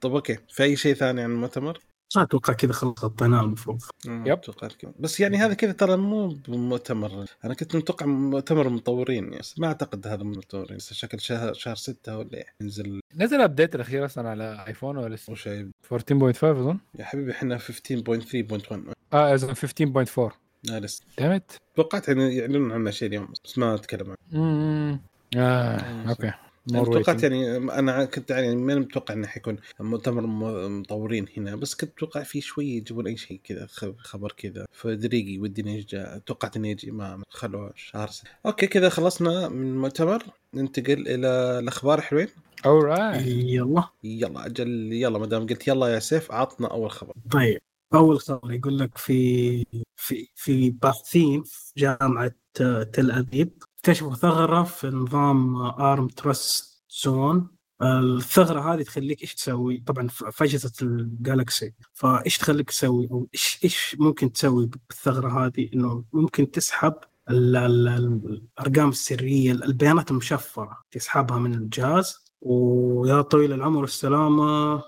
طب 0.00 0.14
okay 0.14 0.38
في 0.48 0.62
أي 0.62 0.76
شيء 0.76 0.94
ثاني 0.94 1.20
عن 1.22 1.30
المؤتمر؟ 1.30 1.78
ما 2.16 2.22
أتوقع 2.22 2.52
كذا 2.52 2.72
خلص 2.72 3.04
غطيناه 3.04 3.40
المفروض. 3.40 3.82
Yep. 4.06 4.38
كذا. 4.38 4.92
بس 4.98 5.20
يعني 5.20 5.36
هذا 5.36 5.54
كذا 5.54 5.72
ترى 5.72 5.96
مو 5.96 6.28
بمؤتمر. 6.28 7.24
أنا 7.44 7.54
كنت 7.54 7.76
متوقع 7.76 8.06
مؤتمر 8.06 8.68
مطورين 8.68 9.24
يعني 9.24 9.38
بس 9.38 9.58
ما 9.58 9.66
أعتقد 9.66 10.06
هذا 10.06 10.22
مطورين. 10.22 10.76
بس 10.76 10.92
شكل 10.92 11.20
شهر 11.20 11.52
شهر 11.54 11.74
ستة 11.74 12.18
ولا 12.18 12.34
إيه. 12.34 12.46
ينزل. 12.60 13.00
نزل 13.16 13.40
update 13.40 13.74
الأخير 13.74 14.04
أصلا 14.04 14.28
على 14.28 14.64
ايفون 14.66 14.96
ولا 14.96 15.14
لسه؟ 15.14 15.30
أو 15.30 15.34
شيء 15.34 15.70
14.5 15.94 16.44
أظن. 16.44 16.78
يا 16.98 17.04
حبيبي 17.04 17.32
إحنا 17.32 17.58
15.3.1 17.58 18.95
آه 19.12 19.34
اذا 19.34 19.54
15.4 19.54 20.32
لا 20.64 20.80
لسه. 20.80 21.02
دامت 21.18 21.60
توقعت 21.76 22.08
ان 22.08 22.20
يعلنون 22.20 22.72
عنه 22.72 22.90
شيء 22.90 23.08
اليوم 23.08 23.28
بس 23.44 23.58
ما 23.58 23.74
أتكلم 23.74 24.06
عنه. 24.06 24.16
امم 24.42 25.00
آه 25.36 26.08
okay. 26.08 26.32
يعني 26.72 26.84
توقعت. 26.84 27.22
يعني 27.22 27.56
أنا 27.56 28.04
كنت 28.04 28.30
يعني 28.30 28.56
ما 28.56 28.74
متوقع 28.74 29.14
إنه 29.14 29.26
حيكون 29.26 29.56
مؤتمر 29.80 30.26
مطورين 30.68 31.26
هنا 31.36 31.56
بس 31.56 31.74
كنت 31.74 31.90
أتوقع 31.96 32.22
في 32.22 32.40
شوي 32.40 32.66
يجيبون 32.66 33.06
أي 33.06 33.16
شيء 33.16 33.40
كذا 33.44 33.66
خ- 33.66 33.94
خبر 33.98 34.32
كذا. 34.36 34.66
فدريقي 34.72 35.38
ودي 35.38 35.62
إنه 35.62 35.70
يجي 35.74 36.20
توقعت 36.26 36.56
إنه 36.56 36.68
يجي 36.68 36.90
ما 36.90 37.22
خلوه 37.28 37.72
شهر 37.76 38.08
سنة. 38.08 38.30
Okay 38.46 38.66
كذا 38.66 38.88
خلصنا 38.88 39.48
من 39.48 39.66
المؤتمر. 39.68 40.22
ننتقل 40.54 41.08
إلى 41.08 41.28
الأخبار 41.58 42.00
حلوين. 42.00 42.28
Alright 42.66 43.26
يلا. 43.26 43.84
يلا 44.04 44.46
أجل 44.46 44.92
يلا 44.92 45.18
ما 45.18 45.26
دام 45.26 45.46
قلت 45.46 45.68
يلا 45.68 45.86
يا 45.86 45.98
سيف 45.98 46.32
عطنا 46.32 46.68
أول 46.68 46.90
خبر. 46.90 47.12
طيب. 47.30 47.60
أول 47.94 48.20
خبر 48.20 48.52
يقول 48.52 48.78
لك 48.78 48.98
في 48.98 49.64
في 49.96 50.28
في 50.34 50.70
باحثين 50.70 51.42
في 51.42 51.72
جامعة 51.76 52.32
آه، 52.60 52.82
تل 52.82 53.10
أبيب 53.10 53.62
اكتشفوا 53.78 54.14
ثغرة 54.14 54.62
في 54.62 54.86
نظام 54.90 55.56
ARM 55.56 56.08
TrustZone 56.08 57.48
الثغرة 57.82 58.74
هذه 58.74 58.82
تخليك 58.82 59.22
إيش 59.22 59.34
تسوي؟ 59.34 59.82
طبعا 59.86 60.08
اجهزه 60.40 60.72
الجالكسي 60.82 61.74
فإيش 61.92 62.38
تخليك 62.38 62.70
تسوي؟ 62.70 63.08
أو 63.10 63.28
إيش 63.34 63.58
إيش 63.64 63.96
ممكن 64.00 64.32
تسوي 64.32 64.66
بالثغرة 64.88 65.46
هذه؟ 65.46 65.70
إنه 65.74 66.04
ممكن 66.12 66.50
تسحب 66.50 66.94
ال- 67.30 67.56
ال- 67.56 67.88
ال- 67.88 68.42
الأرقام 68.58 68.88
السرية 68.88 69.52
البيانات 69.52 70.10
المشفرة. 70.10 70.78
تسحبها 70.90 71.38
من 71.38 71.54
الجهاز 71.54 72.24
ويا 72.40 73.22
طويل 73.22 73.52
العمر 73.52 73.80
والسلامه 73.80 74.82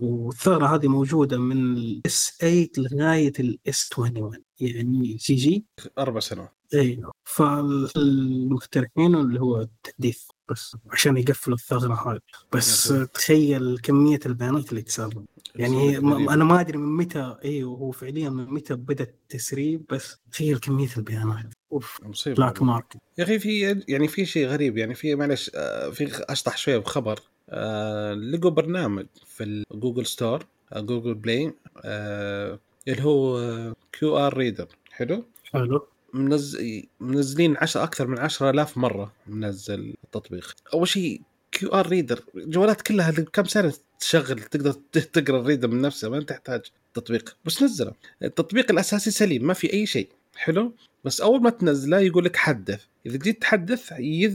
والثغرة 0.00 0.66
هذه 0.66 0.88
موجودة 0.88 1.38
من 1.38 1.76
ال 1.76 2.36
S8 2.40 2.68
لغاية 2.78 3.32
ال 3.40 3.90
S21 3.98 4.42
يعني 4.60 5.14
جي 5.14 5.34
جي 5.34 5.64
أربع 5.98 6.20
سنوات. 6.20 6.52
أيوه 6.74 7.12
فالمقترحين 7.24 9.14
اللي 9.14 9.40
هو 9.40 9.60
التحديث 9.60 10.22
بس 10.50 10.76
عشان 10.90 11.16
يقفلوا 11.16 11.56
الثغرة 11.56 12.12
هذه. 12.12 12.20
بس 12.52 12.90
يا 12.90 13.04
تخيل 13.04 13.78
كمية 13.78 14.20
البيانات 14.26 14.70
اللي 14.70 14.82
تسرب 14.82 15.26
يعني 15.54 16.00
ما 16.00 16.34
أنا 16.34 16.44
ما 16.44 16.60
أدري 16.60 16.78
من 16.78 16.96
متى 16.96 17.36
أيوه 17.44 17.78
هو 17.78 17.90
فعليا 17.90 18.30
من 18.30 18.44
متى 18.44 18.74
بدا 18.74 19.04
التسريب 19.04 19.84
بس 19.90 20.16
تخيل 20.32 20.58
كمية 20.58 20.88
البيانات. 20.96 21.54
أوف. 21.72 21.98
مصيبة. 22.02 22.36
Black 22.36 22.62
market 22.62 22.96
يا 23.18 23.24
أخي 23.24 23.38
في 23.38 23.82
يعني 23.88 24.08
في 24.08 24.24
شيء 24.24 24.46
غريب 24.46 24.78
يعني 24.78 24.94
في 24.94 25.14
معلش 25.14 25.50
آه، 25.54 25.90
في 25.90 26.24
أشطح 26.28 26.56
شوية 26.56 26.78
بخبر. 26.78 27.20
آه، 27.50 28.14
لقوا 28.14 28.50
برنامج 28.50 29.06
في 29.26 29.64
Google 29.72 30.06
Store 30.06 30.46
Google 30.76 31.14
Play 31.14 31.52
آه، 31.84 32.58
اللي 32.88 33.02
هو 33.02 33.74
QR 33.92 34.36
reader 34.36 34.68
حلو؟ 34.90 35.24
حلو. 35.52 35.86
منز... 36.14 36.58
منزلين 37.00 37.56
عشر 37.56 37.82
أكثر 37.82 38.06
من 38.06 38.18
10000 38.18 38.78
مرة 38.78 39.12
منزل 39.26 39.94
التطبيق. 40.04 40.54
أول 40.74 40.88
شيء 40.88 41.20
QR 41.52 41.88
reader 41.88 42.20
الجوالات 42.34 42.82
كلها 42.82 43.10
كم 43.10 43.44
سنة 43.44 43.72
تشغل 44.00 44.40
تقدر 44.40 44.72
تقرأ 44.92 45.40
ال 45.40 45.44
reader 45.44 45.68
من 45.68 45.80
نفسها 45.80 46.10
ما 46.10 46.20
تحتاج 46.20 46.60
تطبيق. 46.94 47.36
بس 47.44 47.62
نزله. 47.62 47.92
التطبيق 48.22 48.70
الأساسي 48.70 49.10
سليم 49.10 49.46
ما 49.46 49.54
في 49.54 49.72
أي 49.72 49.86
شيء. 49.86 50.08
حلو؟ 50.36 50.72
بس 51.04 51.20
أول 51.20 51.42
ما 51.42 51.50
تنزله 51.50 51.98
يقول 52.00 52.24
لك 52.24 52.36
حدث. 52.36 52.84
إذا 53.06 53.18
جيت 53.18 53.42
تحدث 53.42 53.92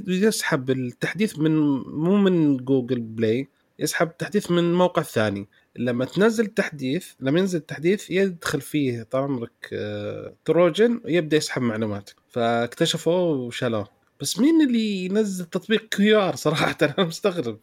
يسحب 0.08 0.70
التحديث 0.70 1.40
من 1.40 1.58
مو 1.82 2.18
من 2.18 2.58
Google 2.58 3.00
Play 3.00 3.48
يسحب 3.80 4.08
التحديث 4.08 4.52
من 4.52 4.74
موقع 4.74 5.02
ثاني. 5.02 5.48
لما 5.76 6.06
تنزل 6.06 6.46
تحديث 6.48 7.08
لما 7.20 7.40
ينزل 7.40 7.60
التحديث 7.60 8.12
يدخل 8.12 8.62
فيه 8.62 9.04
طال 9.04 9.24
عمرك 9.24 9.70
آه، 9.74 10.34
Trojan 10.46 11.02
ويبدأ 11.06 11.38
يسحب 11.38 11.62
معلوماتك. 11.62 12.16
فاكتشفوه 12.28 13.22
وشالوه. 13.22 13.88
بس 14.20 14.40
مين 14.40 14.68
اللي 14.68 15.06
ينزل 15.06 15.46
تطبيق 15.46 15.88
QR 15.90 16.36
صراحة؟ 16.36 16.78
أنا 16.98 17.08
مستغرب. 17.08 17.60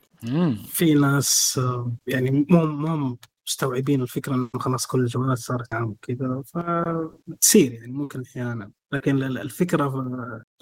في 0.68 0.94
ناس 0.94 1.60
آه، 1.62 1.92
يعني 2.06 2.46
مو 2.50 2.66
مو 2.66 3.16
مستوعبين 3.48 4.02
الفكرة 4.02 4.34
إنه 4.34 4.48
خلاص 4.60 4.86
كل 4.86 5.00
الجوالات 5.00 5.38
صارت 5.38 5.74
عام 5.74 5.96
كذا 6.02 6.42
فتصير 6.46 7.72
يعني 7.72 7.92
ممكن 7.92 8.22
أحيانا. 8.22 8.70
لكن 8.92 9.22
ال- 9.22 9.38
الفكرة 9.38 9.92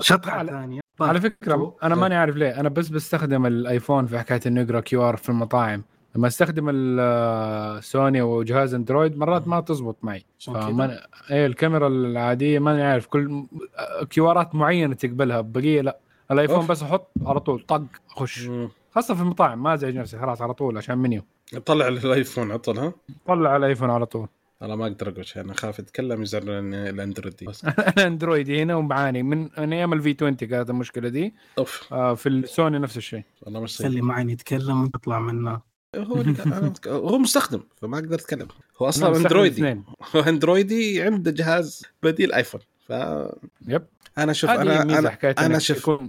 شطحة 0.01 0.45
على- 0.45 0.51
ثانية. 0.51 0.81
على 1.01 1.21
فكرة 1.21 1.77
أنا 1.83 1.95
إيه. 1.95 2.01
ماني 2.01 2.15
عارف 2.15 2.37
ليه. 2.37 2.61
أنا 2.61 2.69
بس 2.69 2.89
بستخدم 2.89 3.47
الآيفون 3.47 4.07
في 4.07 4.19
حكاية 4.19 4.41
إنه 4.47 4.61
يقرأ 4.61 4.81
QR 4.81 5.17
في 5.17 5.29
المطاعم. 5.29 5.83
لما 6.17 6.27
أستخدم 6.27 6.69
السوني 6.71 8.23
وجهاز 8.23 8.75
أندرويد 8.75 9.17
مرات 9.19 9.49
ما 9.49 9.61
تزبط 9.61 9.97
معي. 10.03 10.25
فما 10.41 11.01
إيه 11.31 11.47
الكاميرا 11.47 11.89
العادية 11.89 12.59
ماني 12.59 12.83
عارف. 12.83 13.07
كل 13.07 13.47
QR 14.11 14.31
ات 14.31 14.55
معينة 14.55 14.95
تقبلها. 14.95 15.41
بقية 15.41 15.81
لا. 15.81 15.99
الآيفون 16.31 16.57
أوف. 16.57 16.71
بس 16.71 16.83
أحط 16.83 17.11
على 17.27 17.41
طول. 17.41 17.65
طق 17.69 17.83
أخش. 18.11 18.47
مم. 18.47 18.69
خاصة 18.95 19.15
في 19.15 19.21
المطاعم. 19.21 19.63
ما 19.63 19.75
أزعج 19.75 19.97
نفسي. 19.97 20.19
خلاص 20.19 20.43
على 20.43 20.55
طول 20.55 20.79
عشان 20.79 20.99
منيو. 20.99 21.23
طلع 21.67 21.89
الآيفون 21.89 22.53
عطل 22.53 22.79
ها؟ 22.79 22.93
طلع 23.27 23.57
الآيفون 23.57 23.91
على 23.91 24.07
طول. 24.07 24.29
أنا 24.63 24.77
ما 24.77 24.87
أقدر 24.87 25.09
أقول 25.09 25.27
شيء 25.27 25.43
أنا 25.43 25.55
خاف 25.55 25.79
أتكلم 25.79 26.23
يزعل 26.23 26.43
الأندرويد. 26.75 27.35
أنا 27.97 28.07
اندرويدي 28.07 28.63
هنا 28.63 28.77
ومعاني. 28.77 29.23
من 29.23 29.49
من 29.59 29.73
أيام 29.73 29.93
الفي 29.93 30.15
20 30.19 30.35
كانت 30.37 30.71
المشكلة 30.71 31.09
دي. 31.09 31.35
أوف. 31.59 31.93
آه 31.93 32.15
في 32.15 32.29
السوني 32.29 32.79
نفس 32.79 32.97
الشيء. 32.97 33.23
والله 33.43 33.61
مش 33.61 33.79
خلي 33.83 34.01
معين 34.01 34.31
يتكلم 34.31 34.83
وتطلع 34.85 35.19
منه. 35.21 35.61
هو 35.97 36.23
متك- 36.23 36.89
هو 37.11 37.19
مستخدم 37.19 37.61
فما 37.77 37.99
أقدر 37.99 38.15
أتكلم. 38.15 38.49
هو 38.83 38.89
أصلا 38.89 39.17
أندرويدي. 39.17 39.81
هو 40.17 40.21
أندرويدي 40.21 41.03
عنده 41.03 41.31
جهاز 41.31 41.83
بديل 42.03 42.33
آيفون 42.33 42.61
ف 42.89 42.91
يب. 43.69 43.83
أنا 44.19 44.33
شوف 44.33 44.51
أنا 44.51 44.83
أنا 44.83 45.17
أنا 45.39 45.59
شوف. 45.59 45.79
يكون 45.79 46.09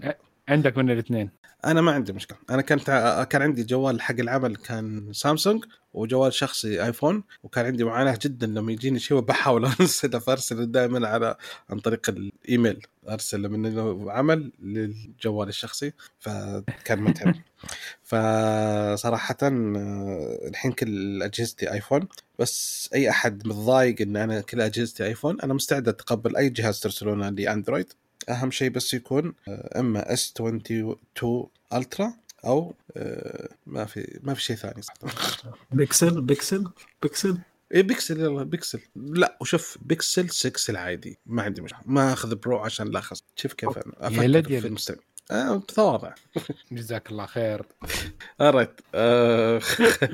عندك 0.50 0.78
من 0.78 0.92
الاثنين. 0.92 1.30
أنا 1.66 1.82
ما 1.82 1.92
عندي 1.92 2.14
مشكلة. 2.14 2.38
أنا 2.50 2.62
كانت 2.62 2.90
ع- 2.90 3.24
كان 3.24 3.42
عندي 3.42 3.64
جوال 3.64 4.02
حق 4.02 4.16
العمل 4.20 4.56
كان 4.56 5.14
سامسونج 5.14 5.66
وجوال 5.94 6.34
شخصي 6.34 6.84
آيفون 6.86 7.24
وكان 7.44 7.66
عندي 7.66 7.84
معاناة 7.84 8.20
جدا 8.22 8.48
لما 8.48 8.72
يجيني 8.72 9.00
شيء 9.00 9.18
وبحاول 9.18 9.66
أرسله 9.80 10.20
فارسل 10.20 10.72
دائما 10.72 11.08
على 11.08 11.36
عن 11.70 11.80
طريق 11.80 12.10
الإيميل. 12.10 12.88
أرسل 13.10 13.50
من 13.50 13.66
العمل 13.66 14.52
للجوال 14.60 15.48
الشخصي 15.50 15.94
فكان 16.20 17.02
متعب. 17.02 17.36
فصراحة 18.04 19.38
آه، 19.44 20.40
الحين 20.48 20.72
كل 20.72 21.24
أجهزتي 21.24 21.72
آيفون. 21.74 22.08
بس 22.40 22.90
أي 22.94 23.10
أحد 23.10 23.48
متضايق 23.48 24.02
إن 24.02 24.18
أنا 24.18 24.42
كل 24.42 24.62
أجهزتي 24.62 25.06
آيفون 25.06 25.42
أنا 25.42 25.54
مستعد 25.54 25.88
أتقبل 25.88 26.36
أي 26.38 26.50
جهاز 26.50 26.80
ترسلونه 26.80 27.30
لي 27.30 27.54
اندرويد 27.54 27.94
أهم 28.30 28.52
شيء 28.52 28.70
بس 28.70 28.94
يكون 28.94 29.34
آه، 29.48 29.80
إما 29.80 30.14
S 30.14 30.34
22 30.36 31.48
Ultra 31.74 32.14
أو 32.46 32.76
آه، 32.98 33.50
ما 33.66 33.86
في 33.86 34.20
ما 34.24 34.34
في 34.34 34.42
شيء 34.42 34.56
ثاني. 34.56 34.82
صح 34.82 34.94
Pixel 35.72 36.22
Pixel 36.22 36.68
بيكسل؟ 37.02 37.38
اي 37.76 37.84
بيكسل 37.84 38.20
يلا 38.20 38.44
بيكسل. 38.44 38.80
لا 38.96 39.38
وشوف 39.42 39.78
بيكسل 39.82 40.30
6 40.30 40.72
العادي. 40.72 41.20
ما 41.26 41.44
عندي 41.44 41.62
مشكلة. 41.62 41.80
ما 41.86 42.14
أخذ 42.14 42.36
برو 42.36 42.58
عشان 42.58 42.88
لا 42.88 43.02
خص 43.02 43.24
شوف 43.36 43.54
كيف 43.54 43.78
أنا 43.78 44.24
يا 44.24 44.28
لد 44.28 44.48
في. 44.48 44.68
المستقبل 44.68 45.02
آه 45.32 45.58
تواضع. 45.58 46.14
جزاك 46.72 47.12
الله 47.12 47.26
خير. 47.26 47.62
Alright 48.44 48.82
آه، 48.96 49.62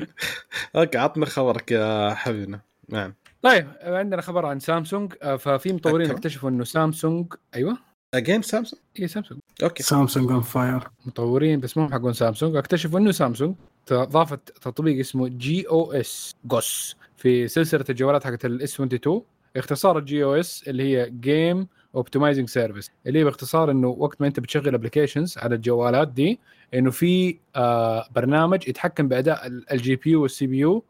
أوكي 0.76 0.98
عطنا 0.98 1.26
خبرك 1.26 1.72
يا 1.72 2.14
حبيبنا. 2.14 2.62
نعم. 2.90 3.14
طيب 3.42 3.68
عندنا 3.82 4.22
خبر 4.22 4.46
عن 4.46 4.60
سامسونج. 4.60 5.14
آه، 5.22 5.36
ففي 5.36 5.74
مطورين. 5.74 6.12
اكتشفوا 6.12 6.50
إنه 6.50 6.64
سامسونج 6.64 7.34
أيوه. 7.56 7.93
اجين 8.14 8.42
سامسونج 8.42 8.82
اي 9.00 9.08
سامسونج 9.08 9.40
أوكي. 9.64 9.84
سامسونج 9.84 10.32
اون 10.32 10.42
فاير 10.42 10.88
مطورين 11.06 11.60
بس 11.60 11.78
مو 11.78 11.90
حقون 11.90 12.14
سامسونج 12.14 12.56
اكتشفوا 12.56 13.00
إنه 13.00 13.12
سامسونج 13.12 13.56
ضافت 13.94 14.50
تطبيق 14.62 15.00
اسمه 15.00 15.28
جي 15.28 15.68
أو 15.68 15.92
اس 15.92 16.36
جوس 16.46 16.96
في 17.18 17.48
سلسلة 17.48 17.86
الجوالات 17.90 18.24
حقت 18.24 18.46
ال 18.46 18.60
S 18.60 18.74
22 18.74 19.22
اختصار 19.58 19.98
ال 19.98 20.24
GOS 20.24 20.64
اللي 20.68 20.84
هي 20.84 21.10
Game 21.10 21.68
Optimizing 21.96 22.50
Service 22.50 22.92
اللي 23.08 23.20
هي 23.20 23.24
باختصار 23.24 23.72
إنه 23.72 23.88
وقت 23.88 24.22
ما 24.22 24.28
أنت 24.28 24.40
بتشغل 24.40 24.74
applications 24.76 25.38
على 25.38 25.56
الجوالات 25.56 26.08
دي 26.08 26.40
إنه 26.74 26.92
في 26.92 27.38
آه 27.56 28.08
برنامج 28.16 28.68
يتحكم 28.68 29.08
بأداء 29.08 29.48
ال 29.48 29.96
GPU 29.96 30.10
وال 30.12 30.48
CPU 30.48 30.84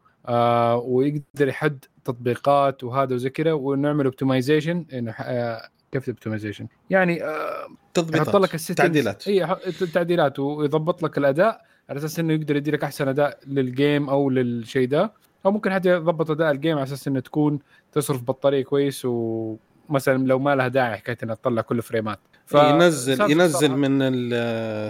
ويقدر 0.86 1.47
يحد 1.47 1.86
تطبيقات 2.05 2.84
وهذا 2.84 3.15
وزي 3.15 3.30
كذا 3.30 3.53
ونعمل 3.53 4.05
optimization 4.05 4.86
إنه 4.93 5.11
آه 5.11 5.69
كيف 5.94 6.10
optimization؟ 6.09 6.68
يعني 6.89 7.24
آه 7.24 7.68
تضبيطات 7.94 8.28
يحط 8.28 8.36
لك 8.36 8.56
ال 8.55 8.59
settings 8.59 8.88
تعديلات. 8.88 9.28
اي 9.28 9.58
التعديلات 9.82 10.39
ويضبط 10.39 11.04
لك 11.04 11.18
الأداء 11.18 11.62
على 11.89 12.00
أساس 12.00 12.20
إنه 12.20 12.34
يقدر 12.34 12.56
يدي 12.56 12.72
لك 12.72 12.84
أحسن 12.84 13.08
أداء 13.08 13.39
لل 13.47 13.68
game 13.68 14.09
أو 14.10 14.30
للشيء 14.30 14.88
ده. 14.88 15.14
أو 15.46 15.52
ممكن 15.52 15.74
حتى 15.74 15.89
يضبط 15.89 16.32
أداء 16.32 16.52
ال 16.51 16.56
game 16.56 16.76
على 16.78 16.84
أساس 16.84 17.08
إنه 17.08 17.20
تكون 17.20 17.60
تصرف 17.91 18.22
بطارية 18.22 18.64
كويس 18.64 19.02
ومثلا 19.06 20.28
لو 20.28 20.39
ما 20.39 20.56
لها 20.56 20.68
داعي 20.68 20.98
حكاية 20.98 21.18
انها 21.24 21.36
تطلع 21.36 21.62
كل 21.62 21.82
frame 21.82 22.13
ات 22.13 22.20
ف- 22.46 22.54
ينزل 22.54 23.32
ينزل 23.32 23.72
من 23.72 24.00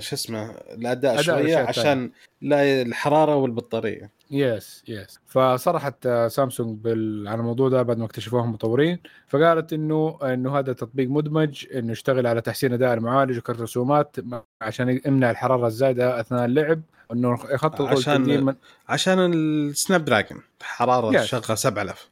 شو 0.01 0.15
اسمه 0.15 0.51
الأداء 0.51 1.21
شوية 1.21 1.57
عشان 1.57 2.11
لا 2.41 2.81
الحرارة 2.81 3.35
والبطارية. 3.35 4.11
yes 4.33 4.83
yes 4.87 5.19
فصرحت 5.25 6.05
آه، 6.05 6.27
سامسونج 6.27 6.77
بال... 6.79 7.27
على 7.27 7.39
الموضوع 7.39 7.69
ده 7.69 7.81
بعد 7.83 7.97
ما 7.97 8.05
اكتشفوه 8.05 8.43
المطورين 8.43 8.99
فقالت 9.27 9.73
إنه 9.73 10.17
إنه 10.23 10.59
هذا 10.59 10.73
تطبيق 10.73 11.09
مدمج 11.09 11.65
إنه 11.75 11.91
يشتغل 11.91 12.27
على 12.27 12.41
تحسين 12.41 12.73
أداء 12.73 12.93
المعالج 12.93 13.37
وكرت 13.37 13.57
الرسومات 13.57 14.15
عشان 14.61 15.01
يمنع 15.05 15.31
الحرارة 15.31 15.67
الزايدة 15.67 16.19
أثناء 16.19 16.45
اللعب 16.45 16.81
إنه 17.13 17.39
يخطط 17.51 17.81
عشان- 17.81 18.43
من... 18.45 18.55
عشان 18.89 19.33
ال 19.33 20.05
Snapdragon 20.05 20.41
حرارة 20.61 21.11
Yes. 21.17 21.21
شغلة 21.21 21.55
7000 21.55 22.09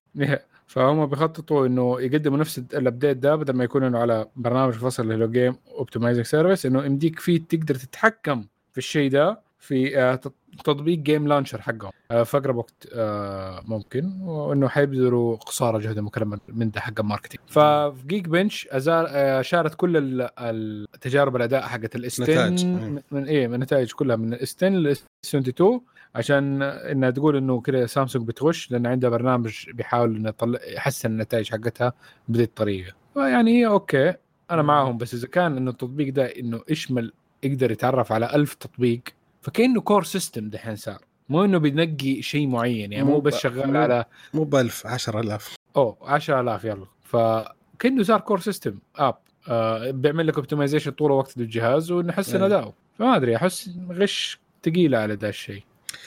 فهم 0.68 1.06
بيخططوا 1.06 1.68
إنه 1.68 2.02
يقدموا 2.02 2.38
نفس 2.38 2.58
ال 2.74 2.80
update 2.80 3.18
ده 3.18 3.36
بدل 3.36 3.54
ما 3.54 3.64
يكون 3.64 3.84
إنه 3.84 4.00
على 4.00 4.26
برنامج 4.36 4.74
فصل 4.74 5.12
اللي 5.12 5.26
هو 5.26 5.30
Game 5.30 5.56
Optimizing 5.78 6.26
Service 6.26 6.66
إنه 6.66 6.86
يمديك 6.86 7.20
فيه 7.20 7.42
تقدر 7.50 7.76
تتحكم 7.76 8.46
في 8.72 8.78
الشيء 8.78 9.12
ده 9.12 9.40
في 9.60 10.00
آه، 10.00 10.20
تطبيق 10.64 11.00
Game 11.00 11.28
Launcher 11.28 11.62
حقهم. 11.62 11.92
آه، 12.12 12.24
في 12.24 12.38
اقرب 12.38 12.56
وقت 12.56 12.88
آه، 12.94 13.62
ممكن 13.66 14.22
وإنه 14.22 14.68
حيبذلوا 14.68 15.36
قصارى 15.36 15.80
جهد 15.80 16.00
مكرمة 16.00 16.40
من 16.50 16.72
ده 16.72 16.82
حق 16.82 17.00
ال 17.00 17.04
marketing. 17.04 17.42
ففي 17.48 18.08
Geekbench 18.08 18.68
أزار- 18.68 18.72
آه، 18.88 19.42
شارت 19.42 19.76
كل 19.76 19.98
ال- 19.98 20.30
التجارب 20.40 21.36
الأداء 21.36 21.62
حقت 21.62 21.96
ال 21.96 22.09
S 22.09 22.22
10 22.22 22.24
نتائج. 22.50 22.66
من 23.12 23.26
إيه 23.28 23.48
من 23.48 23.54
النتائج 23.56 23.92
كلها 23.92 24.16
من 24.16 24.34
ال 24.34 24.45
S 24.45 24.56
10 24.58 24.68
لل 24.70 24.94
S 24.94 25.06
22 25.26 25.82
عشان 26.16 26.62
إنها 26.62 27.10
تقول 27.10 27.36
إنه 27.38 27.62
كذا 27.62 27.86
سامسونج 27.86 28.28
بتغش 28.28 28.72
لأن 28.72 28.86
عندها 28.88 29.10
برنامج 29.10 29.66
بيحاول 29.74 30.16
إنه 30.16 30.30
يطلع 30.30 30.60
يحسن 30.68 31.12
النتائج 31.12 31.52
حقتها 31.52 31.94
بهذه 32.28 32.44
الطريقة. 32.44 32.94
فيعني 33.14 33.60
هي 33.62 33.68
okay 33.68 34.14
أنا 34.52 34.62
معاهم 34.62 34.98
بس 34.98 35.14
إذا 35.14 35.28
كان 35.28 35.58
إنه 35.58 35.72
التطبيق 35.72 36.14
ده 36.14 36.26
إنه 36.26 36.62
يشمل 36.70 37.14
يقدر 37.44 37.72
يتعرف 37.72 38.12
على 38.12 38.36
ألف 38.36 38.54
تطبيق 38.54 39.02
فكأنه 39.42 39.82
core 39.82 40.04
system 40.04 40.50
دحين 40.50 40.76
صار. 40.76 40.98
مو 41.30 41.46
إنه 41.46 41.58
بينقي 41.58 42.22
شيء 42.22 42.48
معين 42.48 42.92
يعني 42.92 43.06
مو 43.06 43.12
مو 43.12 43.20
بس 43.20 43.36
شغال 43.38 43.74
مو- 43.74 43.80
على 43.80 44.06
مو 44.34 44.44
ب 44.44 44.56
1000 44.56 44.88
10000 44.88 45.56
اوه 45.76 45.98
10000 46.02 46.66
يلا. 46.66 46.86
فكأنه 47.04 48.04
صار 48.04 48.20
core 48.20 48.40
system 48.40 48.80
app 48.96 49.16
آه 49.50 49.92
بيعمل 49.92 50.28
لك 50.28 50.36
optimization 50.36 50.92
طول 50.92 51.12
الوقت 51.12 51.38
للجهاز 51.38 51.92
ونحسن. 51.92 52.44
اداؤه 52.44 52.74
فما 53.00 53.16
أدري 53.16 53.36
أحس 53.36 53.70
غش 53.92 54.40
ثقيله 54.66 54.98
على 54.98 55.14
ذا 55.14 55.30
الشيء. 55.30 55.64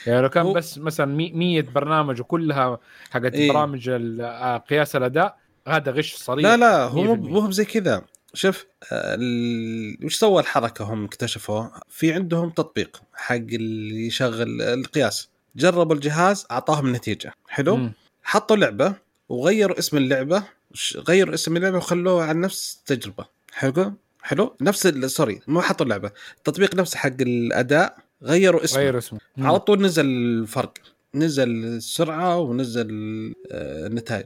يعني 0.07 0.21
لو 0.21 0.29
كان 0.29 0.53
بس 0.53 0.77
مثلا 0.77 1.05
100 1.15 1.61
برنامج 1.61 2.21
وكلها 2.21 2.79
حقت 3.11 3.33
إيه. 3.33 3.51
برامج 3.51 3.89
آه، 3.89 4.57
قياس 4.57 4.95
الأداء 4.95 5.37
هذا 5.67 5.91
غش 5.91 6.15
صريح 6.15 6.45
لا 6.45 6.57
لا 6.57 6.83
هو 6.83 7.03
مو 7.03 7.15
100%. 7.15 7.17
مو 7.43 7.51
زي 7.51 7.65
كذا. 7.65 8.01
شوف 8.35 8.65
آه، 8.91 9.17
وش 10.03 10.15
سوى 10.15 10.41
الحركة 10.41 10.85
هم 10.85 11.05
اكتشفوا 11.05 11.67
في 11.89 12.13
عندهم 12.13 12.49
تطبيق 12.49 13.01
حق 13.13 13.35
اللي 13.35 14.07
يشغل 14.07 14.61
القياس. 14.61 15.29
جربوا 15.55 15.95
الجهاز 15.95 16.45
أعطاهم 16.51 16.85
النتيجه 16.85 17.33
حلو؟ 17.47 17.75
مم. 17.75 17.93
حطوا 18.23 18.55
لعبة 18.55 18.95
وغيروا 19.29 19.79
اسم 19.79 19.97
اللعبة 19.97 20.43
غيروا 20.95 21.33
اسم 21.33 21.57
اللعبة 21.57 21.77
وخلوها 21.77 22.25
على 22.25 22.39
نفس 22.39 22.77
التجربه 22.79 23.25
حلو؟ 23.53 23.93
حلو؟ 24.21 24.55
نفس 24.61 24.87
سوري 24.87 25.41
مو 25.47 25.61
حطوا 25.61 25.85
اللعبة 25.85 26.11
التطبيق 26.37 26.75
نفسه 26.75 26.97
حق 26.97 27.21
الأداء 27.21 27.97
غيروا 28.23 28.63
اسمه. 28.63 28.79
غير 28.79 28.97
اسمه. 28.97 29.19
على 29.37 29.59
طول 29.59 29.81
نزل 29.81 30.05
الفرق. 30.05 30.73
نزل 31.15 31.49
السرعة 31.49 32.37
ونزل 32.39 32.89
آه، 33.51 33.87
النتائج. 33.87 34.25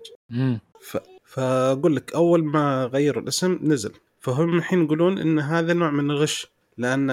ف... 0.81 0.97
فأقول 1.29 1.95
لك 1.95 2.13
أول 2.13 2.43
ما 2.43 2.89
غيروا 2.93 3.23
الاسم 3.23 3.59
نزل 3.61 3.91
فهم 4.19 4.57
الحين 4.57 4.83
يقولون 4.83 5.17
إن 5.17 5.39
هذا 5.39 5.73
نوع 5.73 5.89
من 5.89 6.11
الغش 6.11 6.47
لأن 6.77 7.07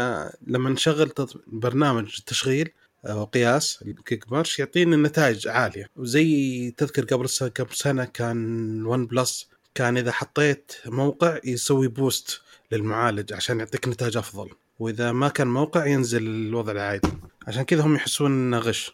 لما 0.46 0.70
نشغل. 0.70 1.12
برنامج 1.46 2.18
تشغيل 2.26 2.68
أو 3.06 3.24
قياس 3.24 3.82
الكيك 3.82 4.32
مارش 4.32 4.58
يعطينا 4.58 4.96
نتائج 4.96 5.48
عالية 5.48 5.90
وزي 5.96 6.70
تذكر 6.70 7.04
قبل 7.04 7.26
قبل 7.60 7.74
سنة 7.74 8.04
كان 8.04 8.86
ون 8.86 9.06
بلس 9.06 9.48
كان 9.74 9.96
إذا 9.96 10.12
حطيت 10.12 10.72
موقع 10.86 11.38
يسوي 11.44 11.88
بوست 11.88 12.40
للمعالج 12.72 13.32
عشان 13.32 13.58
يعطيك 13.58 13.88
نتائج 13.88 14.16
أفضل 14.16 14.48
وإذا 14.78 15.12
ما 15.12 15.28
كان 15.28 15.46
موقع 15.46 15.86
ينزل 15.86 16.22
الوضع 16.22 16.72
العادي 16.72 17.08
عشان 17.46 17.62
كذا 17.62 17.82
هم 17.82 17.94
يحسون 17.94 18.30
إنه 18.30 18.58
غش. 18.58 18.92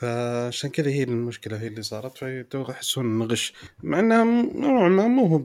فعشان 0.00 0.70
كذا 0.70 0.90
هي 0.90 1.02
المشكلة 1.02 1.56
هي 1.60 1.66
اللي 1.66 1.82
صارت. 1.82 2.18
فيتو 2.18 2.60
يحسون 2.70 3.22
غش 3.22 3.52
مع 3.82 3.98
انها 4.00 4.24
نوعا 4.54 4.88
ما 4.88 5.06
مو 5.08 5.26
هو 5.26 5.42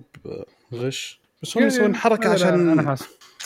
غش 0.73 1.19
بس 1.43 1.57
هم 1.57 1.63
يعني 1.63 1.73
يسوون 1.75 1.95
حركة 1.95 2.29
عشان 2.29 2.69
أنا 2.69 2.83
حاسس. 2.89 3.05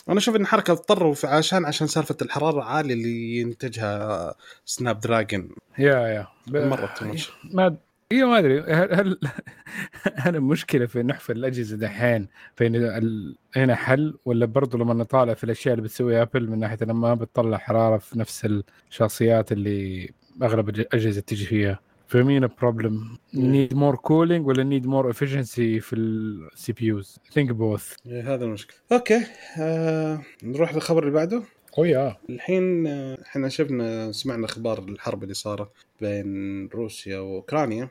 أنا 0.10 0.18
أشوف 0.18 0.36
إن 0.36 0.46
حركة 0.48 0.72
اضطروا 0.72 1.14
في- 1.14 1.28
عشان 1.28 1.66
عشان 1.66 1.88
سالفة 1.88 2.16
الحرارة 2.22 2.56
العالية 2.58 2.94
اللي 2.94 3.38
ينتجها 3.40 4.36
Snapdragon 4.66 5.50
yeah 5.78 5.94
yeah. 6.08 6.28
ب- 6.48 6.58
مره 6.58 6.94
تمشي 7.00 7.32
ما 7.54 7.78
أيوه 8.12 8.30
ما 8.30 8.40
أدري. 8.40 8.60
هل 8.62 8.94
هل 8.94 9.20
هل 10.24 10.36
المشكلة 10.36 10.86
في 10.86 11.04
نحف 11.04 11.32
الأجهزة 11.32 11.78
دحين 11.78 12.28
ال... 12.62 13.36
هنا 13.56 13.76
حل 13.76 14.18
ولا 14.26 14.46
برضو 14.46 14.78
لما 14.78 14.94
نطالع 14.94 15.34
في 15.34 15.44
الأشياء 15.44 15.74
اللي 15.74 15.84
بتسويها 15.84 16.22
ابل 16.22 16.50
من 16.50 16.60
ناحية 16.60 16.78
انها 16.84 16.94
ما 16.96 17.14
بتطلع 17.14 17.58
حرارة 17.58 17.98
في 17.98 18.20
نفس 18.20 18.48
الشاسيهات 18.90 19.52
اللي 19.52 20.10
أغلب 20.44 20.70
الاجهزه 20.70 21.22
تجي 21.22 21.46
فيها. 21.46 21.80
ف 22.08 22.15
main 22.15 22.44
ال 22.44 22.53
problem 22.53 23.18
need 23.34 23.74
more 23.74 23.96
cooling 23.96 24.48
ولا 24.48 24.64
need 24.64 24.88
more 24.88 25.10
efficiency 25.10 25.80
في 25.80 25.96
ال 25.96 26.74
CPUs 26.74 27.20
think 27.34 27.52
both 27.52 27.94
هذا 28.08 28.46
المشكلة. 28.46 28.78
okay. 28.92 29.22
آه 29.60 30.22
نروح 30.44 30.74
للخبر 30.74 31.04
اللي 31.04 31.14
بعده. 31.14 31.44
أو 31.78 31.86
يا 31.86 32.18
الحين 32.30 32.88
آه، 32.88 33.18
إحنا 33.26 33.50
شفنا 33.50 34.12
سمعنا 34.12 34.46
أخبار 34.46 34.80
الحرب 34.80 35.24
اللي 35.24 35.34
صارت 35.34 35.72
بين 36.02 36.68
روسيا 36.68 37.20
وأوكرانيا. 37.20 37.90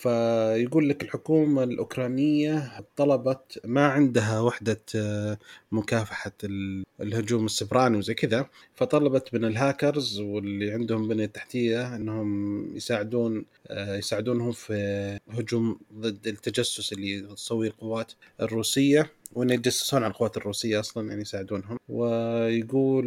فيقول 0.00 0.88
لك 0.88 1.02
الحكومة 1.02 1.62
الأوكرانية 1.64 2.72
طلبت 2.96 3.60
ما 3.64 3.86
عندها 3.86 4.40
وحدة 4.40 4.80
آه، 4.96 5.38
مكافحة 5.72 6.32
ال- 6.44 6.84
الهجوم 7.00 7.44
السبراني 7.46 7.98
وزي 7.98 8.14
كذا 8.14 8.46
فطلبت 8.74 9.34
من 9.34 9.44
الهاكرز 9.44 10.20
واللي 10.20 10.72
عندهم 10.72 11.08
بنية 11.08 11.26
تحتية 11.26 11.96
إنهم 11.96 12.30
يساعدون 12.76 13.44
آه، 13.68 13.96
يساعدونهم 13.96 14.52
في 14.52 15.18
هجوم 15.30 15.80
ضد 15.94 16.26
التجسس 16.26 16.92
اللي 16.92 17.20
تسويه 17.20 17.68
القوات 17.68 18.12
الروسية. 18.40 19.10
وان 19.32 19.50
يتجسسون 19.50 20.02
على 20.02 20.10
القوات 20.10 20.36
الروسية 20.36 20.80
أصلا 20.80 21.08
يعني 21.08 21.20
يساعدونهم. 21.20 21.78
ويقول 21.88 23.04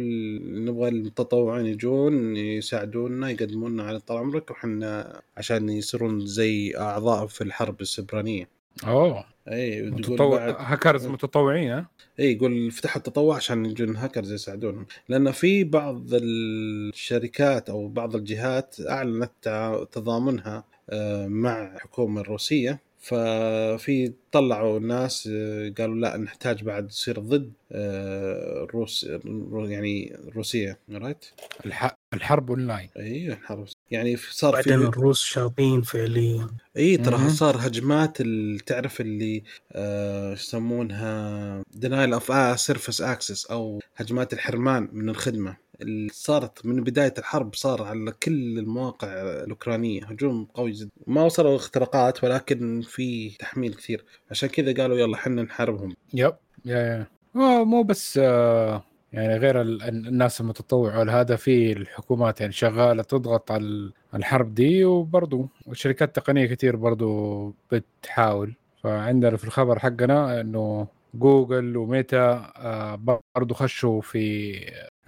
نبغى 0.64 0.88
المتطوعين 0.88 1.66
يجون 1.66 2.36
يساعدونا 2.36 3.30
يقدمون 3.30 3.72
لنا 3.72 3.82
على 3.82 4.00
طال 4.00 4.16
عمرك 4.16 4.50
وحنا 4.50 5.20
عشان 5.36 5.68
يصيرون 5.68 6.26
زي 6.26 6.76
أعضاء 6.76 7.26
في 7.26 7.44
الحرب 7.44 7.80
السبرانية. 7.80 8.48
أوه. 8.86 9.24
اي 9.48 9.82
متطوع 9.82 10.36
بعد 10.36 10.56
هاكرز 10.58 11.06
متطوعين 11.06 11.70
ها؟ 11.70 11.86
اي 12.20 12.32
يقول 12.32 12.70
فتحوا 12.70 12.96
التطوع 12.96 13.36
عشان 13.36 13.66
يجون 13.66 13.96
هاكرز 13.96 14.32
يساعدونهم. 14.32 14.86
لأن 15.08 15.32
في 15.32 15.64
بعض 15.64 16.02
الشركات 16.12 17.70
أو 17.70 17.88
بعض 17.88 18.16
الجهات 18.16 18.76
أعلنت 18.88 19.30
تضامنها 19.92 20.64
آه، 20.90 21.26
مع 21.26 21.74
الحكومة 21.74 22.20
الروسية. 22.20 22.78
ففي 23.04 24.12
طلعوا 24.32 24.78
ناس 24.78 25.28
آه، 25.32 25.72
قالوا 25.78 25.94
لا 25.94 26.16
نحتاج 26.16 26.62
بعد 26.64 26.84
نصير 26.86 27.20
ضد 27.20 27.52
آه، 27.72 28.64
الروس 28.64 29.04
الرو- 29.10 29.64
يعني 29.66 30.14
الروسيه 30.14 30.78
right؟ 30.90 31.24
الح... 31.66 31.94
الحرب 32.14 32.50
اونلاين 32.50 32.88
اي 32.96 33.32
الحرب 33.32 33.66
يعني 33.90 34.16
صار 34.16 34.52
بعدين 34.52 34.80
في 34.80 34.86
الروس 34.88 35.22
شاطين 35.22 35.82
فعليا 35.82 36.46
اي 36.76 36.96
ترى. 36.96 37.30
صار 37.30 37.56
هجمات 37.66 38.20
ال- 38.20 38.58
تعرف 38.60 39.00
اللي 39.00 39.42
آه، 39.72 40.32
يسمونها 40.32 41.62
denial 41.74 42.12
of 42.12 42.60
service 42.60 43.00
access 43.00 43.46
أو 43.46 43.80
هجمات 43.96 44.32
الحرمان 44.32 44.88
من 44.92 45.08
الخدمة 45.08 45.50
اللي 45.50 45.63
صارت 46.12 46.66
من 46.66 46.84
بداية 46.84 47.14
الحرب 47.18 47.54
صار 47.54 47.82
على 47.82 48.12
كل 48.22 48.58
المواقع 48.58 49.08
الأوكرانية 49.44 50.04
هجوم 50.04 50.44
قوي 50.54 50.70
جدا. 50.72 50.90
ما 51.06 51.22
وصلوا 51.24 51.56
اختراقات 51.56 52.24
ولكن 52.24 52.82
في 52.86 53.30
تحميل 53.38 53.74
كثير. 53.74 54.04
عشان 54.30 54.48
كذا 54.48 54.74
قالوا 54.82 54.98
يلا 54.98 55.16
حنا 55.16 55.42
نحاربهم. 55.42 55.94
يب 56.14 56.34
يا 56.64 56.78
يا. 56.78 57.06
آه، 57.36 57.64
مو 57.64 57.82
بس 57.82 58.20
آه، 58.22 58.84
يعني 59.12 59.36
غير 59.36 59.60
ال- 59.60 59.82
الناس 59.82 60.40
المتطوعة 60.40 61.20
هذا 61.20 61.36
في 61.36 61.72
الحكومات 61.72 62.40
يعني 62.40 62.52
شغالة 62.52 63.02
تضغط 63.02 63.50
على 63.52 63.62
ال- 63.64 63.92
الحرب 64.14 64.54
دي 64.54 64.84
وبرضو 64.84 65.48
شركات 65.72 66.16
تقنية 66.16 66.46
كتير 66.46 66.76
برضو 66.76 67.54
بتحاول. 67.72 68.54
فعندنا 68.82 69.36
في 69.36 69.44
الخبر 69.44 69.78
حقنا 69.78 70.40
إنه 70.40 70.86
جوجل 71.14 71.76
وميتا 71.76 72.52
برضو 73.36 73.54
خشوا 73.54 74.00
في 74.00 74.54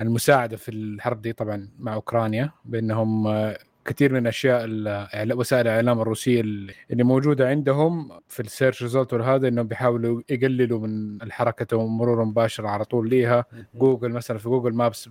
المساعدة 0.01 0.57
في 0.57 0.71
الحرب 0.71 1.23
دي 1.23 1.33
طبعا 1.33 1.69
مع 1.79 1.95
أوكرانيا 1.95 2.51
بأنهم 2.65 3.29
كثير 3.85 4.13
من 4.13 4.27
أشياء 4.27 4.65
ال- 4.65 5.33
وسائل 5.33 5.67
الإعلام 5.69 6.01
الروسية 6.01 6.41
اللي 6.41 7.05
موجودة 7.05 7.49
عندهم 7.49 8.11
في 8.29 8.41
ال 8.41 8.47
search 8.47 8.83
result 8.83 9.15
هذا 9.15 9.49
إنهم 9.49 9.67
بيحاولوا 9.69 10.23
يقللوا 10.31 10.81
من 10.87 11.23
الحركة 11.23 11.77
ومرور 11.77 12.25
مباشر 12.25 12.67
على 12.67 12.85
طول 12.85 13.09
ليها. 13.09 13.45
جوجل 13.75 14.11
مثلا 14.11 14.39
في 14.39 14.49
Google 14.49 14.75
Maps 14.75 15.11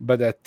بدأت 0.00 0.46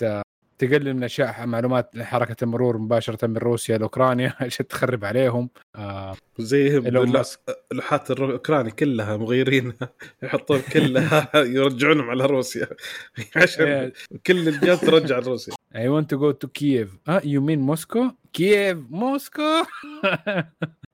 تقلل 0.58 0.94
من 0.94 1.04
أشياء 1.04 1.46
معلومات 1.46 1.98
حركة 2.00 2.44
المرور 2.44 2.78
مباشرة 2.78 3.28
من 3.28 3.38
روسيا 3.38 3.78
لأوكرانيا 3.78 4.34
عشان 4.42 4.68
تخرب 4.68 5.06
عليهم 5.06 5.50
آه 5.76 6.16
زي 6.40 6.64
إيلون 6.68 6.82
بلو- 7.06 7.06
ماسك. 7.14 7.40
لوحات 7.74 8.12
الأوكراني 8.12 8.72
كلها 8.72 9.18
مغيرينها 9.18 9.90
يحطون 10.24 10.60
كلها 10.74 11.32
يرجعونهم 11.58 12.10
على 12.10 12.26
روسيا 12.26 12.68
عشان 13.36 13.68
إيه. 13.68 13.94
كل 14.28 14.48
الجهات 14.48 14.86
ترجع 14.86 15.20
لروسيا 15.20 15.54
I 15.76 15.78
want 15.78 16.06
to 16.06 16.18
go 16.18 16.32
to 16.46 16.48
Kiev. 16.60 16.88
آه 17.10 17.20
you 17.20 17.42
mean 17.48 17.58
موسكو؟ 17.60 18.12
كييف 18.34 18.78
موسكو 18.90 19.42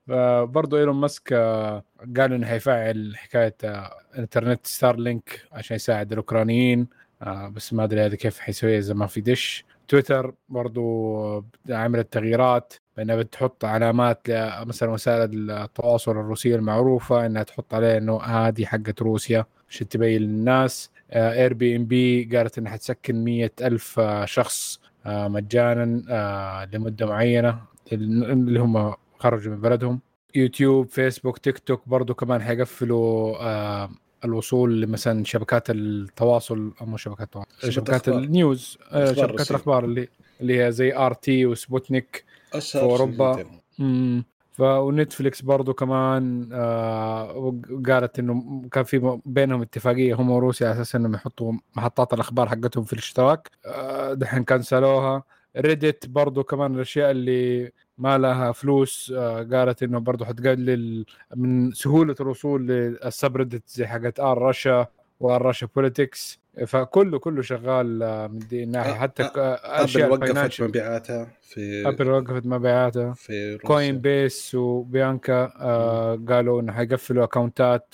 فبرضه 0.08 0.78
إيلون 0.80 0.96
ماسك 0.96 1.34
آه، 1.34 1.84
قال 2.18 2.34
إنه 2.34 2.48
حيفعل 2.48 3.14
حكاية 3.16 3.56
آه، 3.64 3.92
إنترنت 4.18 4.68
ستار 4.68 4.96
لينك 5.00 5.42
عشان 5.52 5.76
يساعد 5.76 6.12
الأوكرانيين 6.12 6.88
آه، 7.22 7.48
بس 7.48 7.74
ما 7.74 7.84
أدري 7.84 8.06
هذا 8.06 8.16
كيف 8.16 8.40
حيسويها 8.40 8.80
إذا 8.80 8.94
ما 8.94 9.08
في 9.08 9.22
دش 9.22 9.66
تويتر 9.88 10.34
برضو 10.50 11.46
عملت 11.70 12.14
تغييرات 12.14 12.74
بأنها 12.98 13.16
بتحط 13.16 13.66
علامات 13.66 14.20
مثلا 14.68 14.90
وسائل 14.90 15.52
التواصل 15.52 16.12
الروسية 16.12 16.56
المعروفة 16.56 17.26
إنها 17.26 17.44
تحط 17.44 17.74
عليها 17.74 17.98
إنه 17.98 18.22
هذه 18.22 18.66
حقت 18.66 19.02
روسيا. 19.02 19.46
عشان 19.70 19.90
تبين 19.90 20.22
للناس. 20.22 20.92
Airbnb 21.14 22.24
قالت 22.38 22.58
إنها 22.58 22.72
حتسكن 22.72 23.24
مية 23.24 23.52
ألف 23.62 24.00
آه، 24.00 24.26
شخص 24.26 24.80
آه، 25.06 25.28
مجانا 25.28 26.04
آه، 26.10 26.66
لمدة 26.74 27.06
معينة 27.06 27.60
اللي 27.92 28.60
هم 28.60 28.94
خرجوا 29.20 29.54
من 29.54 29.62
بلدهم. 29.62 30.00
يوتيوب 30.36 30.88
فيسبوك 30.88 31.38
تيك 31.38 31.60
توك 31.60 31.90
برضو 31.90 32.14
كمان 32.14 32.42
حيقفلوا 32.42 33.36
آه، 33.42 33.90
الوصول 34.26 34.82
لمثلا 34.82 35.24
شبكات 35.24 35.70
التواصل 35.70 36.72
أو 36.82 36.86
مو 36.86 36.98
شبكات 36.98 37.28
التواصل 37.28 37.72
شبكات. 37.72 38.10
ال 38.10 38.23
news 38.23 38.78
آه، 38.92 39.14
شبكات. 39.14 39.52
الأخبار 39.52 39.86
اللي 39.86 40.08
اللي 40.42 40.64
هي 40.64 40.72
زي 40.72 40.96
آر 40.96 41.14
تي 41.14 41.46
وسبوتنيك 41.46 42.24
في 42.52 42.60
ف 44.52 44.62
ونتفليكس 44.62 45.42
برضو 45.42 45.74
كمان 45.74 46.50
آه 46.54 47.56
قالت 47.88 48.20
إنه 48.20 48.64
كان 48.72 48.84
في 48.84 49.20
بينهم 49.26 49.62
اتفاقية 49.62 50.16
هم 50.16 50.30
وروسيا 50.32 50.68
على 50.68 50.76
أساس 50.82 50.96
إنهم 50.96 51.14
يحطوا 51.14 51.54
محطات 51.76 52.14
الأخبار 52.14 52.50
حقتهم 52.50 52.84
في 52.84 52.94
الاشتراك. 52.94 53.50
آه 53.66 54.14
دحين 54.14 54.44
كنسلوها. 54.44 55.24
Reddit 55.58 56.08
برضو 56.08 56.44
كمان 56.44 56.76
الأشياء 56.76 57.12
اللي 57.12 57.72
ما 58.02 58.18
لها 58.18 58.52
فلوس 58.52 59.14
آه 59.18 59.44
قالت 59.44 59.84
إنه 59.84 60.00
برضو 60.00 60.26
حتقلل 60.26 61.06
من 61.36 61.72
سهولة 61.72 62.16
الوصول 62.22 62.68
لل 62.68 62.85
subreddit 62.85 63.64
زي 63.70 63.88
حقت 63.88 64.20
r/Russia 64.20 64.88
و 65.20 65.42
r/RussiaPolitics 65.42 66.42
فكله 66.68 67.20
كله 67.20 67.42
شغال 67.42 68.04
آه، 68.04 68.28
من 68.28 68.40
دي 68.40 68.64
الناحيه 68.64 68.92
آه، 68.92 68.96
حتى 68.96 69.24
آبل 69.36 70.12
وقفت 70.12 70.62
مبيعاتها 70.62 71.28
في 71.42 71.88
آبل 71.88 72.10
وقفت 72.10 72.46
مبيعاتها. 72.46 73.14
في 73.14 73.54
روسيا. 73.54 73.68
Coinbase 73.68 74.56
وبيانكا 74.56 75.46
قالوا 76.30 76.62
إنه 76.62 76.72
حيقفلوا 76.74 77.24
accountات 77.24 77.94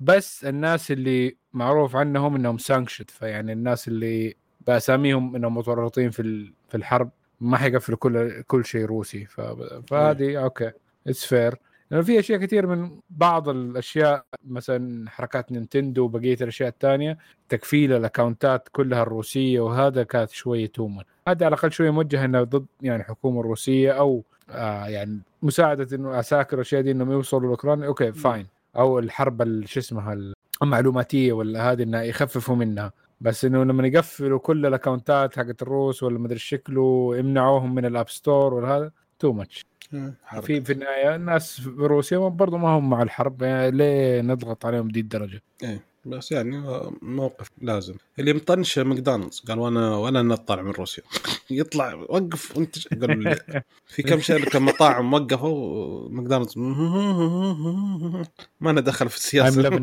بس 0.00 0.44
الناس 0.44 0.90
اللي 0.90 1.36
معروف 1.52 1.96
عنهم 1.96 2.34
إنهم 2.34 2.58
sanctioned 2.58 3.10
فيعني 3.10 3.52
الناس 3.52 3.88
اللي 3.88 4.34
بأساميهم 4.66 5.36
إنهم 5.36 5.56
متورطين 5.56 6.10
في 6.10 6.52
في 6.68 6.76
الحرب. 6.76 7.10
ما 7.40 7.56
حيقفلوا 7.56 7.98
كل 7.98 8.42
كل 8.42 8.64
شيء 8.64 8.84
روسي. 8.84 9.24
ف... 9.26 9.40
فهذه 9.86 10.42
okay 10.42 10.70
it's 11.06 11.24
fair 11.24 11.54
لأنه 11.90 12.02
في 12.04 12.18
أشياء 12.18 12.38
كثير 12.40 12.66
من 12.66 12.90
بعض 13.10 13.48
الأشياء 13.48 14.24
مثلا 14.48 15.10
حركات 15.10 15.52
نينتندو 15.52 16.04
وبقية 16.04 16.36
الأشياء 16.40 16.68
الثانية 16.68 17.18
تقفيل 17.48 17.92
الأكونتات 17.92 18.68
كلها 18.72 19.02
الروسية 19.02 19.60
وهذا 19.60 20.02
كانت 20.02 20.30
شوية 20.30 20.66
too 20.66 20.81
much 20.81 21.02
هذا 21.28 21.46
على 21.46 21.54
الأقل 21.54 21.72
شوية 21.72 21.90
موجه 21.90 22.24
إنه 22.24 22.42
ضد 22.42 22.66
يعني 22.82 23.02
الحكومة 23.02 23.40
الروسية 23.40 23.92
أو 23.92 24.24
آه 24.50 24.86
يعني 24.86 25.20
مساعدة 25.42 25.96
إنه 25.96 26.14
عساكر 26.14 26.56
الأشياء 26.56 26.82
دي 26.82 26.90
إنهم 26.90 27.10
يوصلوا 27.12 27.46
لأوكرانيا. 27.48 27.86
okay 27.86 28.12
fine 28.12 28.46
أو 28.76 28.98
الحرب 28.98 29.42
ال- 29.42 29.68
شو 29.68 29.80
اسمها 29.80 30.32
المعلوماتية 30.62 31.32
ولا 31.32 31.72
هذه 31.72 31.82
إنها 31.82 32.02
يخففوا 32.02 32.56
منها. 32.56 32.92
بس 33.20 33.44
إنه 33.44 33.64
لما 33.64 33.86
يقفلوا 33.86 34.38
كل 34.38 34.66
الأكونتات 34.66 35.36
حقت 35.36 35.62
الروس 35.62 36.02
ولا 36.02 36.18
مدري 36.18 36.38
شكله 36.38 37.16
يمنعوهم 37.16 37.74
من 37.74 37.84
ال 37.84 37.90
App 37.90 38.08
Store 38.08 38.54
ولا 38.54 38.68
هذا 38.76 38.90
too 39.18 39.32
much. 39.32 39.66
في 40.42 40.60
في 40.60 40.72
النهاية 40.72 41.14
الناس 41.16 41.60
في 41.60 41.70
روسيا 41.70 42.18
برضو 42.18 42.56
ما 42.58 42.68
هم 42.68 42.90
مع 42.90 43.02
الحرب 43.02 43.42
يعني 43.42 43.70
ليه 43.70 44.20
نضغط 44.20 44.66
عليهم 44.66 44.88
دي 44.88 45.00
الدرجة؟ 45.00 45.42
إيه. 45.62 45.93
بس 46.06 46.32
يعني 46.32 46.62
موقف 47.02 47.50
لازم. 47.62 47.94
اللي 48.18 48.32
مطنشه 48.32 48.82
ماكدونالدز 48.82 49.40
قال 49.40 49.58
وأنا 49.58 49.96
وأنا 49.96 50.22
نطلع 50.22 50.62
من 50.62 50.70
روسيا. 50.70 51.02
يطلع 51.50 51.94
وقف 51.94 52.56
وانت 52.56 52.88
قالوا 52.88 53.14
لي 53.14 53.62
في 53.86 54.02
كم 54.02 54.20
شركه 54.20 54.58
مطاعم 54.58 55.14
وقفوا 55.14 56.08
ماكدونالدز. 56.08 56.54
ما 58.60 58.70
أنا 58.70 58.80
دخل 58.80 59.08
في 59.08 59.16
السياسة. 59.16 59.62
ما 59.70 59.78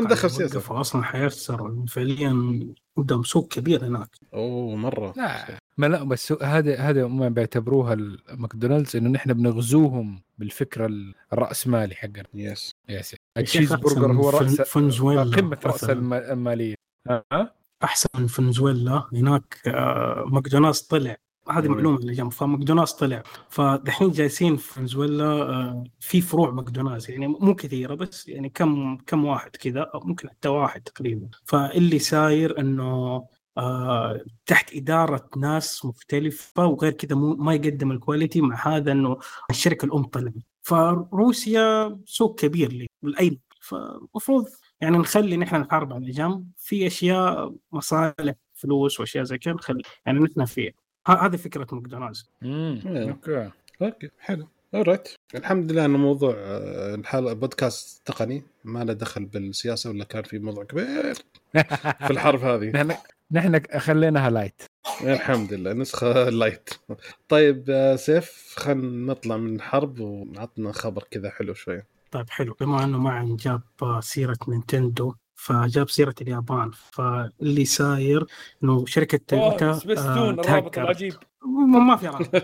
مدخل 0.00 0.12
أتوقع 0.12 0.28
سياسة. 0.28 0.56
وقفوا 0.56 0.80
أصلا 0.80 1.02
حيخسر 1.02 1.84
فعليا 1.88 2.60
قدام 2.96 3.22
سوق 3.22 3.48
كبير 3.48 3.86
هناك. 3.86 4.08
أوه 4.34 4.76
مرة. 4.76 5.14
لا 5.16 5.58
ما 5.78 5.86
لا 5.86 6.04
بس 6.04 6.32
هذا 6.42 6.76
هذا 6.76 7.04
هم 7.04 7.28
بيعتبروها 7.28 7.96
ماكدونالدز 8.30 8.96
إنه 8.96 9.10
نحن 9.10 9.32
بنغزوهم 9.32 10.22
بالفكرة 10.38 10.90
الرأسمالي 11.32 11.94
حقنا. 11.94 12.24
يس 12.34 12.74
شيخ 12.90 13.19
التشيز 13.36 13.72
برجر 13.74 14.12
هو 14.12 14.30
فن- 14.30 14.64
فنزويلا. 14.64 15.22
قمة 15.36 15.58
رأس 15.66 15.74
مثلاً. 15.84 15.92
الم- 15.92 16.14
المالية. 16.14 16.74
ها؟ 17.08 17.54
أحسن 17.84 18.08
من 18.18 18.26
فنزويلا. 18.26 19.04
هناك 19.12 19.60
آه، 19.66 20.24
ماكدونالدز 20.28 20.80
طلع. 20.80 21.16
هذه. 21.50 21.68
معلومة 21.68 21.98
اللي 21.98 22.12
جنب. 22.12 22.32
فماكدونالدز 22.32 22.92
طلع. 22.92 23.22
فدحين 23.48 24.10
جالسين 24.10 24.56
في 24.56 24.72
فنزويلا 24.74 25.24
آه، 25.24 25.84
في 26.00 26.20
فروع 26.20 26.50
ماكدونالدز. 26.50 27.10
يعني 27.10 27.26
مو 27.26 27.54
كثيرة 27.54 27.94
بس 27.94 28.28
يعني 28.28 28.48
كم 28.48 28.96
كم 28.96 29.24
واحد 29.24 29.50
كذا 29.56 29.80
أو 29.94 30.00
ممكن 30.00 30.28
حتى 30.30 30.48
واحد 30.48 30.82
تقريبا. 30.82 31.28
فاللي 31.44 31.98
ساير 31.98 32.60
إنه 32.60 33.22
آه 33.58 34.20
تحت 34.46 34.74
إدارة 34.74 35.28
ناس 35.36 35.84
مختلفة 35.84 36.66
وغير 36.66 36.92
كذا 36.92 37.16
مو- 37.16 37.34
ما 37.36 37.54
يقدم 37.54 37.90
الكواليتي 37.92 38.40
مع 38.40 38.68
هذا 38.76 38.92
إنه 38.92 39.16
الشركة 39.50 39.84
الأم 39.86 40.04
طلعت. 40.04 40.32
فروسيا 40.62 41.98
سوق 42.06 42.40
كبير 42.40 42.86
لاي 43.02 43.38
فالمفروض 43.60 44.48
يعني 44.80 44.98
نخلي 44.98 45.36
نحن 45.36 45.56
نحارب 45.56 45.92
على 45.92 46.10
جنب 46.10 46.46
في 46.58 46.86
أشياء 46.86 47.54
مصالح 47.72 48.34
فلوس 48.54 49.00
وأشياء 49.00 49.24
زي 49.24 49.38
كذا 49.38 49.54
نخلي 49.54 49.82
يعني 50.06 50.18
نحن 50.18 50.44
فيها 50.44 50.72
ه- 51.06 51.12
هذه 51.26 51.36
فكرة 51.36 51.66
ماكدونالدز. 51.74 52.30
إيه. 52.42 53.10
okay. 53.10 53.50
okay 53.82 54.10
حلو. 54.20 54.48
alright 54.74 55.08
الحمد 55.34 55.72
لله 55.72 55.84
إنه 55.84 55.98
موضوع 55.98 56.34
آه، 56.36 56.94
الحلقة 56.94 57.32
بودكاست 57.34 58.02
تقني 58.06 58.42
ما 58.64 58.84
له 58.84 58.92
دخل 58.92 59.24
بالسياسة 59.24 59.90
ولا 59.90 60.04
كان 60.04 60.22
في 60.22 60.38
موضوع 60.38 60.64
كبير 60.64 61.14
في 62.06 62.10
الحرب 62.10 62.40
هذه. 62.40 62.98
نحن 63.32 63.52
نحن 63.52 63.78
خليناها 63.78 64.30
light 64.30 64.62
الحمد 65.02 65.52
لله 65.52 65.72
نسخة 65.72 66.28
light 66.28 66.70
طيب 67.28 67.64
آه، 67.70 67.96
سيف 67.96 68.54
خلينا 68.56 69.12
نطلع 69.12 69.36
من 69.36 69.56
الحرب 69.56 70.00
ونعطنا 70.00 70.72
خبر 70.72 71.04
كذا 71.10 71.30
حلو 71.30 71.54
شوية 71.54 71.86
طيب 72.10 72.30
حلو. 72.30 72.56
بما 72.60 72.84
إنه 72.84 72.98
معن 72.98 73.36
جاب 73.36 73.62
سيرة 74.00 74.36
نينتندو 74.48 75.14
فجاب 75.34 75.90
سيرة 75.90 76.14
اليابان 76.20 76.70
فاللي 76.92 77.64
ساير 77.64 78.26
إنه 78.64 78.86
شركة 78.86 79.20
تويوتا 79.28 79.70
آه، 79.70 80.32
تهكر 80.42 80.94
ما 81.46 81.78
ما 81.78 81.96
في 81.96 82.06
رابط. 82.06 82.36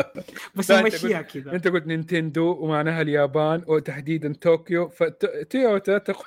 بس 0.56 0.70
نمشيها 0.70 1.22
كذا. 1.22 1.52
أنت 1.52 1.68
قلت 1.68 1.86
نينتندو 1.86 2.56
ومعناها 2.60 3.02
اليابان 3.02 3.64
وتحديدا 3.66 4.32
طوكيو 4.32 4.88
فتويوتا 4.88 5.98
تقول 5.98 6.26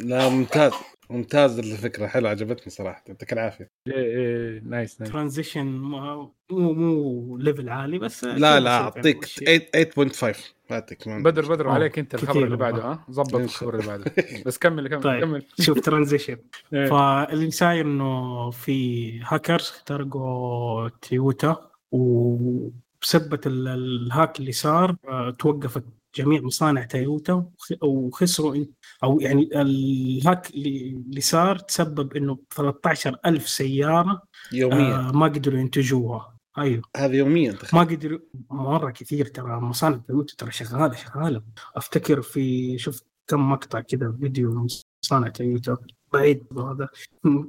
لا 0.00 0.28
ممتاز. 0.28 0.72
ممتاز 1.10 1.58
الفكرة 1.58 2.06
حلو 2.06 2.28
عجبتني 2.28 2.70
صراحة 2.72 3.04
يعطيك 3.08 3.32
العافية 3.32 3.70
إيه 3.86 3.94
إيه 3.94 4.60
nice 4.64 5.00
nice 5.00 5.12
transition 5.12 5.66
مو 5.66 6.32
مو 6.50 7.36
level 7.36 7.68
عالي 7.68 7.98
بس 7.98 8.24
لا 8.24 8.60
لا 8.60 8.88
بسيط 8.90 8.96
أعطيك 8.96 9.42
يعني. 9.42 10.10
8.5 10.12 10.36
أعطيك 10.72 11.08
بدر 11.08 11.48
بدر 11.48 11.66
أوه، 11.66 11.74
عليك 11.74 11.98
أنت 11.98 12.14
الخبر 12.14 12.44
اللي 12.44 12.56
بعده. 12.56 12.82
ها 12.82 13.04
ظبط 13.10 13.34
الخبر 13.34 13.74
اللي 13.74 13.86
بعده 13.86 14.04
بس 14.46 14.58
كمل 14.58 14.88
كمل 14.88 15.00
طيب. 15.02 15.20
كمل 15.20 15.44
شوف 15.66 15.80
transition. 15.80 16.36
فاللي 16.70 17.50
صاير 17.50 17.84
إنه 17.86 18.50
في 18.50 19.20
هاكرز 19.22 19.62
اخترقوا 19.68 20.88
تويوتا 20.88 21.70
وبسبة 21.92 23.40
ال- 23.46 23.68
ال 23.68 23.82
hack 23.82 24.40
اللي 24.40 24.52
صار 24.52 24.96
آه، 25.08 25.30
توقفت 25.30 25.84
جميع 26.16 26.40
مصانع 26.40 26.84
تويوتا 26.84 27.32
وخ- 27.32 27.82
وخسروا 27.84 28.54
إن- 28.54 28.66
أو 29.02 29.20
يعني 29.20 29.48
الهاك 29.60 30.50
اللي 30.50 31.20
صار 31.20 31.58
تسبب 31.58 32.16
إنه 32.16 32.38
13 32.56 33.16
ألف 33.26 33.48
سيارة 33.48 34.22
يوميا. 34.52 35.08
آه 35.08 35.12
ما 35.12 35.26
قدروا 35.26 35.58
ينتجوها. 35.58 36.36
أيوه. 36.58 36.82
هذه 36.96 37.16
يوميا 37.16 37.52
تخيل. 37.52 37.80
ما 37.80 37.86
قدروا 37.86 38.18
مرة 38.50 38.90
كثير 38.90 39.26
ترى. 39.26 39.60
مصانع 39.60 39.96
تويوتا 39.96 40.34
ترى 40.38 40.50
شغالة 40.50 40.94
شغالة. 40.94 41.42
أفتكر 41.76 42.22
في 42.22 42.78
شفت 42.78 43.06
كم 43.26 43.50
مقطع 43.50 43.80
كذا 43.80 44.16
فيديو 44.20 44.66
مصانع 45.04 45.28
تويوتا 45.28 45.76
بعيد 46.12 46.46
هذا 46.58 46.88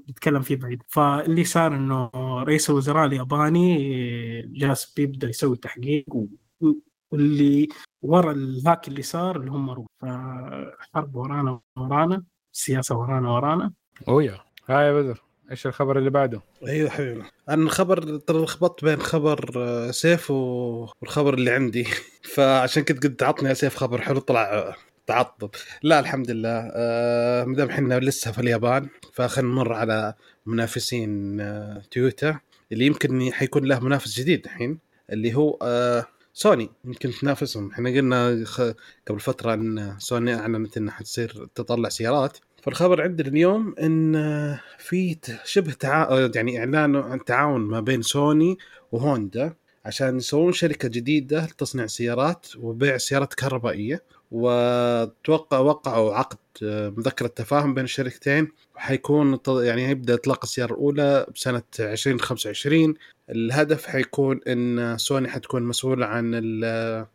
نتكلم 0.10 0.42
فيه 0.42 0.56
بعيد. 0.56 0.84
فاللي 0.88 1.44
صار 1.44 1.76
إنه 1.76 2.10
رئيس 2.44 2.70
الوزراء 2.70 3.06
الياباني 3.06 4.42
جالس 4.42 4.94
بيبدا 4.94 5.30
يسوي 5.30 5.58
تحقيق. 5.58 6.06
واللي 7.12 7.68
ورا 8.02 8.32
الهاك 8.32 8.88
اللي 8.88 9.02
صار 9.02 9.38
اللي 9.38 9.52
هم 9.52 9.70
روس 9.70 9.88
فحرب 10.02 11.16
ورانا 11.16 11.60
ورانا 11.78 12.24
السياسة 12.54 12.98
ورانا 12.98 13.32
ورانا. 13.32 13.74
أويا. 14.08 14.38
هاي 14.70 14.86
يا 14.86 14.94
بدر. 14.94 15.22
إيش 15.52 15.68
الخبر 15.68 15.98
اللي 15.98 16.10
بعده؟ 16.10 16.42
أيوه 16.68 16.90
حبيبي. 16.90 17.24
أنا 17.50 17.64
الخبر 17.64 18.18
ترى 18.18 18.44
لخبطت 18.44 18.86
بين 18.86 19.00
خبر 19.00 19.54
آه، 19.58 19.92
سيف 19.92 20.32
والخبر 20.32 21.34
اللي 21.34 21.52
عندي. 21.52 21.88
فعشان 22.36 22.84
كنت 22.84 23.04
قلت 23.04 23.24
عطني 23.24 23.50
يا 23.50 23.54
سيف 23.54 23.76
خبر 23.76 24.02
حلو 24.02 24.20
طلع 24.20 24.76
تعطب 25.08 25.50
لا 25.84 26.00
الحمد 26.00 26.32
لله. 26.32 26.72
آه، 26.74 27.44
مدام 27.44 27.70
إحنا 27.70 28.00
لسه 28.00 28.32
في 28.32 28.40
اليابان 28.42 28.90
فخلينا 29.14 29.52
نمر 29.52 29.74
على 29.74 30.14
منافسين 30.46 31.42
آه، 31.42 31.82
تويوتا 31.92 32.40
اللي 32.72 32.86
يمكن 32.86 33.34
حيكون 33.34 33.66
له 33.66 33.80
منافس 33.80 34.20
جديد 34.20 34.46
الحين 34.46 34.80
اللي 35.10 35.36
هو 35.36 35.58
آه، 35.62 36.08
سوني 36.34 36.70
يمكن 36.86 37.12
تنافسهم. 37.12 37.72
إحنا 37.72 37.90
قلنا 37.90 38.42
خ- 38.46 38.74
قبل 39.08 39.20
فترة 39.20 39.54
إن 39.54 39.96
سوني 40.00 40.36
أعلنت 40.36 40.78
إنها 40.78 40.94
حتصير 40.94 41.48
تطلع 41.56 41.90
سيارات. 41.90 42.38
فالخبر 42.64 43.02
عندنا 43.02 43.28
اليوم 43.28 43.76
إن 43.82 44.14
في 44.80 45.18
شبه 45.46 45.74
تع... 45.74 46.30
يعني 46.36 46.60
إعلان 46.60 46.96
عن 46.96 47.26
تعاون 47.26 47.62
ما 47.62 47.80
بين 47.80 48.02
سوني 48.02 48.58
وهوندا 48.92 49.54
عشان 49.86 50.18
يسوون 50.18 50.54
شركة 50.54 50.88
جديدة 50.88 51.46
لتصنيع 51.46 51.86
سيارات 51.86 52.46
وبيع 52.58 52.98
سيارات 52.98 53.34
كهربائية. 53.34 54.04
وتوقع 54.32 55.60
وقعوا 55.60 56.14
عقد 56.16 56.38
مذكرة 56.98 57.28
تفاهم 57.28 57.74
بين 57.74 57.84
الشركتين. 57.84 58.48
وحيكون 58.76 59.40
يعني 59.48 59.88
هيبدأ 59.88 60.14
إطلاق 60.14 60.40
السيارة 60.44 60.72
الأولى 60.74 61.26
بسنة 61.36 61.64
2025 61.80 62.94
الهدف 63.30 63.86
حيكون 63.86 64.40
إن 64.48 64.98
سوني 64.98 65.28
حتكون 65.28 65.64
مسؤوله 65.64 66.06
عن 66.06 66.32
ال- 66.34 67.06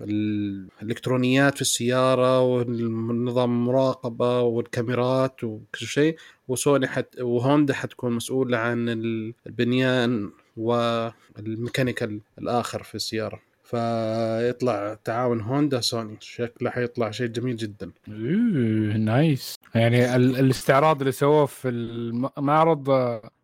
الإلكترونيات 0.00 1.54
في 1.54 1.60
السيارة 1.60 2.40
والنظام 2.40 3.50
المراقبه 3.50 4.40
والكاميرات 4.40 5.44
وكل 5.44 5.86
شيء 5.86 6.16
وسوني 6.48 6.86
حت 6.86 7.20
وهوندا 7.20 7.74
حتكون 7.74 8.12
مسؤوله 8.12 8.58
عن 8.58 8.88
ال- 8.88 9.34
البنيان 9.46 10.30
والميكانيكال 10.56 12.20
الآخر 12.38 12.82
في 12.82 12.94
السيارة. 12.94 13.40
فيطلع 13.64 14.98
تعاون 15.04 15.40
هوندا 15.40 15.80
سوني 15.80 16.16
شكله 16.20 16.70
حيطلع 16.70 17.10
شيء 17.10 17.26
جميل 17.26 17.56
جدا. 17.56 17.90
اوه 18.08 18.96
nice. 18.96 19.54
يعني 19.74 20.16
ال- 20.16 20.36
الاستعراض 20.36 20.98
اللي 21.00 21.12
سووه 21.12 21.46
في 21.46 21.68
المعرض 21.68 22.90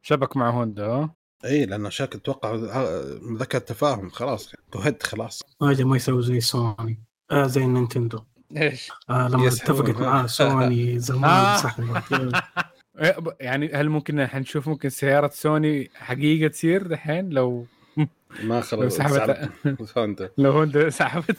شبك 0.02 0.36
مع 0.36 0.50
هوندا؟ 0.50 1.08
إي 1.44 1.66
لأنه 1.66 1.88
شكل 1.88 2.18
أتوقع 2.18 2.54
ه- 2.54 3.18
مذكرة 3.22 3.58
تفاهم 3.58 4.10
خلاص 4.10 4.52
كوهد 4.72 5.02
خلاص. 5.02 5.42
حاجة 5.60 5.84
ما 5.84 5.96
يسوي 5.96 6.22
زي 6.22 6.40
سوني. 6.40 6.98
آه 7.30 7.46
زي 7.46 7.66
نينتندو. 7.66 8.20
إيش؟ 8.56 8.90
آه 9.10 9.28
لما. 9.28 9.48
اتفقت 9.48 10.00
معاه 10.00 10.26
سوني 10.26 10.98
زمان 11.08 11.24
آه. 11.24 11.56
سحبت 11.56 12.02
يعني 13.40 13.72
هل 13.72 13.88
ممكن 13.88 14.26
حنشوف 14.26 14.68
ممكن 14.68 14.88
سيارة 14.88 15.30
سوني 15.34 15.90
حقيقة 15.94 16.48
تصير 16.50 16.86
دحين؟ 16.86 17.30
لو 17.30 17.66
ما 17.96 18.54
لو 18.54 18.60
خلاص 18.60 18.94
سحبت. 18.96 19.50
سحبت 19.64 19.98
هوندا 19.98 20.30
لو 20.38 20.50
هوندا 20.52 20.90
سحبت. 20.90 21.36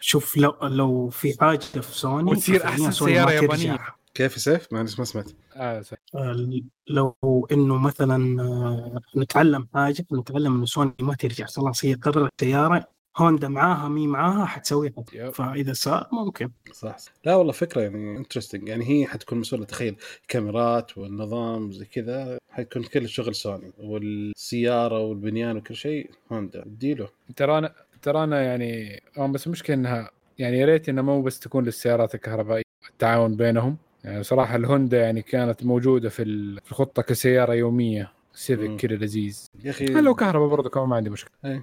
شوف 0.00 0.36
لو 0.36 0.54
لو 0.62 1.08
في 1.08 1.34
حاجة 1.40 1.58
في 1.58 1.98
سوني 1.98 2.30
وتصير 2.30 2.58
ففعلياً 2.58 2.74
أحسن 2.74 2.90
سوني 2.90 3.78
كيف 4.16 4.38
سيف؟ 4.38 4.72
معلش 4.72 4.98
ما 4.98 5.04
سمعت 5.04 5.30
آه. 5.56 5.84
آه، 6.14 6.60
لو 6.88 7.16
إنه 7.52 7.78
مثلا 7.78 8.42
آه، 8.42 9.00
نتعلم 9.16 9.68
حاجة 9.74 10.06
نتعلم 10.12 10.54
إنه 10.54 10.64
سوني 10.64 10.94
ما 11.00 11.14
ترجع 11.14 11.46
خلاص 11.46 11.84
هي 11.84 11.94
قررت 11.94 12.32
السيارة 12.42 12.84
هوندا 13.16 13.48
معاها 13.48 13.88
مي 13.88 14.06
معاها 14.06 14.44
حتسويها 14.44 14.92
yep. 15.12 15.30
فإذا 15.30 15.72
صار 15.72 16.08
ممكن 16.12 16.50
صح 16.72 16.98
صح. 16.98 17.12
لا 17.24 17.34
والله 17.34 17.52
فكرة 17.52 17.80
يعني 17.80 18.16
interesting 18.16 18.68
يعني 18.68 18.88
هي 18.88 19.06
حتكون 19.06 19.38
مسؤولة 19.38 19.64
تخيل 19.64 19.96
كاميرات 20.28 20.98
والنظام 20.98 21.72
زي 21.72 21.84
كذا 21.84 22.38
حيكون 22.50 22.82
كل 22.82 23.04
الشغل 23.04 23.34
سوني 23.34 23.72
والسيارة 23.78 25.00
والبنيان 25.00 25.56
وكل 25.56 25.76
شيء 25.76 26.10
هوندا 26.32 26.62
اديله 26.62 27.08
ترانا 27.36 27.74
ترانا 28.02 28.42
يعني 28.42 29.00
آه، 29.18 29.26
بس 29.26 29.46
المشكلة 29.46 29.76
إنها 29.76 30.10
يعني 30.38 30.58
يا 30.58 30.66
ريت 30.66 30.88
إنها 30.88 31.02
مو 31.02 31.22
بس 31.22 31.38
تكون 31.38 31.64
للسيارات 31.64 32.14
الكهربائية 32.14 32.62
التعاون 32.90 33.36
بينهم 33.36 33.76
يعني 34.06 34.22
صراحة 34.22 34.56
الهوندا 34.56 35.00
يعني 35.00 35.22
كانت 35.22 35.64
موجودة 35.64 36.08
في 36.08 36.22
ال- 36.22 36.60
في 36.64 36.70
الخطة 36.72 37.02
كسيارة 37.02 37.52
يومية 37.54 38.02
مم. 38.02 38.08
سيفيك 38.34 38.76
كذا 38.80 38.96
لذيذ. 38.96 39.46
يا 39.64 39.70
أخي 39.70 39.86
لو 39.86 40.14
كهرباء 40.14 40.48
برضه 40.48 40.70
كمان 40.70 40.88
ما 40.88 40.96
عندي 40.96 41.10
مشكلة. 41.10 41.62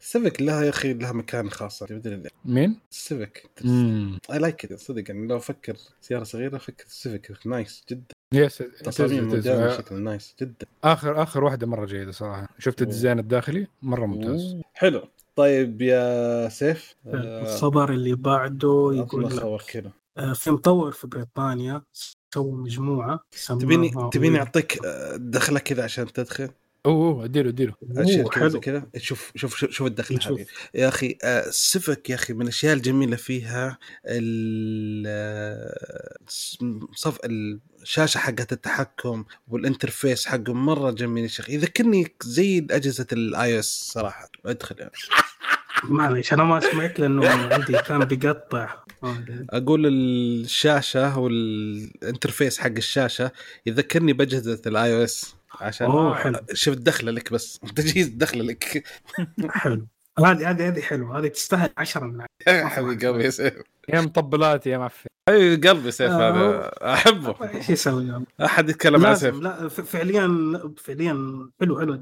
سيفيك 0.00 0.42
لها 0.42 0.62
يا 0.64 0.68
أخي 0.70 0.92
لها 0.94 1.12
مكان 1.12 1.50
خاص. 1.50 1.82
مدري 1.82 2.16
ليه؟ 2.16 2.30
مين؟ 2.44 2.76
سيفيك 2.90 3.46
I 4.32 4.38
like 4.38 4.74
صدق 4.74 5.04
يعني 5.10 5.26
لو 5.26 5.36
أفكر 5.36 5.76
سيارة 6.00 6.24
صغيرة 6.24 6.56
أفكر 6.56 6.84
سيفيك 6.88 7.32
nice 7.46 7.84
جدا. 7.90 8.14
yes 8.32 8.56
تصاميم 8.84 9.42
آه، 9.46 9.76
شكل 9.76 9.94
nice 9.94 10.34
جدا. 10.40 10.66
آخر 10.84 11.22
آخر 11.22 11.44
واحدة 11.44 11.66
مرة 11.66 11.86
جيدة 11.86 12.12
صراحة. 12.12 12.48
شفت. 12.58 12.82
الديزاين 12.82 13.18
الداخلي؟ 13.18 13.66
مرة 13.82 14.06
ممتاز. 14.06 14.52
أوه. 14.52 14.62
حلو. 14.74 15.02
طيب 15.36 15.82
يا 15.82 16.48
سيف 16.48 16.94
آه، 17.06 17.42
الخبر 17.42 17.90
اللي 17.92 18.14
بعده 18.14 18.90
يقول 18.94 19.24
لك. 19.24 19.62
كذا 19.72 19.92
في 20.34 20.50
مطور 20.50 20.92
في 20.92 21.06
بريطانيا 21.06 21.82
سووا 22.34 22.56
مجموعة 22.56 23.20
تبيني 23.48 23.92
تبيني 24.12 24.38
أعطيك 24.38 24.84
آه، 24.86 25.16
دخلة 25.16 25.58
كذا 25.58 25.84
عشان 25.84 26.12
تدخل؟ 26.12 26.48
أوه 26.86 27.08
أوه، 27.14 27.24
أديله 27.24 27.48
أديله. 27.50 27.74
اشياء 27.96 28.28
كذا 28.28 28.48
حلو. 28.50 28.60
كذا؟ 28.60 28.86
شوف 28.96 29.32
شوف 29.36 29.56
شوف, 29.56 29.86
الدخلة. 29.86 30.18
هذه. 30.26 30.46
يا 30.74 30.88
أخي 30.88 31.18
آه، 31.24 31.44
سفك 31.50 32.10
يا 32.10 32.14
أخي 32.14 32.32
من 32.32 32.42
الأشياء 32.42 32.74
الجميلة 32.74 33.16
فيها 33.16 33.78
ال- 34.06 35.04
آه، 35.08 36.16
صف 36.94 37.18
الشاشه 37.24 38.18
حقت 38.18 38.52
التحكم 38.52 39.24
وال 39.48 39.62
interface 39.62 40.26
حقهم 40.26 40.66
مرة 40.66 40.90
جميل 40.90 41.22
يا 41.24 41.28
شيخ. 41.28 41.50
يذكرني 41.50 42.14
زي 42.22 42.66
أجهزة 42.70 43.06
ال 43.12 43.58
iOS 43.58 43.90
صراحة. 43.92 44.28
أدخل 44.46 44.76
يعني. 44.78 44.92
معليش 45.84 46.32
أنا 46.32 46.44
ما 46.44 46.60
سمعت 46.60 46.98
لأنه 47.00 47.28
عندي 47.28 47.72
كان 47.72 48.04
بيقطع. 48.04 48.74
أقول 49.50 49.86
الشاشة 49.86 51.18
وال 51.18 51.44
interface 51.44 52.58
حق 52.58 52.70
الشاشة 52.76 53.32
يذكرني 53.66 54.12
بأجهزة 54.12 54.60
ال 54.66 54.94
iOS 54.96 55.36
عشان. 55.60 55.86
شفت 56.52 56.78
دخلة 56.78 57.12
لك 57.12 57.32
بس. 57.32 57.58
تجهيز 57.76 58.08
دخلة 58.08 58.44
لك. 58.44 58.84
حلو. 59.50 59.86
هذه 60.18 60.50
هذه 60.50 60.68
هذه 60.68 60.80
حلوة. 60.80 61.18
هذه 61.18 61.28
تستاهل 61.28 61.70
10 61.78 62.04
من 62.06 62.20
عشرة. 62.20 62.52
يا 62.60 62.66
حبيبي 62.66 63.06
قلبي 63.06 63.24
يا 63.24 63.30
سيف. 63.30 63.54
يا 63.88 64.00
مطبلات 64.00 64.66
يا 64.66 64.78
معفن. 64.78 65.06
أي 65.28 65.56
قلبي 65.56 65.90
سيف 65.90 66.10
آه، 66.10 66.30
هذا 66.30 66.70
أحبه. 66.94 67.34
إيش 67.54 67.70
يسوي؟ 67.70 68.24
أحد 68.44 68.68
يتكلم 68.68 69.06
عن 69.06 69.14
سيف. 69.14 69.34
لا 69.34 69.68
فعليا 69.68 70.28
فعليا 70.78 71.12
حلو 71.60 71.80
حلو. 71.80 72.00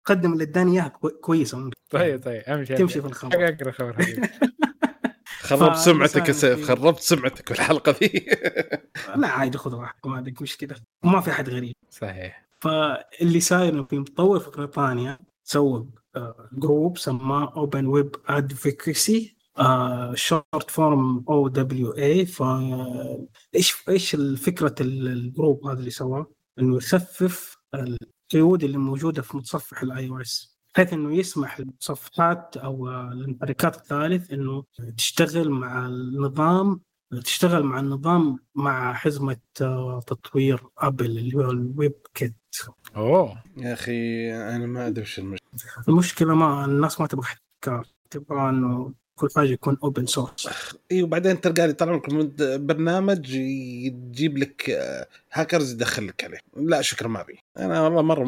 القدم 0.00 0.32
اللي 0.32 0.44
اداني 0.44 0.72
اياها 0.72 0.88
كوي- 0.88 1.10
كويسه 1.20 1.70
طيب 1.90 2.22
طيب 2.24 2.42
اهم 2.42 2.64
شيء 2.64 2.76
تمشي 2.76 3.00
في 3.00 3.06
الخبر. 3.06 3.48
أقرأ 3.48 3.70
خبر 3.70 3.96
خربت 5.40 5.76
ف- 5.76 5.78
سمعتك 5.78 6.28
يا 6.28 6.32
سيف 6.32 6.68
خربت 6.68 7.00
سمعتك 7.00 7.48
في 7.48 7.54
الحلقة 7.54 7.94
ذي 8.02 8.26
لا 9.16 9.28
عادي 9.28 9.58
خذ 9.58 9.74
راحتك 9.74 10.06
ما 10.06 10.16
عندك 10.16 10.42
مشكلة. 10.42 10.76
وما 11.04 11.20
في 11.20 11.30
أحد 11.30 11.48
غريب. 11.48 11.74
صحيح. 11.90 12.46
فاللي 12.60 13.40
صاير 13.40 13.72
انه 13.72 13.84
في 13.84 13.98
مطور 13.98 14.40
في 14.40 14.50
بريطانيا 14.50 15.18
سوى 15.44 15.78
آه، 15.80 15.86
group 16.52 16.98
سماه 16.98 17.52
Open 17.56 17.86
Web 17.86 18.16
Advocacy 18.26 19.36
short 20.14 20.70
form 20.70 21.24
OWA 21.28 22.26
ف 22.26 22.42
إيش 23.88 24.16
فكرة 24.36 24.74
ال- 24.80 25.08
ال 25.08 25.18
group 25.18 25.66
هذا 25.66 25.78
اللي 25.78 25.90
سواه؟ 25.90 26.26
إنه 26.58 26.76
يخفف 26.76 27.56
القيود 27.74 28.64
اللي 28.64 28.78
موجودة 28.78 29.22
في 29.22 29.36
متصفح 29.36 29.82
ال 29.82 30.08
iOS 30.08 30.58
بحيث 30.74 30.92
إنه 30.92 31.14
يسمح 31.14 31.60
للمتصفحات 31.60 32.56
أو 32.56 32.88
المحركات 32.88 33.76
الثالث 33.76 34.32
إنه 34.32 34.64
تشتغل 34.96 35.50
مع 35.50 35.86
النظام 35.86 36.80
تشتغل 37.24 37.62
مع 37.64 37.80
النظام 37.80 38.38
مع 38.54 38.92
حزمة 38.94 39.36
آه، 39.60 40.00
تطوير 40.06 40.62
أبل 40.78 41.18
اللي 41.18 41.36
هو 41.36 41.50
ال 41.50 41.94
WebKit 42.14 42.34
أوه. 42.96 43.42
يا 43.56 43.72
أخي 43.72 44.32
أنا 44.34 44.66
ما 44.66 44.86
أدري 44.86 45.02
وش 45.02 45.18
المشكلة. 45.18 45.50
المشكلة 45.88 46.34
ما 46.34 46.64
الناس 46.64 47.00
ما 47.00 47.06
تبغى 47.06 47.24
احتكار 47.24 47.86
تبغى 48.10 48.48
إنه 48.48 48.92
كل 49.16 49.28
حاجة 49.36 49.48
يكون 49.48 49.76
open 49.84 50.06
source 50.06 50.48
اي 50.92 51.02
وبعدين 51.02 51.40
تلقى 51.40 51.66
لي 51.66 51.72
طال 51.72 51.88
عمرك 51.88 52.12
من 52.12 52.30
برنامج 52.66 53.30
يجيب 53.34 54.38
لك 54.38 54.70
آه، 54.70 55.06
هاكرز 55.32 55.72
يدخل 55.72 56.06
لك 56.06 56.24
عليه. 56.24 56.38
لا 56.56 56.82
شكرا 56.82 57.08
ما 57.08 57.20
أبي. 57.20 57.38
أنا 57.58 57.80
والله 57.82 58.02
مرة 58.02 58.24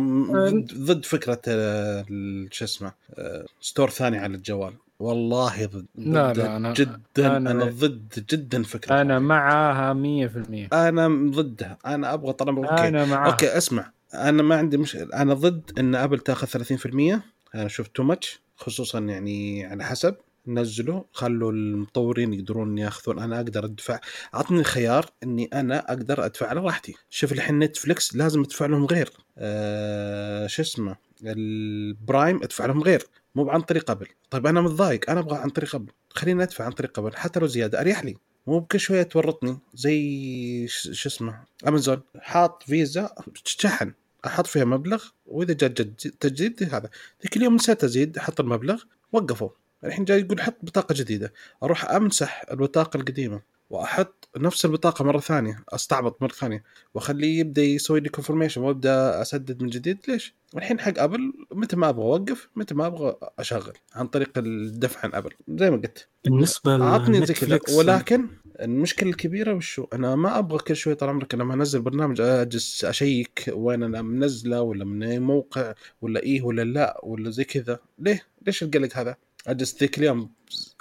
ضد, 0.75 1.05
فكرة 1.05 1.41
آه، 1.49 2.05
ال- 2.11 2.49
شو 2.51 2.64
اسمه 2.64 2.93
آه، 3.14 3.45
store 3.61 3.91
ثاني 3.91 4.18
على 4.18 4.35
الجوال. 4.37 4.75
والله 4.99 5.66
ضد 5.66 5.87
لا، 5.95 6.33
لا، 6.33 6.59
أنا- 6.59 6.77
جدا 6.79 7.01
أنا- 7.16 7.20
أنا, 7.20 7.51
أنا 7.51 7.64
ضد 7.64 8.25
جدا 8.31 8.62
فكرة 8.62 9.01
أنا 9.01 9.18
معاها 9.18 9.93
100% 9.93 10.68
أنا 10.73 11.31
ضدها. 11.31 11.79
أنا 11.87 12.14
أبغى 12.14 12.33
طال 12.33 12.49
عمرك 12.49 12.70
أوكي. 12.70 12.89
أنا 12.89 13.05
معاها. 13.05 13.31
أوكي 13.31 13.57
اسمع. 13.57 13.91
أنا 14.15 14.43
ما 14.43 14.57
عندي 14.57 14.77
مشكلة. 14.77 15.09
أنا 15.15 15.35
ضد 15.35 15.79
إن 15.79 15.95
أبل 15.95 16.19
تاخذ 16.19 16.47
30% 16.47 17.23
أنا 17.55 17.67
أشوف 17.67 17.89
too 17.89 18.03
much 18.03 18.41
خصوصا 18.57 18.99
يعني 18.99 19.65
على 19.65 19.85
حسب. 19.85 20.17
نزلوا 20.47 21.03
خلوا 21.13 21.53
المطورين 21.53 22.33
يقدرون 22.33 22.79
ياخذون. 22.79 23.19
أنا 23.19 23.37
أقدر 23.37 23.65
أدفع. 23.65 24.01
أعطني 24.35 24.61
الخيار 24.61 25.11
إني 25.23 25.51
أنا 25.53 25.79
أقدر 25.79 26.25
أدفع 26.25 26.47
على 26.47 26.61
راحتي. 26.61 26.95
شوف 27.11 27.33
الحين 27.33 27.59
نتفلكس 27.59 28.17
لازم 28.17 28.41
أدفع 28.41 28.67
لهم 28.67 28.87
غير. 28.87 29.11
آه 29.39 30.47
شو 30.47 30.63
اسمه؟ 30.63 30.97
البرايم 31.25 32.43
أدفع 32.43 32.67
لهم 32.67 32.83
غير. 32.83 33.07
مو 33.35 33.51
عن 33.51 33.61
طريق 33.61 33.91
أبل. 33.91 34.07
طيب 34.31 34.47
أنا 34.47 34.61
متضايق. 34.61 35.11
أنا 35.11 35.21
أبغى 35.21 35.37
عن 35.39 35.51
طريق 35.51 35.75
أبل. 35.75 35.93
خليني 36.11 36.43
أدفع 36.43 36.65
عن 36.65 36.73
طريق 36.73 36.99
أبل. 36.99 37.17
حتى 37.17 37.41
لو 37.41 37.47
زيادة. 37.47 37.81
أريح 37.81 38.05
لي. 38.05 38.17
مو 38.47 38.59
بكل 38.59 38.81
شوية 38.81 39.03
تورطني. 39.03 39.59
زي 39.75 40.67
شو 40.69 41.09
اسمه؟ 41.09 41.45
امازون 41.69 42.01
حاط 42.21 42.63
فيزا. 42.63 43.15
شحن 43.35 43.93
أحط 44.27 44.47
فيها 44.47 44.64
مبلغ 44.64 45.05
وإذا 45.27 45.53
جاء 45.55 45.70
جد- 45.70 45.95
تجديد 46.20 46.75
هذا. 46.75 46.91
ذيك 47.23 47.37
اليوم 47.37 47.55
نسيت 47.55 47.85
أزيد 47.85 48.18
أحط 48.18 48.41
المبلغ 48.41 48.83
وقفوا. 49.12 49.49
الحين 49.85 50.05
جاي 50.05 50.20
يقول 50.20 50.41
حط 50.41 50.57
بطاقة 50.62 50.93
جديدة. 50.93 51.33
أروح 51.62 51.91
أمسح 51.91 52.45
البطاقة 52.51 52.97
القديمة. 52.97 53.51
وأحط 53.73 54.29
نفس 54.37 54.64
البطاقة 54.64 55.05
مرة 55.05 55.18
ثانية 55.18 55.64
أستعبط 55.68 56.23
مرة 56.23 56.33
ثانية 56.33 56.64
وأخليه 56.95 57.39
يبدأ 57.39 57.62
يسوي 57.62 58.01
لي 58.01 58.09
confirmation 58.09 58.61
وأبدأ 58.61 59.23
أسدد 59.23 59.62
من 59.62 59.68
جديد. 59.68 59.99
ليش؟ 60.09 60.35
الحين 60.57 60.81
حق 60.81 60.99
أبل 60.99 61.33
متى 61.53 61.77
ما 61.77 61.89
أبغى 61.89 62.05
أوقف 62.05 62.49
متى 62.57 62.75
ما 62.75 62.87
أبغى 62.87 63.16
أشغل 63.39 63.73
عن 63.95 64.07
طريق 64.07 64.31
الدفع 64.39 65.01
عن 65.05 65.14
أبل 65.14 65.31
زي 65.49 65.70
ما 65.70 65.77
قلت. 65.77 66.09
بالنسبة 66.25 66.83
اعطني 66.83 67.27
زي 67.27 67.35
كذا 67.35 67.61
ولكن 67.77 68.29
المشكلة 68.61 69.11
الكبيرة 69.11 69.55
وشو 69.55 69.87
أنا 69.93 70.16
ما 70.16 70.39
أبغى 70.39 70.59
كل 70.59 70.77
شوي 70.77 70.95
طال 70.95 71.09
عمرك 71.09 71.35
لما 71.35 71.55
انزل 71.55 71.81
برنامج 71.81 72.20
أجلس 72.20 72.85
أشيك 72.85 73.45
وين 73.53 73.83
أنا 73.83 74.03
منزلة 74.03 74.62
ولا 74.62 74.85
من 74.85 75.03
أي 75.03 75.18
موقع 75.18 75.75
ولا 76.03 76.23
إيه 76.23 76.43
ولا 76.43 76.62
لا 76.62 77.01
ولا 77.03 77.31
زي 77.31 77.45
كذا. 77.45 77.79
ليه؟ 77.99 78.23
ليش 78.47 78.62
القلق 78.62 78.97
هذا؟ 78.97 79.16
اجلس 79.47 79.80
ذيك 79.80 79.99
اليوم 79.99 80.30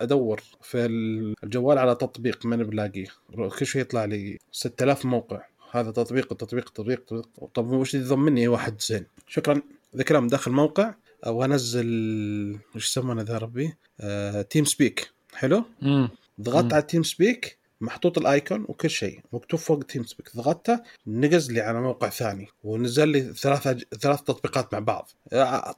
أدور 0.01 0.41
في 0.61 0.85
الجوال 1.43 1.77
على 1.77 1.95
تطبيق 1.95 2.45
ما 2.45 2.55
بلاقيه. 2.55 3.07
كل 3.59 3.65
شوي 3.65 3.81
يطلع 3.81 4.05
لي 4.05 4.37
6000 4.51 5.05
موقع. 5.05 5.41
هذا 5.71 5.91
تطبيق 5.91 6.33
تطبيق 6.33 6.69
تطبيق, 6.69 7.05
تطبيق. 7.05 7.27
طب 7.53 7.67
وش 7.67 7.93
يضمني 7.93 8.47
واحد 8.47 8.81
زين. 8.81 9.05
شكرا. 9.27 9.61
ذا 9.95 10.03
كلام 10.03 10.27
داخل 10.27 10.51
موقع 10.51 10.93
أو 11.25 11.45
أنزل 11.45 11.87
وش 12.75 12.87
يسمونه 12.87 13.21
ذا 13.21 13.37
ربي؟ 13.37 13.73
آه، 13.99 14.41
تيم 14.41 14.65
سبيك 14.65 15.11
حلو 15.33 15.63
ضغطت. 16.41 16.73
على 16.73 16.81
تيم 16.81 17.03
سبيك 17.03 17.57
محطوط 17.81 18.17
ال 18.17 18.27
icon 18.27 18.65
وكل 18.67 18.89
شيء 18.89 19.19
مكتوب 19.33 19.59
فوق 19.59 19.83
تيم 19.83 20.03
سبيك 20.03 20.35
ضغطته 20.35 20.79
نقز 21.07 21.51
لي 21.51 21.61
على 21.61 21.81
موقع 21.81 22.09
ثاني 22.09 22.47
ونزل 22.63 23.07
لي 23.07 23.33
ثلاث 23.33 23.67
أج... 23.67 23.83
ثلاث 23.99 24.21
تطبيقات 24.21 24.73
مع 24.73 24.79
بعض. 24.79 25.09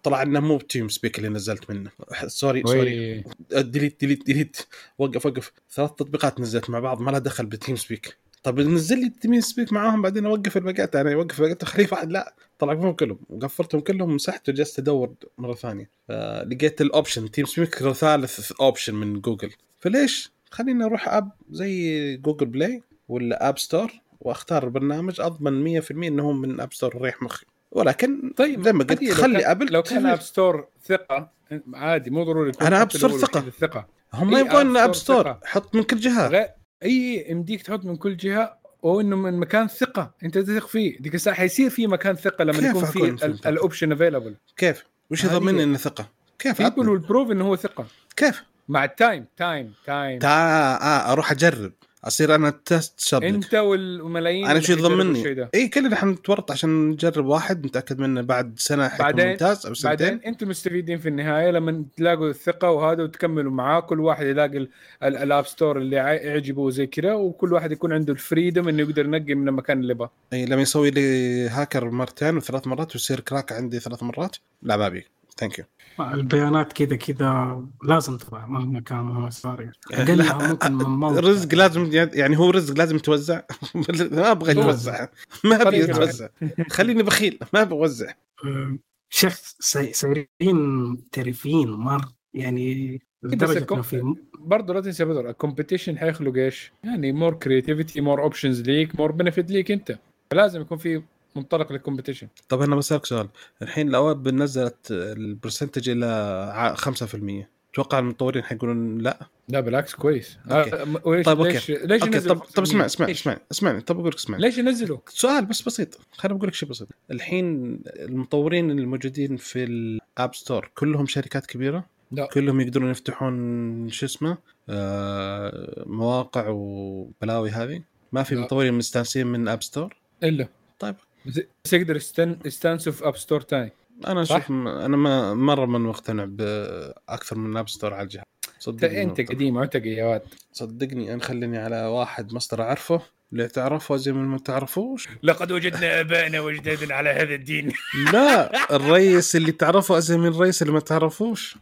طلع 0.04 0.22
إنه 0.22 0.40
مو 0.40 0.58
تيم 0.58 0.90
سبيك 0.90 1.18
اللي 1.18 1.30
نزلت 1.30 1.70
منه. 1.70 1.92
sorry 2.28 2.64
sorry 2.66 3.24
delete 3.52 4.00
delete 4.00 4.26
delete 4.26 4.58
وقف 4.98 5.26
وقف. 5.26 5.52
ثلاث 5.72 5.90
تطبيقات 5.92 6.40
نزلت 6.40 6.70
مع 6.70 6.80
بعض 6.80 7.02
ما 7.02 7.12
لها 7.12 7.20
دخل 7.20 7.46
بتيم 7.46 7.76
سبيك 7.76 8.18
طب 8.44 8.60
نزل 8.60 9.00
لي 9.00 9.10
تيم 9.10 9.40
سبيك 9.40 9.74
معاهم 9.74 10.02
بعدين 10.02 10.26
اوقف 10.26 10.58
الباقات 10.58 10.96
أنا 10.96 11.14
اوقف 11.14 11.40
الباقات 11.40 11.66
خليه 11.66 11.88
واحد. 11.92 12.12
لا 12.12 12.36
طلعتهم 12.60 12.94
كلهم. 12.94 13.20
وقفلتهم 13.30 13.82
كلهم 13.82 14.12
ومسحت 14.12 14.50
وجلست 14.50 14.80
أدور 14.80 15.14
مرة 15.38 15.54
ثانية. 15.54 15.90
فلقيت 16.08 16.82
ال 16.82 16.89
option 16.89 17.32
تيم 17.32 17.46
سبيك 17.46 17.76
ثالث 17.76 18.52
option 18.52 18.96
من 18.96 19.22
جوجل 19.22 19.52
فليش؟ 19.80 20.32
خليني 20.54 20.86
أروح 20.86 21.10
app 21.10 21.32
زي 21.52 22.18
جوجل 22.18 22.46
بلاي 22.46 22.84
ولا 23.08 23.50
App 23.50 23.60
Store 23.60 23.92
وأختار 24.22 24.70
برنامج 24.70 25.22
أضمن 25.22 25.82
100% 25.82 25.92
إنه 25.92 26.24
هو 26.24 26.34
من 26.34 26.60
App 26.60 26.74
Store 26.74 27.02
ريح 27.02 27.22
مخي 27.22 27.46
ولكن 27.72 28.34
طيب 28.38 28.64
زي 28.64 28.74
ما 28.74 28.84
قلت 28.84 29.12
خلي 29.12 29.46
أبل 29.52 29.74
لو 29.74 29.84
كان. 29.84 30.06
أب 30.06 30.22
ستور 30.22 30.68
ثقة 30.86 31.32
عادي 31.74 32.10
مو 32.10 32.24
ضروري 32.24 32.52
حتى 32.52 32.66
App 32.66 32.92
Store. 32.92 33.10
الوحيد 33.10 33.48
الثقة 33.48 33.88
هم 34.14 34.36
إي، 34.36 34.42
يبغون 34.42 34.78
App 34.78 34.96
Store. 34.96 35.38
حط 35.44 35.76
من 35.76 35.84
كل 35.84 35.98
جهة 35.98 36.54
إي 36.84 37.26
يمديك 37.30 37.62
تحط 37.62 37.86
من 37.86 37.96
كل 37.96 38.18
جهة 38.18 38.58
وانه 38.84 39.16
من 39.16 39.40
مكان 39.40 39.68
ثقة 39.68 40.12
أنت 40.24 40.38
تثق 40.38 40.68
فيه 40.68 40.98
ديك 41.00 41.16
الساعة 41.16 41.36
حيصير 41.36 41.70
في 41.70 41.88
مكان 41.88 42.16
ثقة 42.16 42.44
لما 42.44 42.68
يكون 42.68 42.86
في؟ 42.86 43.10
ال 43.50 43.56
option 43.56 43.92
available 43.92 44.36
كيف؟ 44.58 44.86
وش 45.12 45.26
هي. 45.26 45.38
إنه 45.38 45.78
ثقة؟ 45.78 46.10
كيف؟ 46.40 46.58
people 46.58 46.66
عطني. 46.66 46.88
will 46.88 47.00
prove 47.00 47.32
إنه 47.32 47.48
هو 47.48 47.56
ثقة 47.56 47.86
كيف؟ 48.16 48.44
مع 48.70 48.84
ال 48.84 48.92
time 48.92 49.26
time 49.38 49.74
time 49.86 50.20
تا 50.20 50.28
آه 50.28 51.12
أروح 51.12 51.32
أجرب. 51.32 51.72
أصير 52.04 52.36
أنا 52.36 52.50
test 52.66 52.94
subject 53.00 53.34
أنت 53.34 53.56
والملايين 53.56 54.48
أنا 54.48 54.60
شو 54.60 54.74
يضمني؟ 54.74 55.48
اي 55.56 55.68
كلنا 55.68 55.96
حنتورط 55.96 56.52
عشان 56.52 56.90
نجرب 56.90 57.26
واحد 57.26 57.66
نتاكد 57.66 58.00
منه 58.00 58.22
بعد 58.22 58.54
سنة 58.58 58.88
حيكون 58.90 59.26
ممتاز 59.28 59.66
أو 59.66 59.74
سنتين. 59.74 60.08
بعدين 60.08 60.22
أنتم 60.28 60.50
مستفيدين 60.50 60.98
في 60.98 61.10
النهاية 61.10 61.52
لما 61.52 61.86
تلاقوا 61.98 62.30
الثقة 62.30 62.72
وهذا 62.72 63.04
وتكملوا 63.04 63.52
معاه 63.52 63.80
كل 63.80 64.00
واحد 64.00 64.26
يلاقي 64.26 64.58
ال- 64.58 64.70
ال- 65.04 65.18
ال 65.18 65.25
App 65.25 65.46
Store 65.46 65.78
اللي 65.78 65.96
يعجبه 65.96 66.70
زي 66.70 66.88
كذا 66.88 67.14
وكل 67.14 67.54
واحد 67.54 67.72
يكون 67.72 67.94
عنده 67.94 68.14
ال 68.14 68.20
freedom 68.20 68.68
إنه 68.68 68.82
يقدر 68.82 69.06
ينقي 69.06 69.36
من 69.36 69.48
المكان 69.48 69.80
اللي 69.80 69.92
يبغاه 69.92 70.12
إي 70.34 70.46
لما 70.46 70.62
يسوي 70.62 70.92
لي 70.92 71.48
هاكر 71.50 71.90
مرتين 71.90 72.38
وثلاث 72.38 72.68
مرات 72.68 72.96
ويصير 72.96 73.20
crack 73.20 73.52
عندي 73.52 73.80
ثلاث 73.80 74.04
مرات 74.04 74.36
لا 74.62 74.78
ما 74.78 74.88
أبي. 74.88 75.06
ثانك 75.38 75.60
يو 75.60 75.66
البيانات 76.00 76.74
كذا 76.74 76.96
كذا 76.96 77.62
لازم 77.84 78.18
تطلع 78.18 78.46
مهما 78.46 78.80
كان 78.80 78.98
مهما 78.98 79.30
صار 79.30 79.62
يعني. 79.62 79.74
اقلها 79.92 80.48
ممكن 80.48 80.72
من 80.74 80.86
موقع 80.86 81.20
رزق 81.20 81.56
لازم 81.56 81.90
يعني 81.94 82.38
هو 82.38 82.50
رزق 82.50 82.78
لازم 82.78 82.96
يتوزع؟ 82.96 83.42
ما 84.12 84.32
أبغى 84.32 84.52
يتوزع. 84.52 85.08
ما 85.44 85.62
أبي 85.68 85.78
يتوزع. 85.78 86.28
خليني 86.70 87.04
بخيل. 87.04 87.40
ما 87.54 87.62
أبغى 87.62 87.80
أوزع. 87.80 88.12
أه، 88.46 88.78
شخص 89.10 89.56
سي- 89.60 89.94
سايرين 89.94 90.98
ترفين 91.12 91.70
مر 91.70 92.06
يعني 92.34 93.02
لدرجة 93.24 93.58
الكم- 93.58 93.74
انه 93.76 93.84
في 93.84 94.16
برضه 94.40 94.74
لا 94.74 94.82
تنسى 94.82 95.06
بدر 95.06 95.30
الكومبيتيشن 95.30 95.98
حيخلق 95.98 96.36
إيش؟ 96.36 96.72
يعني 96.84 97.12
مور 97.12 97.34
كريتيفيتي 97.34 98.02
مور 98.02 98.22
اوبشنز 98.24 98.62
ليك 98.62 98.96
مور 99.00 99.12
بنفيت 99.12 99.52
ليك 99.52 99.72
أنت. 99.72 99.98
لازم 100.34 100.62
يكون 100.62 100.78
في 100.78 101.02
منطلق 101.36 101.72
لل 101.72 101.80
competition 101.80 102.28
طب 102.50 102.62
أنا 102.62 102.76
بسألك 102.76 103.06
سؤال. 103.06 103.28
الحين 103.62 103.88
الاواب 103.90 104.28
نزلت 104.28 104.92
ال 104.92 105.01
percentage 105.01 105.90
إلى 105.90 106.06
ع- 106.54 106.74
5% 106.76 107.48
أتوقع 107.74 108.00
المطورين 108.00 108.44
حيقولون 108.44 108.98
لا؟ 108.98 109.28
لا 109.50 109.60
بالعكس 109.60 109.96
كويس. 109.96 110.38
أوكي. 110.52 110.76
آه، 110.76 110.88
وليش 111.04 111.26
طيب، 111.26 111.40
أوكي. 111.40 111.52
ليش 111.54 111.70
ليش 111.72 112.02
أوكي 112.04 112.16
ينزلوا 112.16 112.36
طب 112.36 112.42
طب 112.42 112.64
اسمع 112.64 112.84
5%؟ 112.84 112.86
اسمع؟ 112.86 113.10
اسمع 113.12 113.38
اسمعني 113.52 113.82
طب 113.82 113.96
أقول 114.00 114.10
لك 114.10 114.16
اسمع 114.16 114.38
ليش 114.38 114.58
ينزلوا؟ 114.58 114.98
سؤال 115.08 115.46
بس 115.46 115.62
بسيط. 115.62 116.00
خليني 116.12 116.38
بقول 116.38 116.48
لك 116.50 116.54
شيء 116.54 116.70
بسيط. 116.70 116.88
الحين 117.12 117.80
المطورين 117.88 118.72
الموجودين 118.72 119.38
في 119.38 119.64
ال 119.64 119.82
App 119.82 120.36
Store 120.36 120.72
كلهم 120.76 121.06
شركات 121.06 121.46
كبيرة؟ 121.46 121.86
لا. 122.12 122.26
كلهم 122.26 122.62
يقدرون 122.62 122.92
يفتحون 122.92 123.90
شو 123.90 124.06
اسمه 124.06 124.38
آه 124.70 125.84
مواقع 125.86 126.48
وبلاوي 126.50 127.50
هذه؟ 127.50 127.82
ما 128.12 128.24
في. 128.24 128.36
مطورين 128.36 128.74
مستانسين 128.74 129.28
من 129.28 129.48
App 129.48 129.64
Store 129.64 129.96
إلا. 130.24 130.48
طيب. 130.80 130.96
بس 131.26 131.42
بس 131.66 131.74
يقدر 131.74 131.96
يستن 131.96 132.38
يستانسوا 132.46 132.92
في 132.92 133.08
App 133.08 133.18
Store 133.18 133.42
ثاني 133.42 133.72
أنا؟ 134.08 134.22
أشوف 134.22 134.52
أنا 134.52 134.98
ما 134.98 135.34
مرة 135.34 135.66
ما 135.66 135.80
مقتنع 135.80 136.26
باكثر 136.26 137.38
من 137.38 137.58
App 137.58 137.70
Store 137.70 137.94
على 137.94 138.04
الجهاز. 138.04 138.26
صدقني 138.60 139.04
انت. 139.04 139.22
قديم 139.22 139.58
عتقي 139.58 139.90
يا 139.90 140.06
واد. 140.06 140.22
صدقني 140.54 141.14
أنا 141.14 141.24
خليني 141.24 141.58
على 141.58 141.86
واحد 141.86 142.34
مصدر 142.34 142.62
أعرفه. 142.62 143.02
اللي 143.34 143.48
تعرفه 143.48 143.96
زي 143.96 144.12
ما 144.12 144.22
ما 144.22 144.38
تعرفوش. 144.38 145.08
لقد 145.24 145.52
وجدنا 145.52 146.00
ابائنا 146.00 146.40
واجدادنا 146.40 146.96
على 146.96 147.10
هذا 147.10 147.36
الدين. 147.36 147.74
لا 148.14 148.76
الرئيس 148.76 149.36
اللي 149.36 149.52
تعرفه 149.52 149.98
ازين 149.98 150.20
من 150.20 150.28
الرئيس 150.28 150.62
اللي 150.62 150.74
ما 150.74 150.80
تعرفوش. 150.80 151.56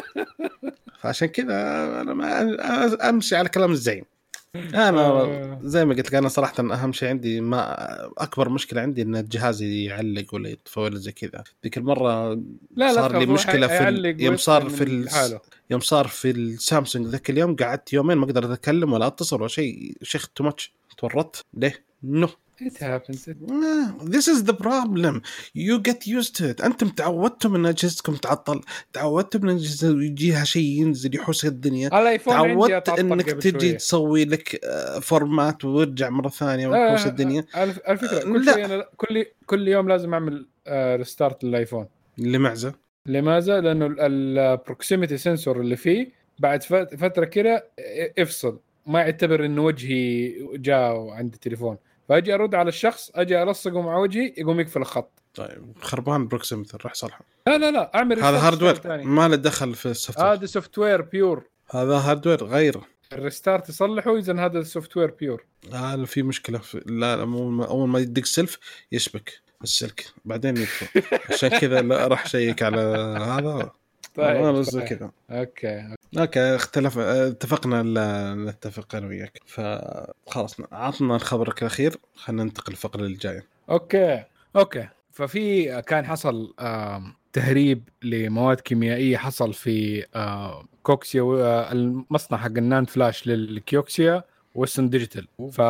فعشان 1.00 1.28
كذا 1.28 1.54
أنا 2.00 2.14
ما 2.14 3.08
أمشي 3.08 3.36
على 3.36 3.48
كلام 3.48 3.72
الزعيم. 3.72 4.04
أنا 4.74 5.00
آه. 5.06 5.58
زي 5.62 5.84
ما 5.84 5.94
قلت 5.94 6.06
لك 6.08 6.14
أنا 6.14 6.28
صراحة 6.28 6.54
أهم 6.60 6.92
شيء 6.92 7.08
عندي 7.08 7.40
ما 7.40 7.76
أكبر 8.18 8.48
مشكلة 8.48 8.80
عندي 8.80 9.02
إن 9.02 9.16
الجهاز 9.16 9.62
يعلق 9.62 10.34
ولا 10.34 10.48
يطفى 10.48 10.80
ولا 10.80 10.98
زي 10.98 11.12
كذا 11.12 11.44
ذيك 11.64 11.78
المرة 11.78 12.34
لا 12.34 12.40
لا 12.76 12.92
صار 12.94 13.12
لي 13.12 13.18
خلاص، 13.18 13.28
هو 13.28 13.34
مشكلة 13.34 13.66
في 13.66 13.88
ال- 13.88 14.20
يوم 14.22 14.36
صار 14.36 14.68
في 14.68 14.84
ال-. 14.84 15.08
يوم 15.70 15.80
صار 15.80 16.06
في 16.08 16.30
السامسونج 16.30 17.06
ذاك 17.06 17.30
اليوم 17.30 17.56
قعدت 17.56 17.92
يومين 17.92 18.18
ما 18.18 18.24
أقدر 18.24 18.52
أتكلم 18.52 18.92
ولا 18.92 19.06
أتصل 19.06 19.36
ولا 19.40 19.48
شيء 19.48 19.92
شيخ 20.02 20.28
too 20.28 20.44
much 20.44 20.72
تورطت 20.98 21.44
ليه؟ 21.54 21.84
no 22.02 22.28
it 22.60 22.78
happens. 22.78 23.20
This 24.14 24.26
is 24.28 24.44
the 24.50 24.54
problem. 24.66 25.14
You 25.54 25.78
get 25.88 26.06
used 26.06 26.36
to 26.36 26.44
it. 26.50 26.60
أنتم 26.64 26.88
تعودتم 26.88 27.54
أن 27.54 27.66
أجهزتكم 27.66 28.14
تعطل، 28.14 28.60
تعودتم 28.92 29.48
أن 29.48 29.54
أجهزة 29.56 30.02
يجيها 30.02 30.44
شيء 30.44 30.64
ينزل 30.80 31.14
يحوس 31.16 31.44
الدنيا، 31.44 31.88
تعودت 32.18 32.90
قبل 33.00 33.22
تجي. 33.42 33.72
تسوي 33.72 34.24
لك 34.24 34.60
آه، 34.64 34.98
format 34.98 35.64
ويرجع 35.64 36.10
مرة 36.10 36.28
ثانية 36.28 36.66
آه، 36.66 36.70
ويحوس 36.70 37.06
الدنيا 37.06 37.44
على 37.54 37.74
على 37.86 37.98
فكرة 37.98 38.18
كل 38.22 38.44
لا. 38.44 38.54
شيء 38.54 38.64
أنا 38.64 38.86
كل 38.96 39.24
كل 39.46 39.68
يوم 39.68 39.88
لازم 39.88 40.12
أعمل 40.14 40.46
restart 40.70 41.44
للآيفون 41.44 41.86
لمعزة 42.18 42.74
لماذا؟ 43.06 43.60
لأنه 43.60 43.86
ال 43.98 44.10
proximity 44.10 45.16
sensor 45.16 45.60
اللي 45.60 45.76
فيه 45.76 46.12
بعد 46.38 46.62
فت- 46.62 46.94
فترة 46.94 47.24
كده 47.24 47.68
افصل 48.18 48.58
ما 48.86 49.00
يعتبر 49.00 49.44
إنه 49.44 49.64
وجهي 49.64 50.32
جاء 50.56 51.08
عند 51.08 51.34
التليفون 51.34 51.76
فاجي 52.08 52.34
ارد 52.34 52.54
على 52.54 52.68
الشخص 52.68 53.10
أجي 53.14 53.42
الصقه 53.42 53.82
مع 53.82 53.98
وجهي 53.98 54.34
يقوم 54.38 54.60
يقفل 54.60 54.80
الخط. 54.80 55.22
طيب 55.34 55.72
خربان 55.80 56.28
proximity 56.28 56.82
راح 56.84 56.94
صلحه 56.94 57.24
لا 57.46 57.58
لا 57.58 57.70
لا 57.70 57.94
أعمل 57.94 58.20
هذا 58.20 58.38
hardware. 58.38 59.04
ما 59.04 59.28
له 59.28 59.36
دخل 59.36 59.74
في 59.74 59.86
ال 59.86 60.18
software 60.18 60.32
هذا 60.32 60.46
software 60.46 61.02
pure 61.02 61.44
هذا 61.70 61.98
hardware 61.98 62.44
غيره 62.44 62.82
ال 63.12 63.19
restart 63.19 63.68
يصلحه 63.68 64.16
اذا 64.16 64.44
هذا 64.44 64.58
ال 64.58 64.96
software 64.96 65.10
pure 65.10 65.44
هذا 65.72 66.04
في 66.04 66.22
مشكلة. 66.22 66.58
في 66.58 66.82
لا 66.86 67.16
لا، 67.16 67.22
أول 67.66 67.88
ما 67.88 67.98
يدق 67.98 68.24
سلف 68.24 68.58
يشبك 68.92 69.40
السلك. 69.62 70.06
بعدين 70.24 70.56
يطفى 70.56 71.02
عشان 71.30 71.48
كذا 71.48 71.82
لا 71.82 72.06
راح 72.06 72.26
شيك 72.26 72.62
على 72.62 72.80
هذا. 73.20 73.72
طيب، 74.16 74.36
ما 74.36 74.62
زي 74.62 74.80
طيب. 74.80 74.88
كذا. 74.88 75.10
أوكي 75.30 75.96
أوكي. 76.18 76.40
اختلف 76.54 76.98
اتفقنا 76.98 77.82
لا 77.82 78.34
نتفق 78.34 78.94
أنا 78.94 79.06
وياك. 79.06 79.40
فخلاص 79.46 80.56
عطنا 80.72 81.18
خبرك 81.18 81.62
الأخير 81.62 81.96
خلينا 82.14 82.44
ننتقل 82.44 82.72
للفقره 82.72 83.00
الجاية. 83.02 83.46
أوكي 83.70 84.24
أوكي. 84.56 84.88
ففي 85.12 85.82
كان 85.82 86.06
حصل 86.06 86.54
تهريب 87.32 87.88
لمواد 88.02 88.60
كيميائية 88.60 89.16
حصل 89.16 89.52
في 89.54 90.06
كيوكسيا 90.82 91.72
المصنع 91.72 92.38
حق 92.38 92.46
ال 92.46 92.55
NAND 92.55 92.90
flash 92.90 93.26
للكيوكسيا 93.26 94.24
ويسترن 94.54 94.90
ديجيتال. 94.90 95.28
ف 95.52 95.60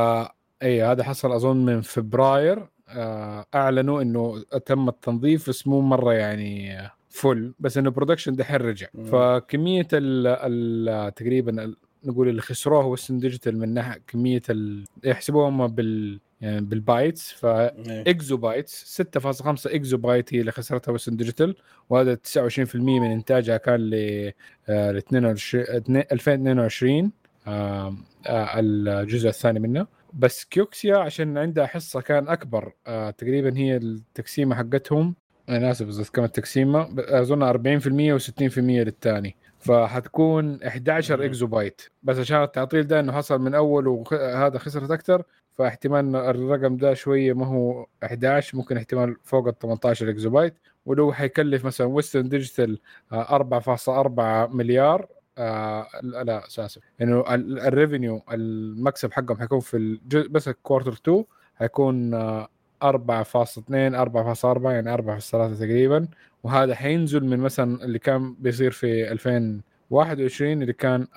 إي 0.62 0.82
هذا 0.82 1.04
حصل 1.04 1.32
أظن 1.32 1.64
من 1.64 1.80
فبراير. 1.80 2.66
آه، 2.88 3.46
أعلنوا 3.54 4.02
إنه 4.02 4.42
تم 4.66 4.88
التنظيف 4.88 5.48
بس 5.48 5.66
مو 5.66 5.80
مرة 5.80 6.12
يعني 6.12 6.78
full 7.16 7.54
بس 7.60 7.78
إنه 7.78 7.90
production 7.90 8.36
دحين 8.36 8.56
رجع. 8.56 8.86
مم. 8.94 9.04
فكمية 9.04 9.88
ال 9.92 10.26
ال 10.26 11.14
تقريبا 11.14 11.64
ال- 11.64 11.76
نقول 12.04 12.28
اللي 12.28 12.42
خسروه 12.42 12.86
ويسترن 12.86 13.18
ديجيتال 13.18 13.58
من 13.58 13.74
ناحية 13.74 14.00
كمية 14.06 14.42
ال... 14.50 14.84
يحسبوها 15.04 15.48
هم 15.48 15.66
بال 15.66 16.20
يعني 16.40 16.60
بال 16.60 16.78
bytes. 16.78 17.32
ف 17.32 17.46
إيه. 17.46 18.10
exabytes 18.10 19.02
6.5 19.02 19.66
exabyte 19.66 20.34
هي 20.34 20.40
اللي 20.40 20.52
خسرتها 20.52 20.92
ويسترن 20.92 21.16
ديجيتال 21.16 21.56
وهذا 21.90 22.14
29% 22.14 22.74
من 22.76 23.10
إنتاجها 23.10 23.56
كان 23.56 23.80
ل 23.80 23.94
آه، 24.68 24.90
ل 24.92 24.96
22 24.96 25.64
2022 26.12 27.12
آه، 27.46 27.96
آه، 28.26 28.60
الجزء 28.60 29.28
الثاني 29.28 29.60
منه. 29.60 29.86
بس 30.14 30.44
كيوكسيا 30.44 30.96
عشان 30.96 31.38
عندها 31.38 31.66
حصة 31.66 32.00
كان 32.00 32.28
أكبر 32.28 32.72
آه، 32.86 33.10
تقريبا 33.10 33.56
هي 33.58 33.76
التقسيمة 33.76 34.54
حقتهم. 34.54 35.14
أنا 35.48 35.70
آسف 35.70 35.88
اذا 35.88 36.04
كم 36.12 36.24
التقسيمه 36.24 36.82
ب- 36.84 37.00
اظن 37.00 37.42
40% 37.42 38.18
و60% 38.18 38.58
للثاني. 38.58 39.36
فحتكون 39.58 40.62
11 40.64 41.16
مم. 41.16 41.22
exabyte 41.22 41.82
بس 42.02 42.18
عشان 42.18 42.42
التعطيل 42.42 42.86
ده 42.86 43.00
إنه 43.00 43.12
حصل 43.12 43.38
من 43.40 43.54
أول 43.54 43.88
وهذا 43.88 44.58
خسرت 44.58 44.90
أكثر. 44.90 45.22
فاحتمال 45.54 46.16
الرقم 46.16 46.76
ده 46.76 46.94
شوية 46.94 47.32
ما 47.32 47.46
هو 47.46 47.86
11 48.04 48.56
ممكن 48.58 48.76
احتمال 48.76 49.16
فوق 49.24 49.48
ال 49.48 49.58
18 49.58 50.10
exabyte 50.10 50.54
ولو 50.86 51.12
حيكلف 51.12 51.64
مثلا 51.64 51.86
ويسترن 51.86 52.28
ديجيتال 52.28 52.78
4.4 53.12 54.54
مليار 54.54 55.06
آه 55.38 55.86
لا 56.02 56.42
آسف. 56.46 56.78
انه 57.02 57.34
ال- 57.34 57.60
ال 57.60 57.68
revenue 57.68 58.22
المكسب 58.32 59.12
حقهم 59.12 59.38
حيكون 59.38 59.60
في 59.60 59.76
الجزء 59.76 60.28
بس 60.28 60.48
ال 60.48 60.54
quarter 60.54 60.92
2 60.92 61.24
حيكون 61.54 62.14
آه 62.14 62.48
4.2 62.84 63.94
4.4 63.94 64.70
يعني 64.70 64.96
4.3 64.96 65.58
تقريبا. 65.58 66.08
وهذا 66.42 66.74
حينزل 66.74 67.24
من 67.24 67.38
مثلا 67.38 67.84
اللي 67.84 67.98
كان 67.98 68.34
بيصير 68.38 68.70
في 68.70 69.12
2021 69.12 70.62
اللي 70.62 70.72
كان 70.72 71.06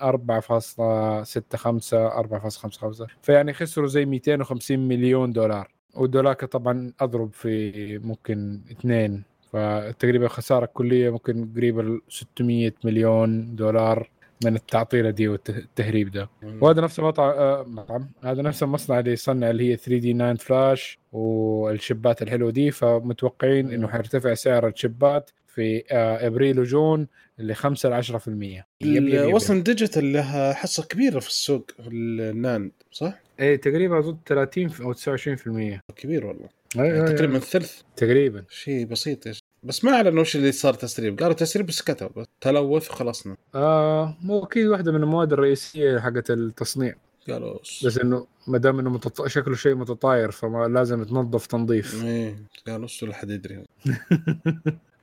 4.55 3.02 3.06
فيعني 3.22 3.52
خسروا 3.52 3.86
زي 3.88 4.04
250 4.04 4.88
مليون 4.88 5.32
دولار. 5.32 5.70
والدولار 5.94 6.34
طبعا 6.34 6.92
أضرب 7.00 7.32
في 7.32 7.98
ممكن 7.98 8.60
اثنين. 8.70 9.22
فتقريبا 9.52 10.28
خسارة 10.28 10.66
كلية 10.66 11.10
ممكن 11.10 11.52
قريب 11.56 11.80
ال 11.80 12.00
600 12.08 12.72
مليون 12.84 13.56
دولار. 13.56 14.10
من 14.44 14.56
التعطيله 14.56 15.10
دي 15.10 15.28
والتهريب 15.28 16.10
ده. 16.10 16.28
وهذا 16.60 16.80
نفس 16.80 16.98
المطعم 16.98 17.28
آه، 17.30 17.62
مطعم. 17.68 18.08
هذا 18.24 18.42
نفس 18.42 18.62
المصنع 18.62 18.98
اللي 18.98 19.12
يصنع 19.12 19.50
اللي 19.50 19.70
هي 19.72 19.76
3D 19.76 19.98
NAND 19.98 20.12
flash 20.12 20.98
والشبات 21.12 22.22
الحلوة 22.22 22.50
دي. 22.50 22.70
فمتوقعين 22.70 23.72
إنه 23.72 23.88
حيرتفع 23.88 24.34
سعر 24.34 24.68
الشبات 24.68 25.30
في 25.46 25.82
آه، 25.90 26.26
أبريل 26.26 26.60
و 26.60 26.69
June 26.69 27.06
اللي 27.40 27.54
5 27.54 27.88
ل 27.88 27.92
10% 27.92 28.28
yep 28.28 28.64
yep 28.80 29.08
yep 29.08 29.34
وصل 29.34 29.62
ديجيتال 29.62 30.12
لها 30.12 30.52
حصة 30.52 30.82
كبيرة 30.84 31.18
في 31.18 31.28
السوق 31.28 31.70
في 31.82 31.88
ال 31.88 32.05
NAND 32.05 32.72
صح؟ 32.92 33.20
إيه 33.40 33.56
تقريبا 33.56 33.98
أظن 33.98 34.16
30 34.26 34.70
أو 34.82 34.92
29% 34.94 35.80
كبير 35.96 36.26
والله. 36.26 36.46
أي- 36.48 36.78
أي- 36.78 37.14
تقريبا 37.14 37.32
أي. 37.32 37.36
الثلث 37.38 37.80
تقريبا. 37.96 38.44
شيء 38.50 38.86
بسيط 38.86 39.26
إيش 39.26 39.38
بس 39.62 39.84
ما 39.84 39.92
اعلنوا 39.92 40.20
وش 40.20 40.36
اللي 40.36 40.52
صار 40.52 40.74
تسريب. 40.74 41.18
قالوا 41.18 41.34
تسريب 41.34 41.66
بس 41.66 41.82
كتب. 41.82 42.26
تلوث 42.40 42.90
وخلصنا. 42.90 43.36
آه 43.54 44.16
مو 44.22 44.44
أكيد 44.44 44.66
واحدة 44.66 44.92
من 44.92 45.02
المواد 45.02 45.32
الرئيسية 45.32 45.98
حقت 45.98 46.30
التصنيع. 46.30 46.94
قالوا 47.28 47.58
بس 47.84 47.98
إنه 47.98 48.26
ما 48.46 48.58
دام 48.58 48.78
إنه 48.78 48.90
متط... 48.90 49.26
شكله 49.26 49.54
شيء 49.54 49.74
متطاير 49.74 50.30
فما 50.30 50.68
لازم 50.68 51.04
تنظف 51.04 51.46
تنظيف. 51.46 52.04
إيه 52.04 52.36
قالوا 52.66 52.84
وش 52.84 53.02
الحد 53.04 53.30
يدري. 53.30 53.64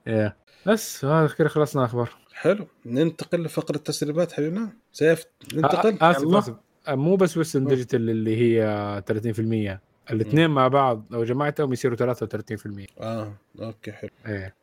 yeah. 0.10 0.32
بس 0.68 1.06
هذا 1.06 1.28
كذا 1.28 1.48
خلصنا 1.48 1.86
أخبار 1.86 2.10
حلو. 2.34 2.68
ننتقل 2.86 3.44
لفقرة 3.44 3.76
التسريبات 3.76 4.32
حبيبنا. 4.32 4.70
سيف 4.94 5.26
ننتقل؟ 5.54 5.98
آه، 6.02 6.12
آسف. 6.12 6.36
آسف. 6.36 6.56
آه، 6.88 6.96
مو 6.96 7.16
بس 7.16 7.38
Western 7.38 7.64
مم. 7.64 7.70
Digital 7.70 8.10
اللي 8.10 8.38
هي 8.38 9.04
30% 9.08 9.80
الاثنين 10.12 10.50
مع 10.50 10.68
بعض 10.68 11.06
لو 11.12 11.24
جمعتهم 11.24 11.74
يصيروا 11.74 11.98
33% 11.98 12.86
آه 13.02 13.34
okay 13.62 13.92
حلو. 13.92 14.10
إيه. 14.28 14.56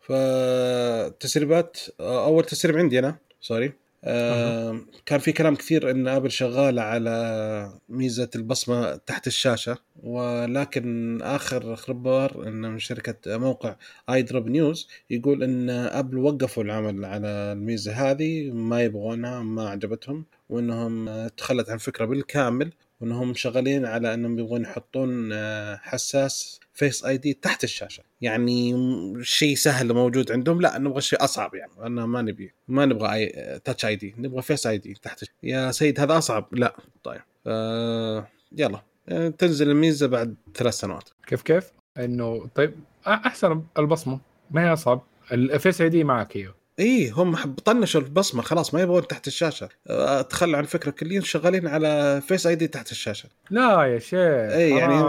فتسريبات 0.00 1.78
أول 2.00 2.44
تسريب 2.44 2.76
عندي 2.76 2.98
أنا 2.98 3.16
sorry. 3.40 3.72
آه 4.04 4.80
كان 5.06 5.18
في 5.18 5.32
كلام 5.32 5.54
كثير 5.56 5.90
إن 5.90 6.08
آبل 6.08 6.30
شغالة 6.30 6.82
على 6.82 7.72
ميزة 7.88 8.30
البصمة 8.36 8.96
تحت 8.96 9.26
الشاشة 9.26 9.78
ولكن 10.02 11.18
آخر 11.22 11.76
خبر 11.76 12.48
إن 12.48 12.72
من 12.72 12.78
شركة 12.78 13.38
موقع 13.38 13.76
iDrop 14.10 14.48
News 14.48 14.88
يقول 15.10 15.42
إن 15.42 15.70
آبل 15.70 16.18
وقفوا 16.18 16.62
العمل 16.62 17.04
على 17.04 17.28
الميزة 17.28 17.92
هذه 17.92 18.50
ما 18.50 18.82
يبغونها 18.82 19.42
ما 19.42 19.68
عجبتهم 19.68 20.24
وإنهم 20.48 21.26
تخلت 21.28 21.68
عن 21.68 21.74
الفكرة 21.74 22.04
بالكامل. 22.04 22.72
وإنهم 23.00 23.34
شغالين 23.34 23.84
على 23.86 24.14
إنهم 24.14 24.38
يبغون 24.38 24.62
يحطون 24.62 25.30
آه، 25.32 25.76
حساس 25.76 26.60
Face 26.72 27.04
ID 27.04 27.34
تحت 27.34 27.64
الشاشة. 27.64 28.02
يعني 28.20 28.74
شيء 29.22 29.56
سهل 29.56 29.92
موجود 29.92 30.32
عندهم. 30.32 30.60
لا 30.60 30.78
نبغى 30.78 31.00
شيء 31.00 31.24
أصعب 31.24 31.54
يعني. 31.54 31.72
أنا 31.80 32.06
ما 32.06 32.22
نبي 32.22 32.52
ما 32.68 32.86
نبغى 32.86 33.12
أي 33.12 33.58
Touch 33.64 33.84
ID 33.84 34.14
نبغى 34.18 34.42
Face 34.42 34.66
ID 34.66 34.94
تحت 35.02 35.24
يا 35.42 35.70
سيد 35.70 36.00
هذا 36.00 36.18
أصعب. 36.18 36.48
لا 36.52 36.76
طيب. 37.04 37.20
آه 37.46 38.28
يلا. 38.52 38.82
آه، 39.08 39.28
تنزل 39.28 39.70
الميزة 39.70 40.06
بعد 40.06 40.34
ثلاث 40.54 40.74
سنوات. 40.74 41.08
كيف 41.26 41.42
كيف؟ 41.42 41.72
إنه 41.98 42.46
طيب 42.54 42.74
أحسن 43.06 43.62
البصمة. 43.78 44.20
ما 44.50 44.68
هي 44.68 44.72
أصعب. 44.72 45.02
ال 45.32 45.80
Face 45.80 45.88
ID 45.88 46.04
معك 46.04 46.36
هي. 46.36 46.48
اي 46.78 47.10
هم 47.10 47.54
طنشوا 47.64 48.00
البصمة 48.00 48.42
خلاص 48.42 48.74
ما 48.74 48.80
يبغون 48.80 49.06
تحت 49.06 49.26
الشاشة. 49.26 49.68
آه، 49.86 50.22
تخلوا 50.22 50.56
عن 50.56 50.64
الفكرة 50.64 50.90
كليا 50.90 51.20
شغالين 51.20 51.66
على 51.66 52.22
Face 52.28 52.46
ID 52.46 52.68
تحت 52.68 52.90
الشاشة. 52.90 53.28
لا 53.50 53.84
يا 53.84 53.98
شيخ 53.98 54.52
اي 54.52 54.70
يعني 54.70 55.04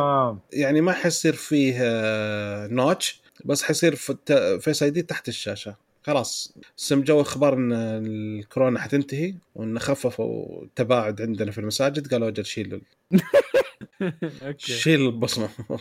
يعني 0.53 0.81
ما 0.81 0.91
حيصير 0.91 1.33
فيه 1.33 1.77
notch 2.67 3.21
آه، 3.25 3.47
بس 3.47 3.63
حيصير 3.63 3.95
Face 4.59 4.83
ID 4.83 5.01
تحت 5.01 5.27
الشاشة. 5.27 5.75
خلاص 6.03 6.53
سمعوا 6.75 7.01
أخبار 7.01 7.53
إن 7.53 7.71
الكورونا 7.73 8.79
حتنتهي 8.79 9.35
وإن 9.55 9.79
خففوا 9.79 10.63
التباعد 10.63 11.21
عندنا 11.21 11.51
في 11.51 11.57
المساجد 11.57 12.13
قالوا 12.13 12.27
أجل 12.27 12.81
شيل 14.57 14.75
شيل 14.77 15.01
البصمة. 15.05 15.49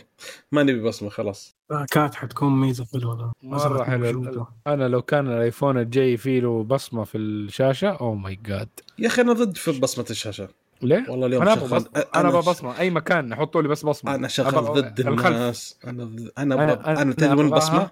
ما 0.51 0.63
نبي 0.63 0.81
بصمه 0.81 1.09
خلاص 1.09 1.55
كانت 1.91 2.15
حتكون 2.15 2.61
ميزة 2.61 2.85
حلوة 2.93 3.33
مرة 3.43 3.83
حلو. 3.83 4.47
أنا 4.67 4.87
لو 4.87 5.01
كان 5.01 5.27
الآيفون 5.27 5.77
الجاي 5.77 6.17
فيه 6.17 6.39
له 6.39 6.63
بصمة 6.63 7.03
في 7.03 7.17
الشاشة 7.17 7.89
أو 7.89 8.15
my 8.15 8.39
God 8.45 8.69
يا 8.99 9.07
أخي 9.07 9.21
أنا 9.21 9.33
ضد 9.33 9.57
في 9.57 9.79
بصمة 9.79 10.05
الشاشة. 10.09 10.49
ليه؟ 10.81 11.05
والله 11.09 11.27
اليوم 11.27 11.41
أنا 11.41 11.55
شغل... 11.55 11.85
أنا 12.15 12.29
أبغى 12.29 12.41
بصمة. 12.41 12.79
أي 12.79 12.89
مكان 12.89 13.35
حطوا 13.35 13.61
لي 13.61 13.67
بس 13.67 13.85
بصمة. 13.85 14.15
أنا 14.15 14.27
شغال 14.27 14.63
ضد 14.63 14.99
الناس. 14.99 15.77
أنا 15.87 16.03
أنا 16.37 16.63
أنا, 16.63 17.01
أنا 17.01 17.13
تدري 17.13 17.33
وين 17.33 17.49
بصمه؟ 17.49 17.89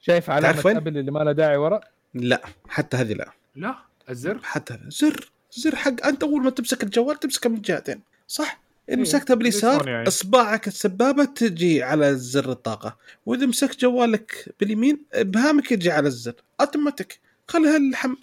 شايف 0.00 0.30
علامة 0.30 0.62
ابل 0.66 0.98
اللي 0.98 1.10
ما 1.10 1.18
لها 1.18 1.32
داعي 1.32 1.56
ورا؟ 1.56 1.80
لا 2.14 2.42
حتى 2.68 2.96
هذه 2.96 3.12
لا. 3.12 3.30
لا؟ 3.56 3.74
الزر؟ 4.10 4.38
حتى 4.42 4.78
زر 4.88 5.30
زر 5.52 5.76
حق. 5.76 6.06
أنت 6.06 6.22
أول 6.22 6.42
ما 6.42 6.50
تمسك 6.50 6.82
الجوال 6.82 7.20
تمسكه 7.20 7.50
من 7.50 7.60
جهتين 7.60 8.00
صح؟ 8.28 8.60
إذا 8.88 8.96
مسكتها 8.96 9.34
باليسار 9.34 9.88
يعني. 9.88 10.08
إصبعك 10.08 10.68
السبابة 10.68 11.24
تجي 11.24 11.82
على 11.82 12.16
زر 12.16 12.50
الطاقة 12.52 12.96
وإذا 13.26 13.46
مسكت 13.46 13.80
جوالك 13.80 14.54
باليمين 14.60 14.98
إبهامك 15.12 15.72
يجي 15.72 15.90
على 15.90 16.08
الزر 16.08 16.34
أوتوماتيك. 16.60 17.20
خليها 17.48 17.76
الحم... 17.76 18.14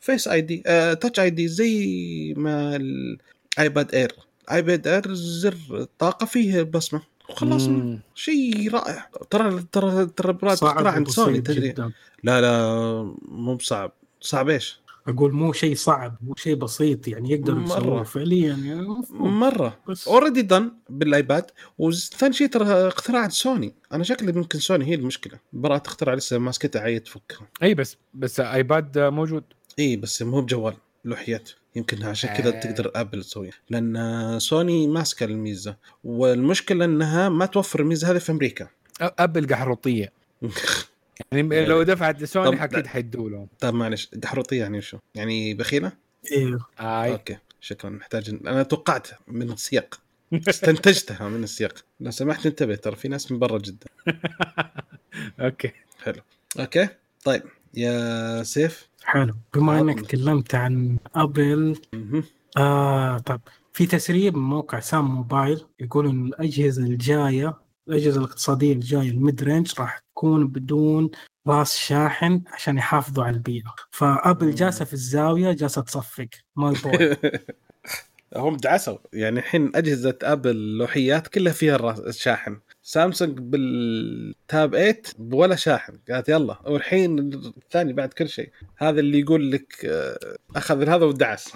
Face 0.00 0.28
ID 0.28 0.62
آه... 0.66 0.94
Touch 0.94 1.20
ID 1.20 1.48
زي 1.48 2.34
ما 2.36 2.76
ال 2.76 3.00
iPad 3.00 3.94
Air 3.94 4.12
iPad 4.52 4.86
Air 4.86 5.14
زر 5.14 5.56
الطاقه 5.70 6.26
فيه 6.26 6.62
بصمة. 6.62 7.02
وخلاص 7.28 7.68
شيء 8.14 8.70
رائع. 8.72 9.10
ترى 9.30 9.64
ترى 9.72 10.06
ترى 10.06 10.32
براءة 10.32 10.52
اختراع 10.62 10.92
عند 10.92 11.08
سوني 11.08 11.40
تدري. 11.40 11.74
لا 12.22 12.40
لا 12.40 13.14
مو 13.28 13.54
بصعب. 13.54 13.92
صعب 14.20 14.48
إيش؟ 14.48 14.80
أقول 15.08 15.32
مو 15.32 15.52
شيء 15.52 15.74
صعب 15.74 16.16
مو 16.20 16.34
شيء 16.36 16.54
بسيط 16.54 17.08
يعني 17.08 17.30
يقدر 17.30 17.60
يسويه 17.60 18.02
فعليا 18.02 18.54
يعني. 18.54 18.86
مرة. 19.12 19.78
already 20.06 20.42
done 20.42 20.72
بالآيباد. 20.90 21.50
وثاني 21.78 22.32
شيء 22.32 22.46
ترى 22.46 22.64
اختراع 22.88 23.28
سوني. 23.28 23.74
أنا 23.92 24.04
شكلي 24.04 24.32
ممكن 24.32 24.58
سوني 24.58 24.84
هي 24.84 24.94
المشكلة. 24.94 25.38
براءة 25.52 25.86
اختراع 25.86 26.14
لسه 26.14 26.38
ماسكتها 26.38 26.82
عيد 26.82 27.00
تفك 27.00 27.38
أي 27.62 27.74
بس 27.74 27.96
بس 28.14 28.40
آيباد 28.40 28.98
موجود. 28.98 29.44
إي 29.78 29.96
بس 29.96 30.22
مو 30.22 30.40
بجوال. 30.40 30.74
لوحيات. 31.04 31.50
يمكن 31.76 32.02
عشان 32.02 32.30
كذا 32.34 32.56
آه. 32.56 32.60
تقدر 32.60 32.90
ابل 32.94 33.24
تسويها. 33.24 33.52
لأن 33.70 34.38
سوني 34.38 34.86
ماسكة 34.86 35.24
الميزة. 35.24 35.76
والمشكلة 36.04 36.84
إنها 36.84 37.28
ما 37.28 37.46
توفر 37.46 37.80
الميزة 37.80 38.10
هذه 38.10 38.18
في 38.18 38.32
أمريكا. 38.32 38.68
أبل 39.00 39.46
قحروطيه 39.54 40.12
يعني 41.32 41.66
لو 41.66 41.82
دفعت 41.82 42.22
لسوني 42.22 42.64
أكيد 42.64 42.86
حيدوا 42.86 43.30
لهم. 43.30 43.48
طيب 43.60 43.74
معلش 43.74 44.10
قحروطيه 44.24 44.60
يعني 44.60 44.80
شو؟ 44.80 44.98
يعني 45.14 45.54
بخيلة؟ 45.54 45.92
أيوه 46.32 46.66
آي. 46.80 47.12
okay 47.12 47.38
شكرا. 47.60 47.90
نحتاج 47.90 48.30
أنا 48.46 48.62
توقعت 48.62 49.08
من 49.28 49.50
السياق. 49.50 50.00
استنتجتها 50.48 51.28
من 51.28 51.44
السياق. 51.44 51.74
لو 52.00 52.10
سمحت 52.10 52.46
انتبه 52.46 52.74
ترى 52.74 52.96
في 52.96 53.08
ناس 53.08 53.32
من 53.32 53.38
برا 53.38 53.58
جدا. 53.58 53.86
okay. 55.40 55.72
حلو. 56.02 56.22
okay 56.60 56.88
طيب. 57.24 57.42
يا 57.74 58.42
سيف؟ 58.42 58.88
حلو. 59.04 59.34
بما 59.54 59.80
إنك 59.80 60.00
تكلمت 60.00 60.54
عن 60.54 60.96
أبل 61.14 61.80
آه 62.56 63.18
طب 63.18 63.40
في 63.72 63.86
تسريب 63.86 64.36
من 64.36 64.42
موقع 64.42 64.80
SamMobile 64.80 65.64
يقول 65.80 66.08
ان 66.08 66.26
الأجهزة 66.26 66.82
الجاية 66.82 67.54
الأجهزة 67.88 68.18
الاقتصادية 68.18 68.72
الجايه 68.72 69.10
ال 69.10 69.42
mid-range 69.42 69.72
راح 69.78 69.98
تكون 69.98 70.48
بدون 70.48 71.10
راس 71.46 71.76
شاحن 71.76 72.42
عشان 72.46 72.78
يحافظوا 72.78 73.24
على 73.24 73.36
البيئة. 73.36 73.74
فأبل 73.90 74.54
جالسة 74.54 74.84
في 74.84 74.92
الزاوية 74.92 75.52
جالسة 75.52 75.82
تصفق. 75.82 76.28
ما 76.56 76.74
هم 78.36 78.56
دعسوا. 78.56 78.98
يعني 79.12 79.38
الحين 79.38 79.70
أجهزة 79.74 80.18
أبل 80.22 80.78
لوحيات 80.78 81.28
كلها 81.28 81.52
فيها 81.52 81.98
الشاحن 81.98 82.60
سامسونج 82.88 83.38
بالتاب 83.38 84.70
8 84.76 85.02
ولا 85.32 85.56
شاحن. 85.56 85.98
قالت 86.10 86.28
يلا 86.28 86.58
والحين 86.66 87.18
الثاني 87.18 87.92
بعد 87.92 88.12
كل 88.12 88.28
شيء. 88.28 88.50
هذا 88.76 89.00
اللي 89.00 89.20
يقول 89.20 89.52
لك 89.52 89.84
آه، 89.84 90.36
أخذ 90.56 90.88
هذا 90.88 91.04
ودعس. 91.04 91.52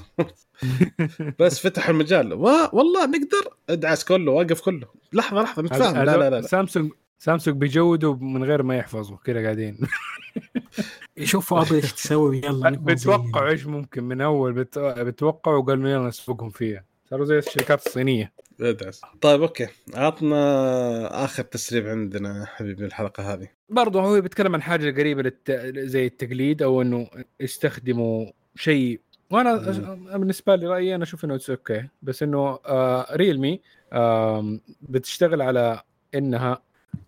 بس 1.40 1.58
فتح 1.58 1.88
المجال. 1.88 2.32
والله 2.72 3.06
نقدر. 3.06 3.54
ادعس 3.68 4.04
كله 4.04 4.32
وقف 4.32 4.60
كله. 4.60 4.86
لحظة 5.12 5.42
لحظة 5.42 5.62
نتفاهم 5.62 5.96
لا 5.96 6.04
لا 6.04 6.16
لا, 6.16 6.30
لا. 6.30 6.42
سامسونج 6.42 6.92
سامسونج 7.18 7.56
بيجودوا 7.56 8.14
من 8.14 8.44
غير 8.44 8.62
ما 8.62 8.76
يحفظوا 8.76 9.16
كذا 9.24 9.42
قاعدين. 9.42 9.78
يشوفوا 11.16 11.62
ابل 11.62 11.74
إيش 11.74 11.92
تسوي. 11.92 12.38
يلا 12.38 12.70
بتوقعوا 12.86 13.50
إيش 13.50 13.66
ممكن 13.66 14.04
من 14.04 14.20
أول؟ 14.20 14.52
بتوقعوا 14.76 15.58
وقالوا 15.58 15.90
يلا 15.90 16.08
نسبقهم 16.08 16.50
فيها. 16.50 16.91
صاروا 17.12 17.26
زي 17.26 17.38
الشركات 17.38 17.86
الصينية. 17.86 18.32
ادعس 18.60 19.00
طيب 19.20 19.42
okay. 19.42 19.68
عطنا 19.94 21.24
آخر 21.24 21.42
تسريب 21.42 21.86
عندنا 21.86 22.44
حبيبي 22.46 22.84
الحلقة 22.84 23.32
هذه. 23.32 23.48
برضه 23.68 24.00
هو 24.00 24.20
بيتكلم 24.20 24.54
عن 24.54 24.62
حاجة 24.62 25.00
قريبة 25.00 25.22
للت... 25.22 25.50
زي 25.78 26.06
التقليد 26.06 26.62
أو 26.62 26.82
إنه 26.82 27.08
يستخدموا 27.40 28.26
شيء. 28.56 29.00
وأنا 29.30 29.54
مم. 29.54 30.18
بالنسبة 30.18 30.54
لي 30.56 30.66
رأيي 30.66 30.94
أنا 30.94 31.04
أشوف 31.04 31.24
إنه 31.24 31.34
it's 31.34 31.50
okay 31.50 31.88
بس 32.02 32.22
إنه 32.22 32.58
آه 32.66 33.16
ريلمي 33.16 33.60
آه 33.92 34.58
بتشتغل 34.82 35.42
على 35.42 35.82
إنها 36.14 36.62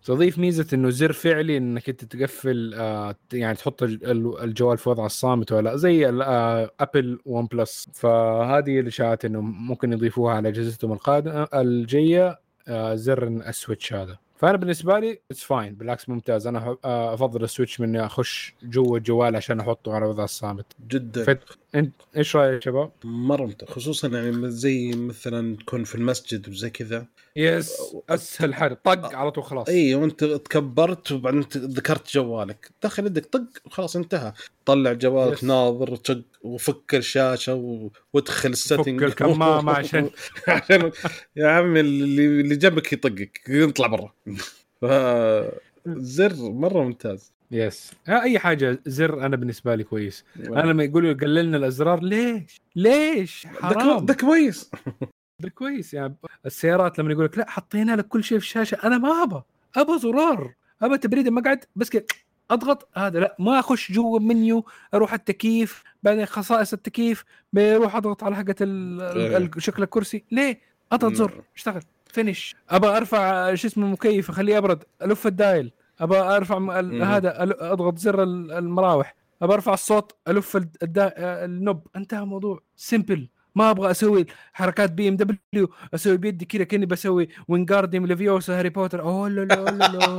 تضيف 0.05 0.39
ميزة 0.39 0.67
إنه 0.73 0.89
زر 0.89 1.13
فعلي 1.13 1.57
إنك 1.57 1.89
أنت 1.89 2.05
تقفل 2.05 2.73
آه 2.77 3.15
يعني 3.33 3.55
تحط 3.55 3.83
الجوال 3.83 4.77
في 4.77 4.89
وضع 4.89 5.05
الصامت 5.05 5.51
ولا 5.51 5.75
زي 5.75 6.09
آه 6.09 6.71
ابل 6.79 7.19
ون 7.25 7.45
بلس 7.45 7.87
فهذه 7.93 8.79
الاشاعات 8.79 9.25
إنه 9.25 9.41
ممكن 9.41 9.93
يضيفوها 9.93 10.35
على 10.35 10.49
أجهزتهم 10.49 10.93
القادمه 10.93 11.47
الجاية 11.53 12.39
آه 12.67 12.95
زر 12.95 13.27
ال 13.27 13.36
switch 13.36 13.93
هذا. 13.93 14.17
فأنا 14.35 14.57
بالنسبة 14.57 14.99
لي 14.99 15.19
it's 15.31 15.43
fine 15.43 15.75
بالعكس 15.75 16.09
ممتاز. 16.09 16.47
أنا 16.47 16.77
آه، 16.85 17.13
أفضل 17.13 17.43
ال 17.43 17.48
switch 17.48 17.79
من 17.79 17.87
إني 17.87 18.05
أخش 18.05 18.53
جوا 18.63 18.97
الجوال 18.97 19.35
عشان 19.35 19.59
أحطه 19.59 19.93
على 19.93 20.05
وضع 20.05 20.23
الصامت. 20.23 20.65
جدا. 20.87 21.23
فت... 21.23 21.57
انت 21.75 21.93
إيش 22.17 22.35
رايك 22.35 22.63
شباب؟ 22.63 22.91
مره 23.03 23.45
ممتاز 23.45 23.69
خصوصا 23.69 24.07
يعني 24.07 24.51
زي 24.51 24.91
مثلا 24.91 25.57
تكون 25.57 25.83
في 25.83 25.95
المسجد 25.95 26.49
وزي 26.49 26.69
كذا. 26.69 27.05
yes 27.35 27.95
أسهل 28.09 28.53
حاجة 28.53 28.73
طق 28.83 29.15
على 29.15 29.31
طول 29.31 29.43
خلاص. 29.43 29.69
إي 29.69 29.95
وأنت 29.95 30.23
تكبرت 30.23 31.11
وبعدين 31.11 31.45
ذكرت 31.57 32.13
جوالك. 32.13 32.71
دخل 32.83 33.05
يدك 33.05 33.25
طق 33.25 33.45
وخلاص 33.65 33.95
انتهى. 33.95 34.33
طلع 34.65 34.93
جوالك 34.93 35.33
yes. 35.33 35.43
ناظر 35.43 35.95
طق 35.95 36.21
وفك 36.41 36.95
الشاشة 36.95 37.53
و... 37.53 37.89
وادخل 38.13 38.49
ال 38.49 38.55
setting. 38.55 38.99
فك 38.99 39.05
الكمامة 39.05 39.71
عشان 39.79 40.09
عشان 40.47 40.91
يا 41.35 41.47
عمي 41.47 41.79
اللي 41.79 42.25
اللي 42.41 42.55
جنبك 42.55 42.93
يطقك 42.93 43.41
يطلع 43.49 43.87
برا. 43.87 44.13
زر 45.87 46.33
مرة 46.35 46.83
ممتاز. 46.83 47.34
يس 47.51 47.91
أي 48.09 48.39
حاجة 48.39 48.79
زر 48.85 49.25
أنا 49.25 49.35
بالنسبة 49.35 49.75
لي 49.75 49.83
كويس. 49.83 50.25
أنا 50.39 50.61
لما 50.71 50.83
يقولوا 50.83 51.13
قللنا 51.13 51.57
الأزرار 51.57 52.03
ليش؟ 52.03 52.61
ليش؟ 52.75 53.47
حرام. 53.47 54.05
ده 54.05 54.13
كويس. 54.13 54.71
ده 55.43 55.49
كويس. 55.49 55.93
يعني 55.93 56.15
السيارات 56.45 56.99
لما 56.99 57.11
يقول 57.11 57.25
لك 57.25 57.37
لا 57.37 57.49
حطينا 57.49 57.95
لك 57.95 58.07
كل 58.07 58.23
شيء 58.23 58.39
في 58.39 58.45
الشاشة 58.45 58.77
أنا 58.83 58.97
ما 58.97 59.23
ابى 59.23 59.41
ابى 59.75 59.99
زرار. 59.99 60.53
ابى 60.81 60.97
تبريد 60.97 61.27
المقعد 61.27 61.63
بس 61.75 61.89
كذا 61.89 62.03
أضغط. 62.51 62.87
هذا 62.97 63.19
لا 63.19 63.35
ما 63.39 63.59
أخش 63.59 63.91
جوا 63.91 64.19
المنيو 64.19 64.65
أروح 64.93 65.13
التكييف 65.13 65.83
بعدين 66.03 66.25
خصائص 66.25 66.73
التكييف 66.73 67.23
بروح 67.53 67.95
أضغط 67.95 68.23
على 68.23 68.35
حقة. 68.35 68.55
ال- 68.61 69.49
شكل 69.63 69.83
الكرسي. 69.83 70.23
ليه؟ 70.31 70.59
أضغط. 70.91 71.13
زر 71.13 71.43
اشتغل 71.55 71.81
finish 72.07 72.55
ابى 72.69 72.87
أرفع 72.87 73.55
شو 73.55 73.67
اسمه 73.67 73.85
المكيف 73.85 74.29
أخليه 74.29 74.57
أبرد 74.57 74.83
ألف 75.01 75.27
ال 75.27 75.34
dial. 75.34 75.71
ابى 75.99 76.17
أرفع 76.17 76.59
م- 76.59 76.71
ال-. 76.71 77.03
هذا 77.03 77.43
أضغط 77.73 77.97
زر 77.97 78.23
ال- 78.23 78.51
المراوح. 78.51 79.15
ابى 79.41 79.53
أرفع 79.53 79.73
الصوت 79.73 80.15
ألف 80.27 80.55
الد- 80.57 80.77
الدا... 80.83 81.13
ال 81.45 81.53
knob 81.53 81.87
انتهى 81.95 82.19
الموضوع. 82.23 82.59
simple 82.75 83.29
ما 83.55 83.71
أبغى 83.71 83.91
أسوي 83.91 84.25
حركات 84.53 84.91
BMW 84.91 85.69
أسوي 85.93 86.17
بيدي 86.17 86.45
كذا 86.45 86.63
كأني 86.63 86.85
بسوي 86.85 87.29
Wingardium 87.47 88.05
Leviosa 88.05 88.59
هاري 88.59 88.69
بوتر 88.69 89.01
أوه 89.01 89.29
لا 89.29 89.41
لا 89.45 89.55
لا 89.55 89.87
لا. 89.87 90.17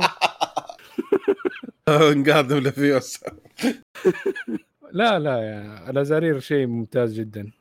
ولا 2.55 2.71
فيوس 2.71 3.23
لا 4.91 5.19
لا 5.19 5.37
يا 5.37 5.89
الازارير 5.89 6.39
شيء 6.39 6.67
ممتاز 6.67 7.13
جدا. 7.19 7.51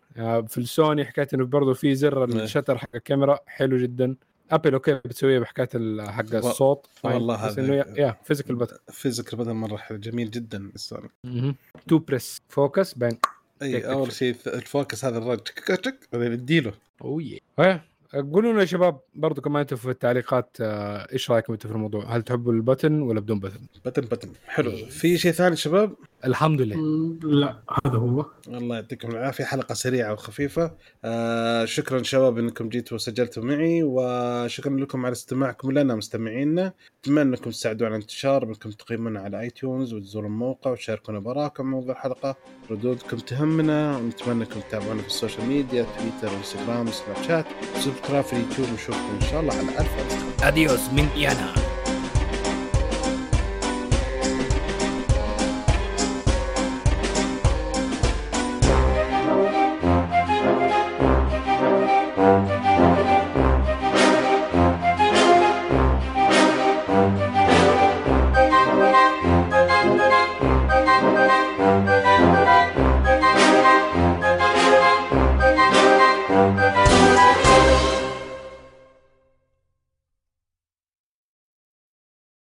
في 0.49 0.59
السوني 0.59 1.05
حكايه 1.05 1.29
إنه 1.35 1.45
برضه 1.45 1.75
في 1.75 1.95
زر. 1.95 2.25
الشتر 2.25 2.79
حق 2.79 2.89
الكاميرا 2.95 3.39
حلو 3.47 3.77
جدا. 3.77 4.17
ابل 4.51 4.73
أوكي 4.75 4.95
بتسويها 4.95 5.41
بحكاية 5.41 5.69
ال- 5.75 6.11
حق 6.11 6.35
الصوت. 6.35 6.87
فاين. 6.95 7.15
والله 7.15 7.47
بس 7.47 7.53
هذا- 7.59 7.63
إنه 7.65 7.75
يا- 7.75 8.17
فيزيكال 8.25 8.57
بتن 8.57 8.77
فيزيكال 8.93 9.39
بدل 9.39 9.53
مرة 9.53 9.77
حلو 9.77 9.99
جميل 9.99 10.31
جدا 10.31 10.71
السوني. 10.75 11.09
تو 11.89 11.99
بريس 11.99 12.43
فوكس 12.49 12.95
بين 12.95 13.19
إي 13.63 13.91
أول. 13.93 14.13
شيء 14.13 14.37
الفوكس 14.47 15.05
هذا 15.05 15.19
الرج 15.19 15.39
تك 15.39 15.67
تك 15.81 16.09
بعدين 16.13 16.33
اديله. 16.33 16.73
اوه 17.03 17.23
يا 17.59 17.83
قولوا 18.15 18.53
لنا 18.53 18.61
يا 18.61 18.67
شباب 18.67 19.01
برضو 19.15 19.41
كمان 19.41 19.61
أنتم 19.61 19.77
في 19.77 19.91
التعليقات 19.91 20.57
آه، 20.61 21.13
إيش 21.13 21.31
رأيكم 21.31 21.53
أنتم 21.53 21.69
في 21.69 21.75
الموضوع؟ 21.75 22.17
هل 22.17 22.23
تحبوا 22.23 22.53
البتن 22.53 23.03
ولا 23.03 23.21
بدون 23.21 23.41
بتن؟ 23.41 23.61
button 23.87 24.03
button 24.03 24.29
حلو. 24.47 24.71
في 24.77 25.19
شيء 25.19 25.33
ثاني 25.33 25.57
شباب؟ 25.57 25.93
الحمد 26.25 26.61
لله. 26.61 26.77
لا 27.23 27.57
هذا 27.87 27.97
هو. 27.97 28.27
الله 28.49 28.77
يعطيكم 28.77 29.11
العافية. 29.11 29.45
حلقة 29.45 29.75
سريعة 29.75 30.13
وخفيفة. 30.13 30.71
آه 31.05 31.65
شكرا 31.65 32.03
شباب 32.03 32.39
إنكم 32.39 32.69
جيتوا 32.69 32.97
وسجلتوا 32.97 33.45
معي 33.45 33.83
وشكرا 33.83 34.77
لكم 34.77 35.07
على 35.07 35.13
استماعكم 35.13 35.73
لنا 35.73 35.95
مستمعينا. 35.95 36.73
أتمنى 37.03 37.23
إنكم 37.23 37.51
تساعدونا 37.51 37.91
على 37.91 37.97
الانتشار 37.97 38.45
بانكم 38.45 38.71
تقيمونا 38.71 39.21
على 39.21 39.41
iTunes 39.41 39.95
وتزوروا 39.95 40.29
الموقع 40.29 40.71
وتشاركونا 40.71 41.19
بآراءكم 41.19 41.67
موضوع 41.67 41.95
الحلقة. 41.95 42.37
ردودكم 42.71 43.17
تهمنا 43.17 43.97
ونتمنى 43.97 44.45
إنكم 44.45 44.61
تتابعونا 44.61 45.03
في 45.03 45.09
ال 45.09 45.14
social 45.14 45.47
media 45.47 45.87
تويتر 45.99 46.37
وانستغرام 46.37 46.89
وسناب 46.89 47.23
شات. 47.29 47.47
و 47.77 47.81
subscribe 47.81 48.25
في 48.25 48.33
اليوتيوب 48.33 48.69
ونشوفكم 48.71 49.15
إن 49.15 49.21
شاء 49.21 49.41
الله 49.41 49.55
على 49.55 49.69
ألف 49.69 49.79
الف 49.79 50.45
adiós 50.45 50.89
من 50.93 51.09
يانا 51.17 51.66